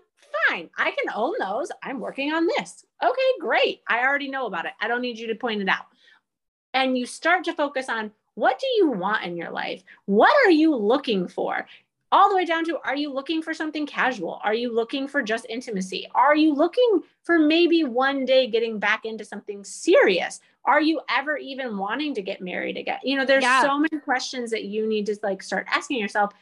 fine. 0.49 0.71
I 0.77 0.91
can 0.91 1.13
own 1.15 1.35
those. 1.39 1.71
I'm 1.83 2.01
working 2.01 2.33
on 2.33 2.47
this. 2.47 2.85
Okay, 3.03 3.33
great. 3.41 3.83
I 3.89 4.01
already 4.01 4.29
know 4.29 4.47
about 4.47 4.67
it. 4.67 4.73
I 4.81 4.89
don't 4.89 5.03
need 5.03 5.19
you 5.19 5.27
to 5.29 5.35
point 5.35 5.63
it 5.63 5.69
out. 5.69 5.87
And 6.75 6.97
you 6.97 7.07
start 7.07 7.45
to 7.45 7.53
focus 7.53 7.89
on 7.89 8.13
what 8.35 8.59
do 8.59 8.67
you 8.77 8.91
want 8.91 9.25
in 9.25 9.37
your 9.37 9.51
life? 9.51 9.83
What 10.07 10.35
are 10.47 10.51
you 10.51 10.75
looking 10.75 11.29
for? 11.29 11.67
All 12.11 12.29
the 12.29 12.37
way 12.37 12.45
down 12.45 12.65
to 12.67 12.79
are 12.85 12.97
you 12.97 13.13
looking 13.13 13.43
for 13.43 13.55
something 13.55 13.87
casual? 13.87 14.41
Are 14.45 14.55
you 14.55 14.75
looking 14.75 15.09
for 15.09 15.23
just 15.23 15.47
intimacy? 15.49 16.07
Are 16.15 16.37
you 16.37 16.55
looking 16.55 17.03
for 17.25 17.39
maybe 17.39 17.85
one 17.85 18.25
day 18.25 18.47
getting 18.47 18.79
back 18.79 19.05
into 19.05 19.25
something 19.25 19.65
serious? 19.65 20.41
Are 20.65 20.81
you 20.81 21.01
ever 21.11 21.37
even 21.37 21.77
wanting 21.77 22.15
to 22.15 22.23
get 22.23 22.41
married 22.41 22.77
again? 22.77 23.01
You 23.03 23.17
know, 23.17 23.25
there's 23.25 23.43
yeah. 23.43 23.63
so 23.63 23.79
many 23.79 24.01
questions 24.01 24.51
that 24.51 24.65
you 24.65 24.87
need 24.87 25.07
to 25.07 25.17
like 25.23 25.43
start 25.43 25.67
asking 25.71 25.99
yourself 25.99 26.33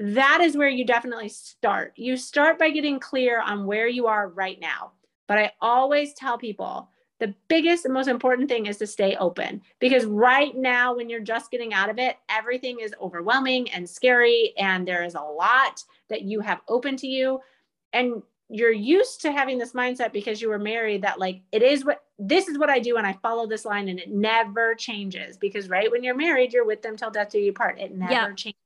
that 0.00 0.40
is 0.40 0.56
where 0.56 0.68
you 0.68 0.86
definitely 0.86 1.28
start. 1.28 1.92
You 1.96 2.16
start 2.16 2.58
by 2.58 2.70
getting 2.70 2.98
clear 2.98 3.42
on 3.42 3.66
where 3.66 3.86
you 3.86 4.06
are 4.06 4.28
right 4.28 4.58
now. 4.58 4.92
But 5.28 5.38
I 5.38 5.52
always 5.60 6.14
tell 6.14 6.38
people 6.38 6.88
the 7.18 7.34
biggest 7.48 7.84
and 7.84 7.92
most 7.92 8.08
important 8.08 8.48
thing 8.48 8.64
is 8.64 8.78
to 8.78 8.86
stay 8.86 9.14
open 9.16 9.60
because 9.78 10.06
right 10.06 10.56
now, 10.56 10.96
when 10.96 11.10
you're 11.10 11.20
just 11.20 11.50
getting 11.50 11.74
out 11.74 11.90
of 11.90 11.98
it, 11.98 12.16
everything 12.30 12.78
is 12.80 12.94
overwhelming 12.98 13.70
and 13.72 13.88
scary, 13.88 14.54
and 14.56 14.88
there 14.88 15.04
is 15.04 15.14
a 15.14 15.20
lot 15.20 15.84
that 16.08 16.22
you 16.22 16.40
have 16.40 16.62
open 16.66 16.96
to 16.96 17.06
you. 17.06 17.40
And 17.92 18.22
you're 18.48 18.72
used 18.72 19.20
to 19.20 19.32
having 19.32 19.58
this 19.58 19.72
mindset 19.72 20.14
because 20.14 20.40
you 20.40 20.48
were 20.48 20.58
married 20.58 21.02
that, 21.02 21.20
like, 21.20 21.42
it 21.52 21.62
is 21.62 21.84
what 21.84 22.04
this 22.20 22.48
is 22.48 22.58
what 22.58 22.68
I 22.68 22.78
do, 22.78 22.98
and 22.98 23.06
I 23.06 23.14
follow 23.14 23.46
this 23.46 23.64
line, 23.64 23.88
and 23.88 23.98
it 23.98 24.10
never 24.10 24.74
changes 24.74 25.38
because, 25.38 25.70
right, 25.70 25.90
when 25.90 26.04
you're 26.04 26.14
married, 26.14 26.52
you're 26.52 26.66
with 26.66 26.82
them 26.82 26.96
till 26.96 27.10
death 27.10 27.30
do 27.30 27.38
you 27.38 27.52
part. 27.52 27.80
It 27.80 27.96
never 27.96 28.12
yeah. 28.12 28.34
changes. 28.34 28.60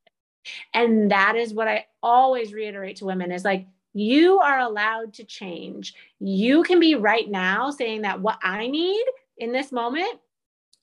And 0.74 1.10
that 1.10 1.36
is 1.36 1.54
what 1.54 1.68
I 1.68 1.86
always 2.02 2.52
reiterate 2.52 2.96
to 2.96 3.06
women 3.06 3.30
is 3.32 3.44
like, 3.44 3.66
you 3.94 4.40
are 4.40 4.58
allowed 4.58 5.14
to 5.14 5.24
change. 5.24 5.94
You 6.18 6.64
can 6.64 6.80
be 6.80 6.96
right 6.96 7.30
now 7.30 7.70
saying 7.70 8.02
that 8.02 8.20
what 8.20 8.38
I 8.42 8.66
need 8.66 9.04
in 9.38 9.52
this 9.52 9.70
moment 9.70 10.18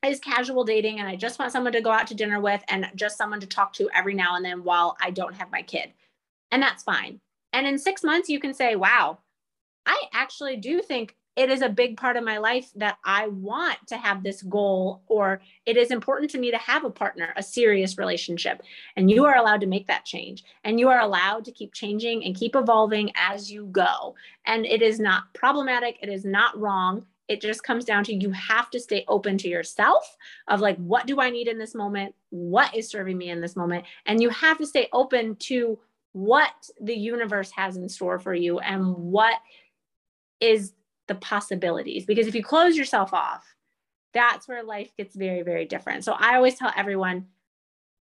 is 0.03 0.19
casual 0.19 0.63
dating 0.63 0.99
and 0.99 1.07
I 1.07 1.15
just 1.15 1.37
want 1.37 1.51
someone 1.51 1.73
to 1.73 1.81
go 1.81 1.91
out 1.91 2.07
to 2.07 2.15
dinner 2.15 2.39
with 2.39 2.63
and 2.69 2.89
just 2.95 3.17
someone 3.17 3.41
to 3.41 3.47
talk 3.47 3.73
to 3.73 3.89
every 3.93 4.13
now 4.13 4.35
and 4.35 4.45
then 4.45 4.63
while 4.63 4.97
I 5.01 5.11
don't 5.11 5.35
have 5.35 5.51
my 5.51 5.61
kid. 5.61 5.93
And 6.51 6.63
that's 6.63 6.83
fine. 6.83 7.19
And 7.53 7.67
in 7.67 7.77
6 7.77 8.03
months 8.03 8.29
you 8.29 8.39
can 8.39 8.53
say, 8.53 8.75
"Wow, 8.77 9.19
I 9.85 10.05
actually 10.13 10.55
do 10.55 10.81
think 10.81 11.17
it 11.35 11.49
is 11.49 11.61
a 11.61 11.69
big 11.69 11.95
part 11.95 12.17
of 12.17 12.25
my 12.25 12.37
life 12.37 12.69
that 12.75 12.97
I 13.05 13.27
want 13.27 13.77
to 13.87 13.97
have 13.97 14.21
this 14.21 14.41
goal, 14.41 15.01
or 15.07 15.41
it 15.65 15.77
is 15.77 15.89
important 15.89 16.29
to 16.31 16.39
me 16.39 16.51
to 16.51 16.57
have 16.57 16.83
a 16.83 16.89
partner, 16.89 17.33
a 17.37 17.43
serious 17.43 17.97
relationship. 17.97 18.61
And 18.97 19.09
you 19.09 19.25
are 19.25 19.37
allowed 19.37 19.61
to 19.61 19.67
make 19.67 19.87
that 19.87 20.03
change. 20.03 20.43
And 20.65 20.79
you 20.79 20.89
are 20.89 20.99
allowed 20.99 21.45
to 21.45 21.51
keep 21.51 21.73
changing 21.73 22.25
and 22.25 22.35
keep 22.35 22.55
evolving 22.55 23.11
as 23.15 23.49
you 23.49 23.67
go. 23.67 24.15
And 24.45 24.65
it 24.65 24.81
is 24.81 24.99
not 24.99 25.33
problematic, 25.33 25.97
it 26.01 26.09
is 26.09 26.25
not 26.25 26.59
wrong. 26.59 27.05
It 27.29 27.39
just 27.39 27.63
comes 27.63 27.85
down 27.85 28.03
to 28.05 28.13
you 28.13 28.31
have 28.31 28.69
to 28.71 28.79
stay 28.79 29.05
open 29.07 29.37
to 29.37 29.47
yourself 29.47 30.17
of 30.49 30.59
like, 30.59 30.75
what 30.77 31.07
do 31.07 31.21
I 31.21 31.29
need 31.29 31.47
in 31.47 31.57
this 31.57 31.73
moment? 31.73 32.13
What 32.29 32.75
is 32.75 32.89
serving 32.89 33.17
me 33.17 33.29
in 33.29 33.39
this 33.39 33.55
moment? 33.55 33.85
And 34.05 34.21
you 34.21 34.29
have 34.31 34.57
to 34.57 34.65
stay 34.65 34.89
open 34.91 35.37
to 35.37 35.79
what 36.11 36.51
the 36.81 36.93
universe 36.93 37.51
has 37.51 37.77
in 37.77 37.87
store 37.87 38.19
for 38.19 38.33
you 38.33 38.59
and 38.59 38.93
what 38.93 39.35
is 40.41 40.73
the 41.07 41.15
possibilities 41.15 42.05
because 42.05 42.27
if 42.27 42.35
you 42.35 42.43
close 42.43 42.77
yourself 42.77 43.13
off 43.13 43.45
that's 44.13 44.47
where 44.47 44.63
life 44.63 44.91
gets 44.97 45.15
very 45.15 45.41
very 45.41 45.65
different. 45.65 46.03
So 46.03 46.13
i 46.13 46.35
always 46.35 46.55
tell 46.55 46.71
everyone 46.75 47.27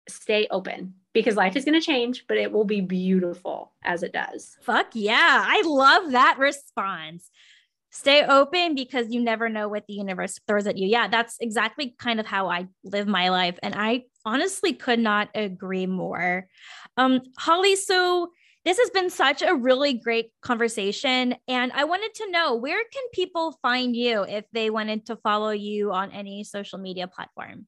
stay 0.08 0.48
open 0.50 0.96
because 1.14 1.36
life 1.36 1.56
is 1.56 1.66
going 1.66 1.80
to 1.80 1.86
change 1.86 2.26
but 2.28 2.38
it 2.38 2.52
will 2.52 2.66
be 2.66 2.82
beautiful 2.82 3.74
as 3.84 4.04
it 4.04 4.14
does. 4.14 4.58
Fuck 4.62 4.88
yeah. 4.94 5.44
I 5.48 5.62
love 5.66 6.12
that 6.12 6.38
response. 6.40 7.30
Stay 7.92 8.24
open 8.24 8.76
because 8.76 9.10
you 9.10 9.20
never 9.20 9.50
know 9.50 9.68
what 9.68 9.88
the 9.88 9.94
universe 9.94 10.40
throws 10.48 10.68
at 10.68 10.78
you. 10.78 10.88
Yeah 10.88 11.08
that's 11.08 11.38
exactly 11.40 11.96
kind 12.00 12.20
of 12.20 12.26
how 12.26 12.48
i 12.50 12.68
live 12.84 13.08
my 13.08 13.30
life 13.30 13.58
and 13.64 13.74
i 13.76 14.04
honestly 14.26 14.74
could 14.74 15.00
not 15.00 15.30
agree 15.36 15.86
more. 15.86 16.48
Um 16.98 17.22
holly 17.38 17.76
so 17.76 18.32
this 18.66 18.78
has 18.78 18.90
been 18.90 19.10
such 19.10 19.42
a 19.42 19.56
really 19.56 19.94
great 19.94 20.32
conversation. 20.42 21.36
And 21.48 21.72
I 21.72 21.86
wanted 21.86 22.14
to 22.16 22.32
know 22.32 22.56
where 22.56 22.84
can 22.92 23.04
people 23.14 23.58
find 23.62 23.96
you 23.96 24.24
if 24.24 24.46
they 24.52 24.70
wanted 24.70 25.06
to 25.08 25.16
follow 25.18 25.52
you 25.52 25.92
on 25.92 26.12
any 26.12 26.44
social 26.44 26.78
media 26.78 27.08
platform? 27.08 27.68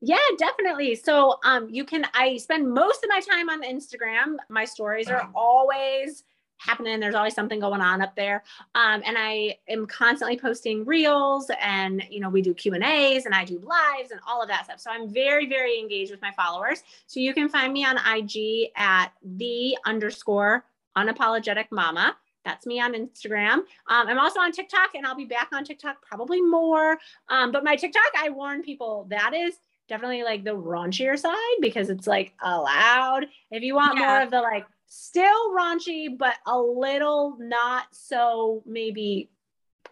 Yeah, 0.00 0.18
definitely. 0.38 0.94
So 0.94 1.38
um 1.44 1.68
you 1.70 1.84
can 1.84 2.06
I 2.12 2.36
spend 2.36 2.72
most 2.72 3.02
of 3.02 3.08
my 3.08 3.20
time 3.20 3.48
on 3.48 3.62
Instagram. 3.62 4.36
My 4.50 4.64
stories 4.64 5.08
are 5.08 5.28
always 5.34 6.22
happening. 6.58 7.00
There's 7.00 7.14
always 7.14 7.34
something 7.34 7.60
going 7.60 7.80
on 7.80 8.02
up 8.02 8.16
there. 8.16 8.42
Um, 8.74 9.02
and 9.04 9.16
I 9.18 9.58
am 9.68 9.86
constantly 9.86 10.38
posting 10.38 10.84
reels 10.84 11.50
and, 11.60 12.02
you 12.10 12.20
know, 12.20 12.28
we 12.28 12.42
do 12.42 12.54
Q 12.54 12.74
and 12.74 12.84
A's 12.84 13.26
and 13.26 13.34
I 13.34 13.44
do 13.44 13.58
lives 13.58 14.10
and 14.10 14.20
all 14.26 14.42
of 14.42 14.48
that 14.48 14.64
stuff. 14.64 14.80
So 14.80 14.90
I'm 14.90 15.08
very, 15.08 15.46
very 15.46 15.78
engaged 15.78 16.10
with 16.10 16.22
my 16.22 16.32
followers. 16.32 16.82
So 17.06 17.20
you 17.20 17.34
can 17.34 17.48
find 17.48 17.72
me 17.72 17.84
on 17.84 17.96
IG 17.96 18.70
at 18.76 19.08
the 19.22 19.76
underscore 19.84 20.64
unapologetic 20.96 21.66
mama. 21.70 22.16
That's 22.44 22.64
me 22.64 22.80
on 22.80 22.94
Instagram. 22.94 23.54
Um, 23.54 23.66
I'm 23.88 24.18
also 24.18 24.38
on 24.38 24.52
TikTok 24.52 24.94
and 24.94 25.04
I'll 25.04 25.16
be 25.16 25.24
back 25.24 25.48
on 25.52 25.64
TikTok 25.64 26.00
probably 26.00 26.40
more. 26.40 26.98
Um, 27.28 27.50
but 27.50 27.64
my 27.64 27.74
TikTok, 27.74 28.12
I 28.16 28.30
warn 28.30 28.62
people 28.62 29.06
that 29.10 29.34
is 29.34 29.58
definitely 29.88 30.22
like 30.22 30.44
the 30.44 30.54
raunchier 30.54 31.18
side 31.18 31.34
because 31.60 31.90
it's 31.90 32.06
like 32.06 32.34
allowed. 32.40 33.26
If 33.50 33.62
you 33.62 33.74
want 33.74 33.98
yeah. 33.98 34.06
more 34.06 34.22
of 34.22 34.30
the 34.30 34.40
like 34.40 34.66
still 34.86 35.54
raunchy, 35.54 36.16
but 36.16 36.34
a 36.46 36.58
little 36.58 37.36
not 37.38 37.86
so 37.92 38.62
maybe 38.66 39.30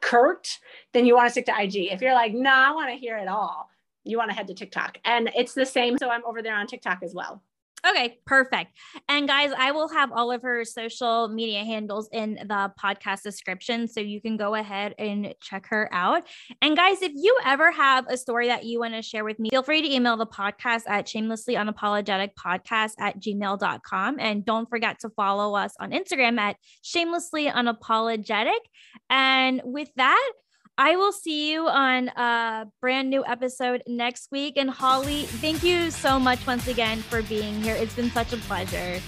curt, 0.00 0.58
then 0.92 1.06
you 1.06 1.14
want 1.14 1.26
to 1.26 1.30
stick 1.30 1.46
to 1.46 1.54
IG. 1.60 1.92
If 1.92 2.00
you're 2.00 2.14
like, 2.14 2.32
no, 2.32 2.42
nah, 2.42 2.68
I 2.68 2.70
want 2.72 2.90
to 2.90 2.96
hear 2.96 3.16
it 3.16 3.28
all, 3.28 3.70
you 4.04 4.18
want 4.18 4.30
to 4.30 4.36
head 4.36 4.46
to 4.48 4.54
TikTok. 4.54 4.98
And 5.04 5.30
it's 5.34 5.54
the 5.54 5.66
same. 5.66 5.98
So 5.98 6.10
I'm 6.10 6.24
over 6.24 6.42
there 6.42 6.54
on 6.54 6.66
TikTok 6.66 7.02
as 7.02 7.14
well. 7.14 7.42
Okay, 7.86 8.18
perfect. 8.24 8.72
And 9.08 9.28
guys, 9.28 9.52
I 9.56 9.72
will 9.72 9.88
have 9.88 10.10
all 10.10 10.32
of 10.32 10.40
her 10.42 10.64
social 10.64 11.28
media 11.28 11.64
handles 11.64 12.08
in 12.12 12.34
the 12.34 12.72
podcast 12.82 13.22
description 13.22 13.88
so 13.88 14.00
you 14.00 14.22
can 14.22 14.38
go 14.38 14.54
ahead 14.54 14.94
and 14.98 15.34
check 15.42 15.66
her 15.66 15.92
out. 15.92 16.22
And 16.62 16.76
guys, 16.76 17.02
if 17.02 17.12
you 17.14 17.36
ever 17.44 17.70
have 17.70 18.06
a 18.08 18.16
story 18.16 18.46
that 18.46 18.64
you 18.64 18.80
want 18.80 18.94
to 18.94 19.02
share 19.02 19.22
with 19.22 19.38
me, 19.38 19.50
feel 19.50 19.62
free 19.62 19.82
to 19.82 19.94
email 19.94 20.16
the 20.16 20.26
podcast 20.26 20.84
at 20.86 21.06
shamelessly 21.08 21.56
unapologetic 21.56 22.30
podcast 22.42 22.92
at 22.98 23.20
gmail.com. 23.20 24.16
And 24.18 24.44
don't 24.46 24.68
forget 24.70 24.98
to 25.00 25.10
follow 25.10 25.54
us 25.54 25.74
on 25.78 25.90
Instagram 25.90 26.38
at 26.38 26.56
shamelessly 26.80 27.46
unapologetic. 27.46 28.60
And 29.10 29.60
with 29.64 29.90
that, 29.96 30.32
I 30.76 30.96
will 30.96 31.12
see 31.12 31.52
you 31.52 31.68
on 31.68 32.08
a 32.08 32.66
brand 32.80 33.08
new 33.08 33.24
episode 33.24 33.82
next 33.86 34.32
week. 34.32 34.54
And 34.56 34.68
Holly, 34.68 35.22
thank 35.24 35.62
you 35.62 35.90
so 35.90 36.18
much 36.18 36.44
once 36.46 36.66
again 36.66 36.98
for 36.98 37.22
being 37.22 37.62
here. 37.62 37.76
It's 37.76 37.94
been 37.94 38.10
such 38.10 38.32
a 38.32 38.36
pleasure. 38.38 39.00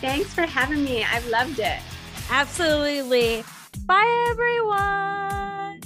Thanks 0.00 0.32
for 0.32 0.42
having 0.42 0.84
me. 0.84 1.04
I've 1.04 1.26
loved 1.28 1.58
it. 1.58 1.80
Absolutely. 2.30 3.44
Bye, 3.86 4.26
everyone. 4.30 5.80